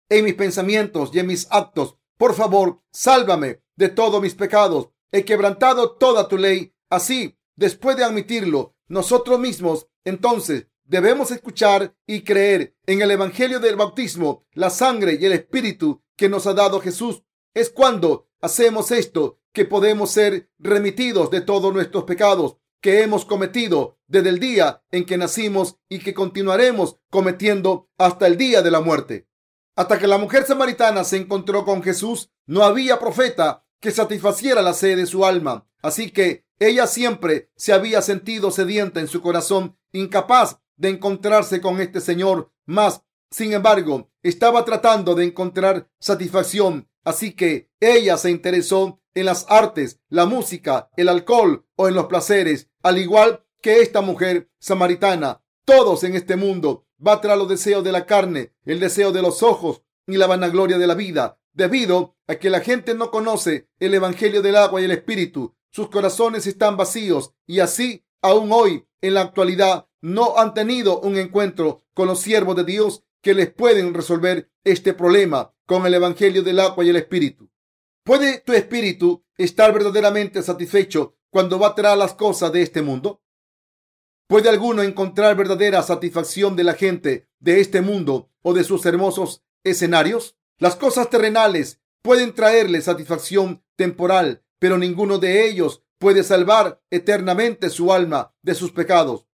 en 0.09 0.25
mis 0.25 0.35
pensamientos 0.35 1.11
y 1.13 1.19
en 1.19 1.27
mis 1.27 1.49
actos. 1.51 1.97
Por 2.17 2.35
favor, 2.35 2.81
sálvame 2.93 3.61
de 3.75 3.89
todos 3.89 4.23
mis 4.23 4.37
pecados. 4.37 4.91
He 5.11 5.25
quebrantado 5.25 5.97
toda 5.97 6.29
tu 6.29 6.39
ley. 6.39 6.77
Así, 6.89 7.37
después 7.57 7.97
de 7.97 8.05
admitirlo, 8.05 8.77
nosotros 8.87 9.41
mismos, 9.41 9.89
entonces, 10.05 10.69
debemos 10.85 11.31
escuchar 11.31 11.95
y 12.07 12.23
creer 12.23 12.77
en 12.87 13.03
el 13.03 13.11
Evangelio 13.11 13.61
del 13.61 13.77
bautismo, 13.77 14.47
la 14.53 14.71
sangre 14.71 15.19
y 15.21 15.25
el 15.25 15.33
Espíritu 15.33 16.03
que 16.17 16.29
nos 16.29 16.47
ha 16.47 16.55
dado 16.55 16.81
Jesús. 16.81 17.23
Es 17.55 17.71
cuando 17.71 18.29
hacemos 18.41 18.91
esto 18.91 19.41
que 19.53 19.65
podemos 19.65 20.11
ser 20.11 20.51
remitidos 20.59 21.31
de 21.31 21.41
todos 21.41 21.73
nuestros 21.73 22.05
pecados 22.05 22.57
que 22.81 23.03
hemos 23.03 23.25
cometido 23.25 23.99
desde 24.09 24.29
el 24.31 24.41
día 24.41 24.83
en 24.91 25.07
que 25.07 25.17
nacimos 25.17 25.77
y 25.89 26.01
que 26.01 26.15
continuaremos 26.15 26.99
cometiendo 27.11 27.89
hasta 27.97 28.27
el 28.27 28.37
día 28.37 28.61
de 28.61 28.71
la 28.71 28.81
muerte. 28.81 29.29
Hasta 29.77 29.99
que 29.99 30.07
la 30.07 30.19
mujer 30.19 30.45
samaritana 30.45 31.05
se 31.05 31.17
encontró 31.17 31.65
con 31.65 31.83
Jesús, 31.83 32.31
no 32.45 32.65
había 32.65 32.99
profeta 32.99 33.65
que 33.81 33.91
satisfaciera 33.91 34.63
la 34.63 34.75
sed 34.75 34.97
de 34.97 35.07
su 35.07 35.25
alma. 35.25 35.67
Así 35.81 36.11
que 36.11 36.45
ella 36.59 36.87
siempre 36.87 37.51
se 37.57 37.73
había 37.73 38.03
sentido 38.03 38.51
sedienta 38.51 39.01
en 39.01 39.09
su 39.09 39.23
corazón, 39.23 39.79
incapaz 39.93 40.61
de 40.83 40.89
encontrarse 40.89 41.61
con 41.61 41.81
este 41.81 42.01
Señor. 42.01 42.51
Más, 42.67 43.05
sin 43.31 43.53
embargo, 43.53 44.11
estaba 44.25 44.65
tratando 44.65 45.15
de 45.15 45.25
encontrar 45.25 45.89
satisfacción. 46.01 46.89
Así 47.05 47.35
que 47.35 47.71
ella 47.79 48.17
se 48.17 48.33
interesó 48.33 49.01
en 49.15 49.27
las 49.27 49.47
artes, 49.49 50.01
la 50.09 50.27
música, 50.27 50.91
el 50.97 51.09
alcohol 51.09 51.65
o 51.77 51.87
en 51.87 51.95
los 51.95 52.07
placeres, 52.07 52.69
al 52.83 52.99
igual 52.99 53.47
que 53.61 53.81
esta 53.81 54.01
mujer 54.01 54.51
samaritana. 54.59 55.45
Todos 55.65 56.03
en 56.03 56.17
este 56.17 56.35
mundo 56.35 56.85
va 57.05 57.21
tras 57.21 57.39
los 57.39 57.49
deseos 57.49 57.85
de 57.85 57.93
la 57.93 58.05
carne, 58.05 58.53
el 58.65 58.81
deseo 58.81 59.13
de 59.13 59.23
los 59.23 59.45
ojos 59.45 59.83
y 60.09 60.17
la 60.17 60.27
vanagloria 60.27 60.79
de 60.79 60.89
la 60.89 60.97
vida. 60.97 61.39
Debido 61.53 62.17
a 62.27 62.35
que 62.37 62.51
la 62.51 62.59
gente 62.59 62.97
no 62.97 63.13
conoce 63.13 63.69
el 63.79 63.95
Evangelio 63.95 64.43
del 64.43 64.57
agua 64.57 64.81
y 64.81 64.87
el 64.87 64.91
Espíritu, 64.91 65.55
sus 65.71 65.91
corazones 65.91 66.49
están 66.49 66.77
vacíos 66.77 67.35
y 67.47 67.61
así, 67.61 68.05
aún 68.21 68.51
hoy, 68.53 68.85
en 69.01 69.15
la 69.15 69.21
actualidad, 69.21 69.87
no 70.03 70.37
han 70.37 70.53
tenido 70.53 71.01
un 71.01 71.17
encuentro 71.17 71.83
con 71.95 72.09
los 72.09 72.21
siervos 72.21 72.57
de 72.57 72.65
Dios 72.65 73.05
que 73.23 73.35
les 73.35 73.51
pueden 73.51 73.95
resolver 73.95 74.51
este 74.65 74.93
problema 74.93 75.55
con 75.65 75.87
el 75.87 75.95
Evangelio 75.95 76.43
del 76.43 76.61
agua 76.61 76.85
y 76.85 76.91
el 76.91 76.97
Espíritu. 76.97 77.51
¿Puede 78.05 78.41
tu 78.41 78.53
espíritu 78.53 79.25
estar 79.37 79.73
verdaderamente 79.73 80.43
satisfecho 80.43 81.17
cuando 81.31 81.59
va 81.59 81.75
las 81.97 82.15
cosas 82.15 82.53
de 82.53 82.63
este 82.63 82.83
mundo? 82.83 83.23
¿Puede 84.27 84.49
alguno 84.49 84.83
encontrar 84.83 85.37
verdadera 85.37 85.83
satisfacción 85.83 86.57
de 86.57 86.65
la 86.65 86.75
gente 86.75 87.29
de 87.39 87.61
este 87.61 87.81
mundo 87.81 88.31
o 88.43 88.55
de 88.55 88.65
sus 88.65 88.85
hermosos 88.87 89.45
escenarios? 89.63 90.37
Las 90.59 90.75
cosas 90.75 91.11
terrenales 91.11 91.81
pueden 92.03 92.35
traerle 92.35 92.81
satisfacción 92.81 93.65
temporal, 93.77 94.43
pero 94.59 94.79
ninguno 94.79 95.19
de 95.19 95.47
ellos 95.49 95.85
puede 95.99 96.25
salvar 96.25 96.83
eternamente 96.91 97.71
su 97.71 97.93
alma 97.93 98.35
de 98.43 98.57
sus 98.57 98.73
pecados. 98.73 99.27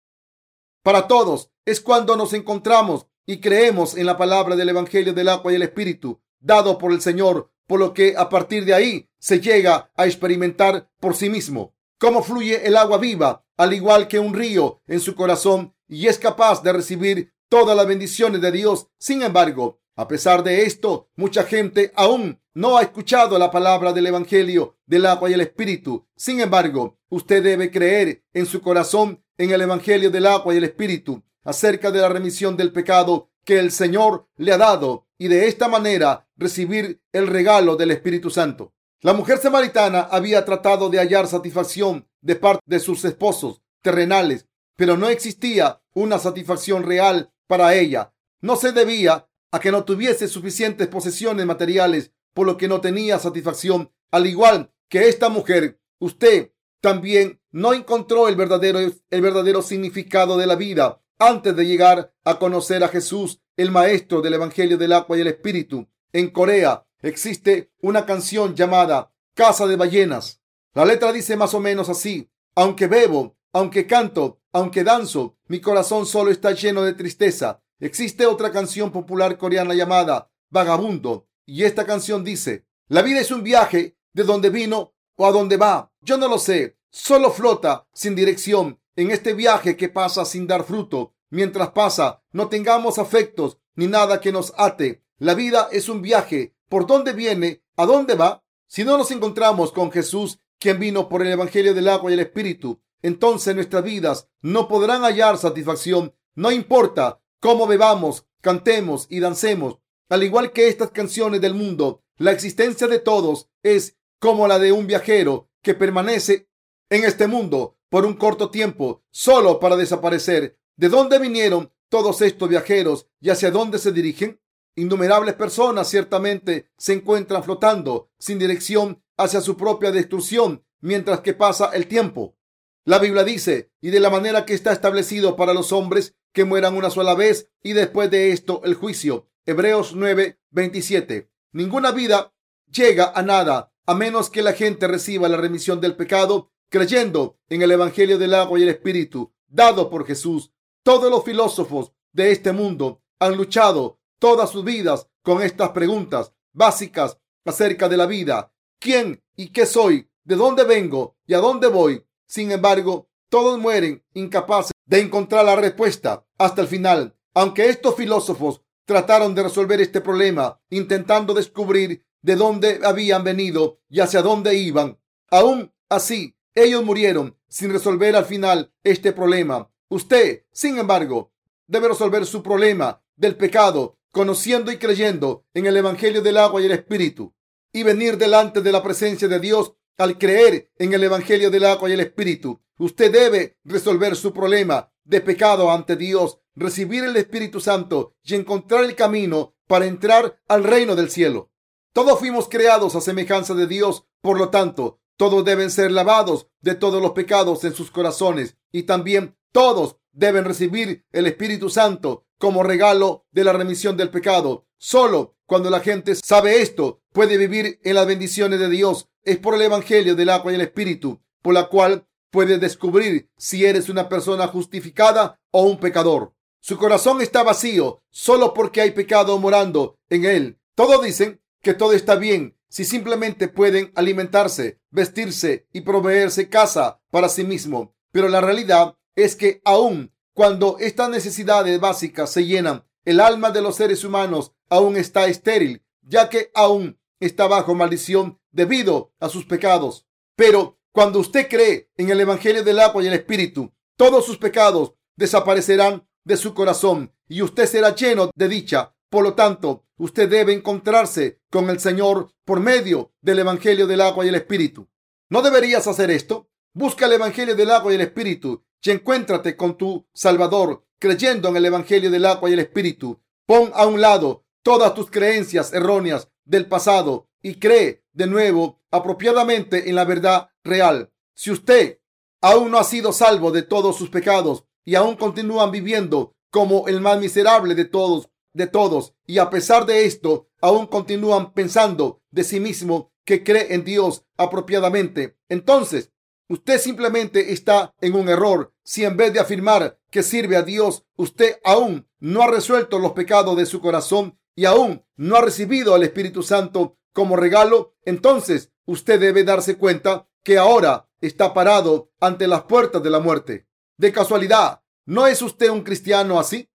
Para 0.88 1.06
todos 1.06 1.52
es 1.66 1.82
cuando 1.82 2.16
nos 2.16 2.32
encontramos 2.32 3.08
y 3.26 3.42
creemos 3.42 3.98
en 3.98 4.06
la 4.06 4.16
palabra 4.18 4.56
del 4.56 4.70
Evangelio 4.70 5.12
del 5.14 5.28
agua 5.28 5.52
y 5.52 5.56
el 5.56 5.64
Espíritu 5.64 6.22
dado 6.40 6.78
por 6.78 6.94
el 6.94 7.02
Señor, 7.02 7.52
por 7.68 7.82
lo 7.82 7.94
que 7.94 8.16
a 8.16 8.30
partir 8.30 8.64
de 8.64 8.74
ahí 8.74 9.10
se 9.20 9.42
llega 9.42 9.92
a 9.98 10.06
experimentar 10.06 10.90
por 11.02 11.14
sí 11.14 11.30
mismo 11.30 11.76
cómo 12.00 12.24
fluye 12.24 12.66
el 12.66 12.78
agua 12.78 13.00
viva, 13.00 13.46
al 13.58 13.74
igual 13.74 14.08
que 14.08 14.18
un 14.18 14.34
río 14.34 14.82
en 14.88 15.02
su 15.02 15.14
corazón, 15.14 15.76
y 15.90 16.08
es 16.08 16.20
capaz 16.20 16.64
de 16.64 16.72
recibir 16.72 17.34
todas 17.50 17.76
las 17.76 17.86
bendiciones 17.86 18.40
de 18.40 18.54
Dios. 18.54 18.88
Sin 18.98 19.24
embargo, 19.24 19.82
a 19.98 20.08
pesar 20.08 20.42
de 20.42 20.64
esto, 20.64 21.10
mucha 21.18 21.44
gente 21.44 21.92
aún 21.96 22.40
no 22.54 22.78
ha 22.78 22.82
escuchado 22.82 23.38
la 23.38 23.52
palabra 23.52 23.92
del 23.92 24.08
Evangelio 24.08 24.78
del 24.86 25.06
agua 25.06 25.30
y 25.30 25.34
el 25.34 25.42
Espíritu. 25.42 26.08
Sin 26.16 26.40
embargo, 26.40 26.98
usted 27.10 27.44
debe 27.44 27.72
creer 27.72 28.24
en 28.32 28.46
su 28.46 28.62
corazón 28.62 29.22
en 29.38 29.52
el 29.52 29.62
Evangelio 29.62 30.10
del 30.10 30.26
agua 30.26 30.54
y 30.54 30.58
el 30.58 30.64
Espíritu 30.64 31.24
acerca 31.44 31.92
de 31.92 32.02
la 32.02 32.10
remisión 32.10 32.58
del 32.58 32.72
pecado 32.72 33.30
que 33.46 33.60
el 33.60 33.72
Señor 33.72 34.28
le 34.36 34.52
ha 34.52 34.58
dado 34.58 35.08
y 35.18 35.30
de 35.30 35.48
esta 35.48 35.68
manera 35.68 36.28
recibir 36.36 37.02
el 37.14 37.28
regalo 37.28 37.76
del 37.76 37.92
Espíritu 37.92 38.30
Santo. 38.30 38.74
La 39.02 39.14
mujer 39.14 39.38
samaritana 39.38 40.02
había 40.02 40.44
tratado 40.44 40.90
de 40.90 40.98
hallar 40.98 41.28
satisfacción 41.28 42.08
de 42.22 42.36
parte 42.36 42.62
de 42.66 42.80
sus 42.80 43.06
esposos 43.06 43.62
terrenales, 43.82 44.48
pero 44.76 44.98
no 44.98 45.08
existía 45.08 45.82
una 45.94 46.20
satisfacción 46.20 46.84
real 46.84 47.32
para 47.48 47.74
ella. 47.76 48.14
No 48.42 48.56
se 48.56 48.72
debía 48.72 49.30
a 49.52 49.60
que 49.60 49.72
no 49.72 49.86
tuviese 49.86 50.28
suficientes 50.28 50.88
posesiones 50.88 51.46
materiales, 51.46 52.12
por 52.34 52.46
lo 52.46 52.58
que 52.58 52.68
no 52.68 52.82
tenía 52.82 53.18
satisfacción. 53.18 53.92
Al 54.12 54.28
igual 54.28 54.72
que 54.90 55.08
esta 55.08 55.30
mujer, 55.30 55.80
usted 56.00 56.52
también 56.82 57.40
no 57.58 57.74
encontró 57.74 58.28
el 58.28 58.36
verdadero, 58.36 58.78
el 58.80 59.22
verdadero 59.22 59.64
significado 59.64 60.38
de 60.38 60.46
la 60.46 60.56
vida 60.56 61.02
antes 61.18 61.56
de 61.56 61.66
llegar 61.66 62.14
a 62.24 62.38
conocer 62.38 62.84
a 62.84 62.88
Jesús, 62.88 63.42
el 63.56 63.72
Maestro 63.72 64.22
del 64.22 64.36
Evangelio 64.36 64.78
del 64.78 64.94
agua 64.94 65.18
y 65.18 65.22
el 65.22 65.28
Espíritu. 65.28 65.88
En 66.14 66.30
Corea, 66.30 66.86
existe 67.02 67.72
una 67.82 68.06
canción 68.06 68.56
llamada 68.56 69.12
Casa 69.34 69.66
de 69.66 69.76
Ballenas. 69.76 70.40
La 70.76 70.86
letra 70.86 71.12
dice 71.12 71.36
más 71.36 71.56
o 71.56 71.60
menos 71.60 71.90
así. 71.90 72.30
Aunque 72.54 72.86
bebo, 72.86 73.40
aunque 73.52 73.88
canto, 73.88 74.40
aunque 74.52 74.84
danzo, 74.84 75.40
mi 75.48 75.60
corazón 75.60 76.06
solo 76.06 76.30
está 76.30 76.52
lleno 76.52 76.84
de 76.84 76.94
tristeza. 76.94 77.64
Existe 77.80 78.28
otra 78.28 78.52
canción 78.52 78.92
popular 78.92 79.36
coreana 79.40 79.74
llamada 79.74 80.30
Vagabundo. 80.52 81.28
Y 81.44 81.64
esta 81.64 81.88
canción 81.88 82.24
dice, 82.24 82.68
la 82.88 83.02
vida 83.02 83.20
es 83.20 83.32
un 83.32 83.42
viaje 83.42 83.98
de 84.14 84.24
dónde 84.24 84.52
vino 84.52 84.94
o 85.16 85.26
a 85.26 85.32
dónde 85.32 85.58
va. 85.58 85.92
Yo 86.02 86.18
no 86.18 86.28
lo 86.28 86.38
sé. 86.38 86.77
Solo 86.90 87.32
flota 87.32 87.88
sin 87.94 88.16
dirección 88.16 88.80
en 88.96 89.12
este 89.12 89.34
viaje 89.34 89.78
que 89.78 89.90
pasa 89.90 90.26
sin 90.26 90.48
dar 90.48 90.64
fruto. 90.64 91.14
Mientras 91.30 91.72
pasa, 91.72 92.24
no 92.32 92.48
tengamos 92.48 92.98
afectos 92.98 93.58
ni 93.76 93.88
nada 93.88 94.22
que 94.22 94.32
nos 94.32 94.54
ate. 94.58 95.04
La 95.18 95.34
vida 95.34 95.70
es 95.72 95.90
un 95.90 96.02
viaje. 96.02 96.56
¿Por 96.70 96.88
dónde 96.88 97.14
viene? 97.14 97.64
¿A 97.76 97.86
dónde 97.86 98.16
va? 98.16 98.44
Si 98.68 98.84
no 98.84 98.98
nos 98.98 99.12
encontramos 99.12 99.72
con 99.72 99.92
Jesús, 99.92 100.40
quien 100.60 100.80
vino 100.80 101.10
por 101.10 101.22
el 101.22 101.32
Evangelio 101.32 101.74
del 101.74 101.88
agua 101.88 102.10
y 102.10 102.16
el 102.16 102.20
Espíritu, 102.20 102.82
entonces 103.02 103.56
nuestras 103.56 103.84
vidas 103.84 104.30
no 104.42 104.68
podrán 104.68 105.04
hallar 105.04 105.38
satisfacción. 105.38 106.16
No 106.36 106.52
importa 106.52 107.22
cómo 107.40 107.68
bebamos, 107.68 108.26
cantemos 108.42 109.08
y 109.10 109.20
dancemos. 109.20 109.80
Al 110.10 110.24
igual 110.24 110.52
que 110.52 110.68
estas 110.68 110.92
canciones 110.92 111.42
del 111.42 111.54
mundo, 111.54 112.04
la 112.18 112.32
existencia 112.32 112.88
de 112.88 113.00
todos 113.00 113.50
es 113.62 113.98
como 114.20 114.48
la 114.48 114.58
de 114.58 114.72
un 114.72 114.88
viajero 114.88 115.50
que 115.62 115.74
permanece 115.74 116.48
en 116.90 117.04
este 117.04 117.28
mundo 117.28 117.78
por 117.90 118.06
un 118.06 118.14
corto 118.14 118.50
tiempo, 118.50 119.04
solo 119.12 119.60
para 119.60 119.76
desaparecer. 119.76 120.58
¿De 120.76 120.90
dónde 120.90 121.20
vinieron 121.20 121.72
todos 121.90 122.22
estos 122.22 122.50
viajeros 122.50 123.08
y 123.20 123.30
hacia 123.30 123.52
dónde 123.52 123.80
se 123.80 123.92
dirigen? 123.92 124.42
Innumerables 124.76 125.34
personas 125.36 125.90
ciertamente 125.90 126.70
se 126.78 126.94
encuentran 126.94 127.44
flotando 127.44 128.12
sin 128.20 128.38
dirección 128.38 129.02
hacia 129.18 129.42
su 129.42 129.58
propia 129.58 129.92
destrucción 129.92 130.64
mientras 130.82 131.22
que 131.22 131.34
pasa 131.34 131.72
el 131.74 131.88
tiempo. 131.88 132.38
La 132.86 133.00
Biblia 133.00 133.24
dice, 133.24 133.72
y 133.82 133.90
de 133.90 134.00
la 134.00 134.10
manera 134.10 134.46
que 134.46 134.54
está 134.54 134.72
establecido 134.72 135.36
para 135.36 135.54
los 135.54 135.72
hombres 135.72 136.16
que 136.32 136.46
mueran 136.46 136.76
una 136.76 136.90
sola 136.90 137.16
vez 137.16 137.50
y 137.64 137.74
después 137.74 138.12
de 138.12 138.32
esto 138.32 138.62
el 138.64 138.76
juicio. 138.76 139.28
Hebreos 139.46 139.96
9, 139.96 140.40
27. 140.52 141.30
Ninguna 141.54 141.92
vida 141.92 142.34
llega 142.72 143.12
a 143.16 143.24
nada 143.24 143.74
a 143.86 143.96
menos 143.96 144.30
que 144.30 144.42
la 144.42 144.54
gente 144.54 144.88
reciba 144.88 145.30
la 145.30 145.38
remisión 145.38 145.80
del 145.80 145.96
pecado 145.96 146.52
creyendo 146.70 147.38
en 147.50 147.62
el 147.62 147.72
Evangelio 147.72 148.18
del 148.18 148.34
agua 148.34 148.60
y 148.60 148.64
el 148.64 148.70
Espíritu 148.70 149.34
dado 149.48 149.90
por 149.90 150.06
Jesús. 150.06 150.52
Todos 150.84 151.10
los 151.10 151.24
filósofos 151.24 151.92
de 152.12 152.32
este 152.32 152.52
mundo 152.52 153.02
han 153.20 153.36
luchado 153.36 154.00
todas 154.20 154.50
sus 154.50 154.64
vidas 154.64 155.08
con 155.22 155.42
estas 155.42 155.70
preguntas 155.70 156.34
básicas 156.54 157.18
acerca 157.46 157.90
de 157.90 157.98
la 157.98 158.06
vida. 158.06 158.54
¿Quién 158.80 159.24
y 159.36 159.50
qué 159.50 159.66
soy? 159.66 160.10
¿De 160.24 160.36
dónde 160.36 160.64
vengo 160.64 161.18
y 161.26 161.34
a 161.34 161.40
dónde 161.40 161.68
voy? 161.68 162.06
Sin 162.28 162.52
embargo, 162.52 163.10
todos 163.30 163.60
mueren 163.60 164.04
incapaces 164.14 164.72
de 164.86 165.00
encontrar 165.00 165.46
la 165.46 165.56
respuesta 165.56 166.26
hasta 166.38 166.62
el 166.62 166.68
final. 166.68 167.16
Aunque 167.34 167.70
estos 167.70 167.96
filósofos 167.96 168.62
trataron 168.86 169.36
de 169.36 169.44
resolver 169.44 169.82
este 169.82 170.02
problema 170.02 170.60
intentando 170.70 171.34
descubrir 171.34 172.06
de 172.22 172.36
dónde 172.36 172.80
habían 172.84 173.24
venido 173.24 173.80
y 173.90 174.00
hacia 174.00 174.22
dónde 174.22 174.56
iban, 174.56 174.98
aún 175.30 175.74
así 175.90 176.37
ellos 176.58 176.84
murieron 176.84 177.38
sin 177.48 177.72
resolver 177.72 178.16
al 178.16 178.26
final 178.26 178.74
este 178.84 179.14
problema. 179.14 179.72
Usted, 179.90 180.44
sin 180.52 180.78
embargo, 180.78 181.32
debe 181.68 181.90
resolver 181.90 182.26
su 182.26 182.42
problema 182.42 183.02
del 183.16 183.36
pecado 183.36 184.00
conociendo 184.12 184.72
y 184.72 184.78
creyendo 184.78 185.46
en 185.54 185.68
el 185.68 185.78
Evangelio 185.78 186.22
del 186.22 186.38
agua 186.38 186.62
y 186.62 186.66
el 186.66 186.72
Espíritu 186.72 187.36
y 187.72 187.84
venir 187.84 188.18
delante 188.18 188.62
de 188.62 188.72
la 188.72 188.82
presencia 188.82 189.28
de 189.28 189.40
Dios 189.40 189.74
al 189.98 190.18
creer 190.18 190.72
en 190.78 190.94
el 190.94 191.04
Evangelio 191.04 191.52
del 191.52 191.66
agua 191.66 191.90
y 191.90 191.94
el 191.94 192.00
Espíritu. 192.00 192.60
Usted 192.80 193.12
debe 193.12 193.58
resolver 193.64 194.16
su 194.16 194.34
problema 194.34 194.92
de 195.04 195.22
pecado 195.22 195.72
ante 195.72 195.96
Dios, 195.96 196.40
recibir 196.56 197.04
el 197.04 197.16
Espíritu 197.16 197.60
Santo 197.60 198.16
y 198.24 198.36
encontrar 198.36 198.84
el 198.84 198.96
camino 198.96 199.56
para 199.68 199.86
entrar 199.86 200.40
al 200.48 200.64
reino 200.64 200.96
del 200.96 201.10
cielo. 201.10 201.52
Todos 201.94 202.20
fuimos 202.20 202.48
creados 202.50 202.96
a 202.96 203.02
semejanza 203.02 203.54
de 203.54 203.68
Dios, 203.68 204.06
por 204.22 204.38
lo 204.38 204.50
tanto, 204.50 205.00
todos 205.18 205.44
deben 205.44 205.72
ser 205.72 205.92
lavados 205.92 206.48
de 206.62 206.76
todos 206.76 207.02
los 207.02 207.12
pecados 207.12 207.64
en 207.64 207.74
sus 207.74 207.92
corazones 207.92 208.56
y 208.72 208.84
también 208.84 209.36
todos 209.52 209.98
deben 210.12 210.46
recibir 210.46 211.06
el 211.12 211.28
Espíritu 211.28 211.70
Santo 211.70 212.26
como 212.38 212.64
regalo 212.64 213.26
de 213.32 213.44
la 213.44 213.54
remisión 213.54 213.98
del 213.98 214.10
pecado. 214.10 214.68
Solo 214.78 215.36
cuando 215.46 215.70
la 215.70 215.80
gente 215.80 216.16
sabe 216.16 216.62
esto 216.62 217.02
puede 217.12 217.38
vivir 217.38 217.80
en 217.84 217.96
las 217.96 218.06
bendiciones 218.06 218.60
de 218.60 218.70
Dios. 218.70 219.10
Es 219.24 219.38
por 219.38 219.56
el 219.56 219.62
Evangelio 219.62 220.16
del 220.16 220.30
agua 220.30 220.52
y 220.52 220.56
el 220.56 220.62
Espíritu, 220.62 221.20
por 221.42 221.54
la 221.54 221.68
cual 221.68 222.08
puedes 222.30 222.60
descubrir 222.62 223.30
si 223.38 223.66
eres 223.66 223.90
una 223.90 224.08
persona 224.08 224.48
justificada 224.48 225.40
o 225.52 225.64
un 225.64 225.80
pecador. 225.80 226.34
Su 226.60 226.78
corazón 226.78 227.22
está 227.22 227.44
vacío 227.44 228.04
solo 228.10 228.54
porque 228.54 228.82
hay 228.82 228.92
pecado 228.92 229.38
morando 229.40 229.98
en 230.10 230.26
él. 230.26 230.60
Todos 230.76 231.04
dicen 231.04 231.42
que 231.62 231.74
todo 231.74 231.94
está 231.94 232.16
bien 232.16 232.57
si 232.70 232.86
simplemente 232.86 233.48
pueden 233.48 233.92
alimentarse, 233.96 234.80
vestirse 234.92 235.68
y 235.74 235.82
proveerse 235.82 236.50
casa 236.50 237.02
para 237.12 237.30
sí 237.30 237.44
mismo. 237.44 237.96
Pero 238.12 238.28
la 238.30 238.42
realidad 238.42 238.96
es 239.16 239.36
que 239.36 239.62
aun 239.64 240.14
cuando 240.34 240.78
estas 240.80 241.10
necesidades 241.10 241.80
básicas 241.80 242.32
se 242.32 242.46
llenan, 242.46 242.86
el 243.06 243.20
alma 243.20 243.52
de 243.52 243.62
los 243.62 243.76
seres 243.76 244.04
humanos 244.04 244.52
aún 244.70 244.98
está 244.98 245.28
estéril, 245.28 245.84
ya 246.02 246.30
que 246.30 246.52
aún 246.54 247.00
está 247.20 247.48
bajo 247.48 247.74
maldición 247.74 248.40
debido 248.52 249.14
a 249.20 249.30
sus 249.30 249.46
pecados. 249.46 250.06
Pero 250.36 250.80
cuando 250.92 251.20
usted 251.20 251.48
cree 251.48 251.90
en 251.98 252.10
el 252.10 252.20
Evangelio 252.20 252.64
del 252.64 252.80
agua 252.80 253.04
y 253.04 253.08
el 253.08 253.14
Espíritu, 253.14 253.74
todos 253.96 254.26
sus 254.26 254.38
pecados 254.38 254.94
desaparecerán 255.16 256.08
de 256.24 256.38
su 256.38 256.54
corazón 256.54 257.14
y 257.28 257.42
usted 257.42 257.66
será 257.66 257.96
lleno 257.96 258.30
de 258.36 258.48
dicha. 258.48 258.94
Por 259.10 259.24
lo 259.24 259.34
tanto, 259.34 259.86
usted 259.98 260.30
debe 260.30 260.54
encontrarse 260.54 261.42
con 261.50 261.70
el 261.70 261.80
Señor 261.80 262.34
por 262.46 262.60
medio 262.60 263.14
del 263.22 263.40
Evangelio 263.40 263.88
del 263.88 264.02
agua 264.02 264.26
y 264.26 264.30
el 264.30 264.36
Espíritu. 264.36 264.90
¿No 265.30 265.42
deberías 265.42 265.88
hacer 265.88 266.12
esto? 266.12 266.50
Busca 266.74 267.06
el 267.06 267.14
Evangelio 267.14 267.56
del 267.56 267.72
agua 267.72 267.92
y 267.92 267.96
el 267.96 268.02
Espíritu 268.02 268.64
y 268.82 268.92
encuéntrate 268.92 269.58
con 269.58 269.78
tu 269.78 270.08
Salvador 270.14 270.86
creyendo 271.00 271.50
en 271.50 271.58
el 271.58 271.66
Evangelio 271.66 272.10
del 272.10 272.26
agua 272.26 272.50
y 272.50 272.54
el 272.54 272.60
Espíritu. 272.60 273.22
Pon 273.46 273.72
a 273.74 273.86
un 273.86 274.00
lado 274.00 274.46
todas 274.64 274.94
tus 274.94 275.12
creencias 275.12 275.74
erróneas 275.74 276.30
del 276.46 276.68
pasado 276.68 277.30
y 277.42 277.56
cree 277.56 278.06
de 278.14 278.28
nuevo 278.28 278.82
apropiadamente 278.92 279.90
en 279.90 279.96
la 279.96 280.06
verdad 280.06 280.50
real. 280.64 281.12
Si 281.36 281.52
usted 281.52 282.00
aún 282.42 282.72
no 282.72 282.78
ha 282.78 282.84
sido 282.84 283.12
salvo 283.12 283.52
de 283.52 283.62
todos 283.62 283.98
sus 283.98 284.10
pecados 284.10 284.64
y 284.86 284.96
aún 284.96 285.16
continúan 285.16 285.72
viviendo 285.72 286.36
como 286.50 286.88
el 286.88 287.02
más 287.02 287.20
miserable 287.20 287.76
de 287.76 287.86
todos, 287.86 288.30
de 288.58 288.68
todos, 288.68 289.14
y 289.28 289.38
a 289.38 289.50
pesar 289.50 289.86
de 289.86 290.06
esto, 290.06 290.50
aún 290.62 290.88
continúan 290.88 291.54
pensando 291.54 292.22
de 292.32 292.44
sí 292.44 292.60
mismo 292.60 293.14
que 293.24 293.44
cree 293.44 293.74
en 293.76 293.84
Dios 293.86 294.26
apropiadamente, 294.36 295.38
entonces 295.48 296.12
usted 296.50 296.80
simplemente 296.80 297.54
está 297.54 297.94
en 298.02 298.16
un 298.16 298.30
error. 298.30 298.74
Si 298.84 299.06
en 299.06 299.16
vez 299.16 299.32
de 299.34 299.40
afirmar 299.40 300.00
que 300.10 300.24
sirve 300.24 300.56
a 300.56 300.64
Dios, 300.64 301.06
usted 301.18 301.60
aún 301.64 302.08
no 302.20 302.42
ha 302.42 302.48
resuelto 302.48 303.00
los 303.00 303.12
pecados 303.12 303.56
de 303.58 303.66
su 303.66 303.80
corazón 303.80 304.40
y 304.56 304.66
aún 304.66 305.06
no 305.18 305.36
ha 305.36 305.42
recibido 305.42 305.94
al 305.94 306.04
Espíritu 306.04 306.42
Santo 306.42 306.98
como 307.14 307.36
regalo, 307.36 307.94
entonces 308.06 308.72
usted 308.86 309.20
debe 309.20 309.44
darse 309.44 309.78
cuenta 309.78 310.28
que 310.44 310.58
ahora 310.58 311.10
está 311.22 311.54
parado 311.54 312.12
ante 312.20 312.48
las 312.48 312.64
puertas 312.64 313.04
de 313.04 313.10
la 313.10 313.20
muerte. 313.20 313.68
De 313.98 314.12
casualidad, 314.12 314.82
¿no 315.06 315.28
es 315.28 315.42
usted 315.42 315.70
un 315.70 315.82
cristiano 315.82 316.40
así? 316.40 316.70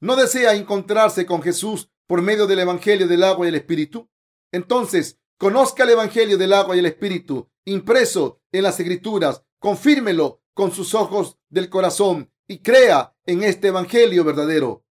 ¿No 0.00 0.16
desea 0.16 0.54
encontrarse 0.54 1.26
con 1.26 1.42
Jesús 1.42 1.90
por 2.06 2.22
medio 2.22 2.46
del 2.46 2.60
Evangelio 2.60 3.06
del 3.06 3.22
agua 3.22 3.44
y 3.44 3.50
el 3.50 3.54
Espíritu? 3.56 4.08
Entonces, 4.50 5.18
conozca 5.36 5.84
el 5.84 5.90
Evangelio 5.90 6.38
del 6.38 6.54
agua 6.54 6.74
y 6.74 6.78
el 6.78 6.86
Espíritu 6.86 7.50
impreso 7.66 8.40
en 8.50 8.62
las 8.62 8.80
Escrituras, 8.80 9.44
confírmelo 9.58 10.42
con 10.54 10.72
sus 10.72 10.94
ojos 10.94 11.38
del 11.50 11.68
corazón 11.68 12.32
y 12.48 12.60
crea 12.60 13.14
en 13.26 13.42
este 13.42 13.68
Evangelio 13.68 14.24
verdadero. 14.24 14.84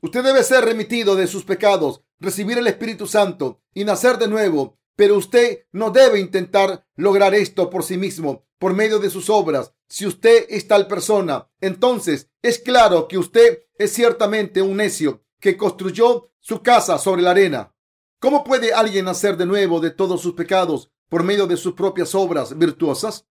Usted 0.00 0.22
debe 0.22 0.44
ser 0.44 0.64
remitido 0.64 1.16
de 1.16 1.26
sus 1.26 1.44
pecados, 1.44 2.02
recibir 2.20 2.56
el 2.56 2.68
Espíritu 2.68 3.08
Santo 3.08 3.60
y 3.74 3.84
nacer 3.84 4.18
de 4.18 4.28
nuevo. 4.28 4.78
Pero 4.96 5.16
usted 5.16 5.66
no 5.72 5.90
debe 5.90 6.20
intentar 6.20 6.86
lograr 6.94 7.34
esto 7.34 7.68
por 7.68 7.82
sí 7.82 7.96
mismo, 7.96 8.46
por 8.58 8.74
medio 8.74 8.98
de 8.98 9.10
sus 9.10 9.30
obras. 9.30 9.74
Si 9.88 10.06
usted 10.06 10.46
es 10.48 10.66
tal 10.66 10.86
persona, 10.86 11.50
entonces 11.60 12.30
es 12.42 12.58
claro 12.58 13.08
que 13.08 13.18
usted 13.18 13.64
es 13.78 13.92
ciertamente 13.92 14.62
un 14.62 14.76
necio 14.76 15.24
que 15.40 15.56
construyó 15.56 16.30
su 16.40 16.62
casa 16.62 16.98
sobre 16.98 17.22
la 17.22 17.32
arena. 17.32 17.74
¿Cómo 18.18 18.44
puede 18.44 18.72
alguien 18.72 19.04
nacer 19.04 19.36
de 19.36 19.46
nuevo 19.46 19.80
de 19.80 19.90
todos 19.90 20.22
sus 20.22 20.34
pecados 20.34 20.90
por 21.08 21.22
medio 21.22 21.46
de 21.46 21.56
sus 21.56 21.74
propias 21.74 22.14
obras 22.14 22.56
virtuosas? 22.56 23.26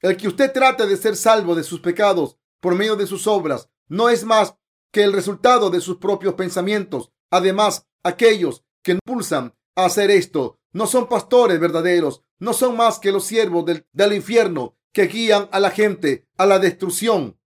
El 0.00 0.16
que 0.16 0.28
usted 0.28 0.52
trate 0.52 0.86
de 0.86 0.96
ser 0.96 1.16
salvo 1.16 1.54
de 1.54 1.62
sus 1.62 1.80
pecados 1.80 2.38
por 2.60 2.74
medio 2.74 2.96
de 2.96 3.06
sus 3.06 3.26
obras 3.26 3.68
no 3.88 4.08
es 4.08 4.24
más 4.24 4.56
que 4.90 5.04
el 5.04 5.12
resultado 5.12 5.70
de 5.70 5.80
sus 5.80 5.98
propios 5.98 6.34
pensamientos. 6.34 7.12
Además, 7.30 7.86
aquellos 8.02 8.64
que 8.82 8.92
impulsan 8.92 9.54
a 9.76 9.84
hacer 9.84 10.10
esto 10.10 10.58
no 10.72 10.86
son 10.86 11.08
pastores 11.08 11.60
verdaderos, 11.60 12.22
no 12.40 12.52
son 12.52 12.76
más 12.76 12.98
que 12.98 13.12
los 13.12 13.24
siervos 13.24 13.64
del, 13.64 14.12
infierno 14.12 14.76
que 14.92 15.06
guían 15.06 15.48
a 15.52 15.60
la 15.60 15.70
gente 15.70 16.26
a 16.36 16.46
la 16.46 16.58
destrucción, 16.58 17.38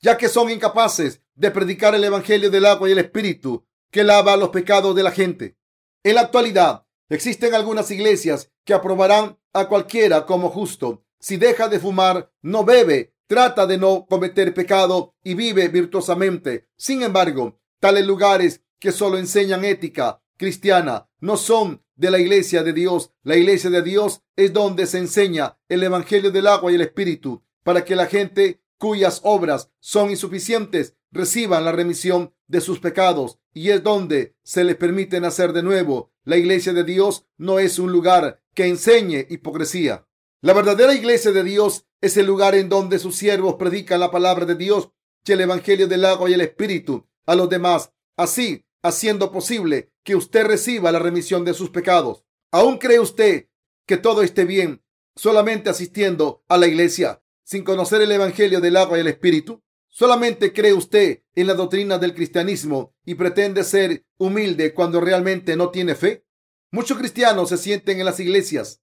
ya 0.00 0.18
que 0.18 0.28
son 0.28 0.50
incapaces 0.50 1.22
de 1.34 1.50
predicar 1.50 1.94
el 1.94 2.04
Evangelio 2.04 2.50
del 2.50 2.66
agua 2.66 2.88
y 2.88 2.92
el 2.92 2.98
Espíritu 2.98 3.64
que 3.90 4.04
lava 4.04 4.36
los 4.36 4.50
pecados 4.50 4.94
de 4.94 5.02
la 5.02 5.10
gente. 5.10 5.56
En 6.02 6.16
la 6.16 6.22
actualidad, 6.22 6.84
Existen 7.10 7.54
algunas 7.54 7.90
iglesias 7.90 8.52
que 8.64 8.72
aprobarán 8.72 9.36
a 9.52 9.66
cualquiera 9.66 10.26
como 10.26 10.48
justo. 10.48 11.04
Si 11.18 11.36
deja 11.36 11.66
de 11.66 11.80
fumar, 11.80 12.32
no 12.40 12.64
bebe, 12.64 13.16
trata 13.26 13.66
de 13.66 13.78
no 13.78 14.06
cometer 14.08 14.54
pecado 14.54 15.16
y 15.24 15.34
vive 15.34 15.66
virtuosamente. 15.66 16.68
Sin 16.76 17.02
embargo, 17.02 17.58
tales 17.80 18.06
lugares 18.06 18.62
que 18.78 18.92
solo 18.92 19.18
enseñan 19.18 19.64
ética 19.64 20.22
cristiana 20.36 21.08
no 21.18 21.36
son 21.36 21.84
de 22.00 22.10
la 22.10 22.18
iglesia 22.18 22.62
de 22.62 22.72
Dios. 22.72 23.12
La 23.22 23.36
iglesia 23.36 23.68
de 23.68 23.82
Dios 23.82 24.22
es 24.34 24.54
donde 24.54 24.86
se 24.86 24.96
enseña 24.96 25.58
el 25.68 25.82
evangelio 25.82 26.30
del 26.30 26.46
agua 26.46 26.72
y 26.72 26.76
el 26.76 26.80
espíritu 26.80 27.42
para 27.62 27.84
que 27.84 27.94
la 27.94 28.06
gente 28.06 28.62
cuyas 28.78 29.20
obras 29.22 29.70
son 29.80 30.08
insuficientes 30.08 30.96
reciban 31.12 31.66
la 31.66 31.72
remisión 31.72 32.32
de 32.46 32.62
sus 32.62 32.80
pecados 32.80 33.38
y 33.52 33.68
es 33.68 33.82
donde 33.82 34.34
se 34.42 34.64
les 34.64 34.76
permite 34.76 35.20
nacer 35.20 35.52
de 35.52 35.62
nuevo. 35.62 36.10
La 36.24 36.38
iglesia 36.38 36.72
de 36.72 36.84
Dios 36.84 37.26
no 37.36 37.58
es 37.58 37.78
un 37.78 37.92
lugar 37.92 38.42
que 38.54 38.66
enseñe 38.66 39.26
hipocresía. 39.28 40.06
La 40.40 40.54
verdadera 40.54 40.94
iglesia 40.94 41.32
de 41.32 41.44
Dios 41.44 41.84
es 42.00 42.16
el 42.16 42.24
lugar 42.24 42.54
en 42.54 42.70
donde 42.70 42.98
sus 42.98 43.14
siervos 43.16 43.56
predican 43.56 44.00
la 44.00 44.10
palabra 44.10 44.46
de 44.46 44.54
Dios 44.54 44.90
y 45.26 45.32
el 45.32 45.42
evangelio 45.42 45.86
del 45.86 46.06
agua 46.06 46.30
y 46.30 46.32
el 46.32 46.40
espíritu 46.40 47.06
a 47.26 47.34
los 47.34 47.50
demás, 47.50 47.92
así 48.16 48.64
haciendo 48.82 49.30
posible 49.30 49.89
que 50.04 50.16
usted 50.16 50.46
reciba 50.46 50.92
la 50.92 50.98
remisión 50.98 51.44
de 51.44 51.54
sus 51.54 51.70
pecados. 51.70 52.24
¿Aún 52.50 52.78
cree 52.78 53.00
usted 53.00 53.48
que 53.86 53.96
todo 53.96 54.22
esté 54.22 54.44
bien 54.44 54.82
solamente 55.16 55.70
asistiendo 55.70 56.44
a 56.48 56.56
la 56.56 56.66
iglesia 56.66 57.22
sin 57.44 57.64
conocer 57.64 58.00
el 58.00 58.12
evangelio 58.12 58.60
del 58.60 58.76
agua 58.76 58.98
y 58.98 59.02
el 59.02 59.08
espíritu? 59.08 59.62
¿Solamente 59.88 60.52
cree 60.52 60.72
usted 60.72 61.24
en 61.34 61.46
la 61.48 61.54
doctrina 61.54 61.98
del 61.98 62.14
cristianismo 62.14 62.94
y 63.04 63.16
pretende 63.16 63.64
ser 63.64 64.06
humilde 64.18 64.72
cuando 64.72 65.00
realmente 65.00 65.56
no 65.56 65.70
tiene 65.70 65.94
fe? 65.94 66.24
Muchos 66.70 66.96
cristianos 66.98 67.48
se 67.48 67.58
sienten 67.58 67.98
en 67.98 68.06
las 68.06 68.20
iglesias 68.20 68.80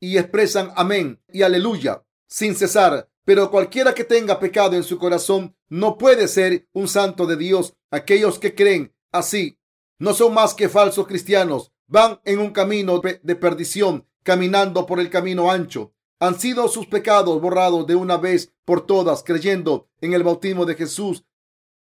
y 0.00 0.16
expresan 0.16 0.72
amén 0.76 1.20
y 1.28 1.42
aleluya 1.42 2.04
sin 2.28 2.54
cesar, 2.54 3.10
pero 3.24 3.50
cualquiera 3.50 3.94
que 3.94 4.04
tenga 4.04 4.38
pecado 4.38 4.76
en 4.76 4.84
su 4.84 4.98
corazón 4.98 5.56
no 5.68 5.98
puede 5.98 6.28
ser 6.28 6.68
un 6.72 6.86
santo 6.86 7.26
de 7.26 7.36
Dios. 7.36 7.74
Aquellos 7.90 8.38
que 8.38 8.54
creen 8.54 8.94
así 9.10 9.57
no 9.98 10.14
son 10.14 10.34
más 10.34 10.54
que 10.54 10.68
falsos 10.68 11.06
cristianos, 11.06 11.72
van 11.86 12.20
en 12.24 12.38
un 12.38 12.50
camino 12.50 13.00
de 13.00 13.36
perdición, 13.36 14.06
caminando 14.22 14.86
por 14.86 15.00
el 15.00 15.10
camino 15.10 15.50
ancho 15.50 15.92
han 16.20 16.38
sido 16.38 16.68
sus 16.68 16.86
pecados 16.86 17.40
borrados 17.40 17.86
de 17.86 17.94
una 17.94 18.16
vez 18.16 18.52
por 18.64 18.86
todas, 18.86 19.22
creyendo 19.22 19.88
en 20.00 20.14
el 20.14 20.22
bautismo 20.22 20.66
de 20.66 20.74
Jesús 20.74 21.24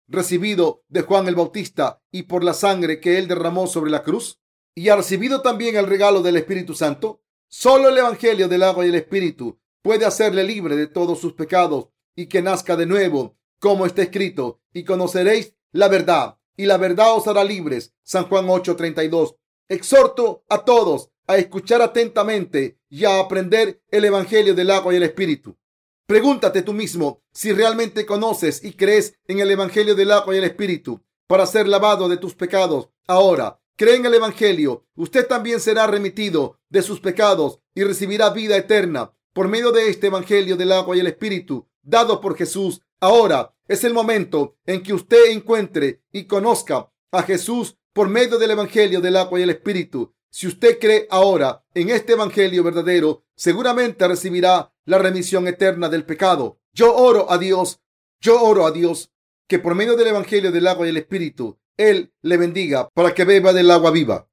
recibido 0.07 0.83
de 0.87 1.01
Juan 1.01 1.27
el 1.27 1.35
Bautista 1.35 2.01
y 2.11 2.23
por 2.23 2.43
la 2.43 2.53
sangre 2.53 2.99
que 2.99 3.17
él 3.17 3.27
derramó 3.27 3.67
sobre 3.67 3.89
la 3.89 4.03
cruz? 4.03 4.39
¿Y 4.75 4.89
ha 4.89 4.95
recibido 4.95 5.41
también 5.41 5.75
el 5.77 5.87
regalo 5.87 6.21
del 6.21 6.37
Espíritu 6.37 6.75
Santo? 6.75 7.23
Solo 7.47 7.89
el 7.89 7.97
Evangelio 7.97 8.47
del 8.47 8.63
agua 8.63 8.85
y 8.85 8.89
el 8.89 8.95
Espíritu 8.95 9.59
puede 9.81 10.05
hacerle 10.05 10.43
libre 10.43 10.75
de 10.75 10.87
todos 10.87 11.19
sus 11.19 11.33
pecados 11.33 11.89
y 12.15 12.27
que 12.27 12.41
nazca 12.41 12.75
de 12.75 12.85
nuevo, 12.85 13.37
como 13.59 13.85
está 13.85 14.03
escrito, 14.03 14.61
y 14.73 14.83
conoceréis 14.83 15.55
la 15.71 15.87
verdad, 15.87 16.37
y 16.57 16.65
la 16.65 16.77
verdad 16.77 17.15
os 17.15 17.27
hará 17.27 17.43
libres. 17.43 17.93
San 18.03 18.27
Juan 18.27 18.47
8:32. 18.47 19.35
Exhorto 19.67 20.43
a 20.49 20.63
todos 20.63 21.09
a 21.27 21.37
escuchar 21.37 21.81
atentamente 21.81 22.79
y 22.89 23.05
a 23.05 23.19
aprender 23.19 23.81
el 23.89 24.05
Evangelio 24.05 24.53
del 24.53 24.71
agua 24.71 24.93
y 24.93 24.97
el 24.97 25.03
Espíritu. 25.03 25.57
Pregúntate 26.05 26.61
tú 26.61 26.73
mismo 26.73 27.23
si 27.33 27.51
realmente 27.51 28.05
conoces 28.05 28.63
y 28.63 28.73
crees 28.73 29.17
en 29.27 29.39
el 29.39 29.49
Evangelio 29.49 29.95
del 29.95 30.11
agua 30.11 30.35
y 30.35 30.37
el 30.37 30.43
Espíritu 30.43 31.01
para 31.27 31.47
ser 31.47 31.67
lavado 31.67 32.07
de 32.07 32.17
tus 32.17 32.35
pecados. 32.35 32.89
Ahora, 33.07 33.59
cree 33.75 33.95
en 33.95 34.05
el 34.05 34.13
Evangelio. 34.13 34.85
Usted 34.95 35.27
también 35.27 35.59
será 35.59 35.87
remitido 35.87 36.59
de 36.69 36.83
sus 36.83 36.99
pecados 36.99 37.59
y 37.73 37.83
recibirá 37.83 38.29
vida 38.29 38.55
eterna 38.55 39.13
por 39.33 39.47
medio 39.47 39.71
de 39.71 39.89
este 39.89 40.07
Evangelio 40.07 40.55
del 40.55 40.71
agua 40.71 40.95
y 40.95 40.99
el 40.99 41.07
Espíritu 41.07 41.67
dado 41.81 42.21
por 42.21 42.37
Jesús. 42.37 42.81
Ahora 42.99 43.54
es 43.67 43.83
el 43.83 43.93
momento 43.93 44.57
en 44.65 44.83
que 44.83 44.93
usted 44.93 45.31
encuentre 45.31 46.03
y 46.11 46.25
conozca 46.25 46.91
a 47.11 47.23
Jesús 47.23 47.77
por 47.93 48.09
medio 48.09 48.37
del 48.37 48.51
Evangelio 48.51 49.01
del 49.01 49.15
agua 49.15 49.39
y 49.39 49.43
el 49.43 49.49
Espíritu. 49.49 50.13
Si 50.29 50.47
usted 50.47 50.79
cree 50.79 51.07
ahora 51.09 51.63
en 51.73 51.89
este 51.89 52.13
Evangelio 52.13 52.63
verdadero, 52.63 53.25
seguramente 53.35 54.07
recibirá 54.07 54.73
la 54.85 54.97
remisión 54.97 55.47
eterna 55.47 55.89
del 55.89 56.05
pecado. 56.05 56.59
Yo 56.73 56.93
oro 56.93 57.31
a 57.31 57.37
Dios, 57.37 57.81
yo 58.19 58.41
oro 58.41 58.65
a 58.65 58.71
Dios 58.71 59.11
que 59.47 59.59
por 59.59 59.75
medio 59.75 59.95
del 59.95 60.07
Evangelio 60.07 60.51
del 60.51 60.67
agua 60.67 60.85
y 60.85 60.89
el 60.89 60.97
Espíritu, 60.97 61.59
Él 61.77 62.13
le 62.21 62.37
bendiga 62.37 62.89
para 62.93 63.13
que 63.13 63.25
beba 63.25 63.53
del 63.53 63.71
agua 63.71 63.91
viva. 63.91 64.27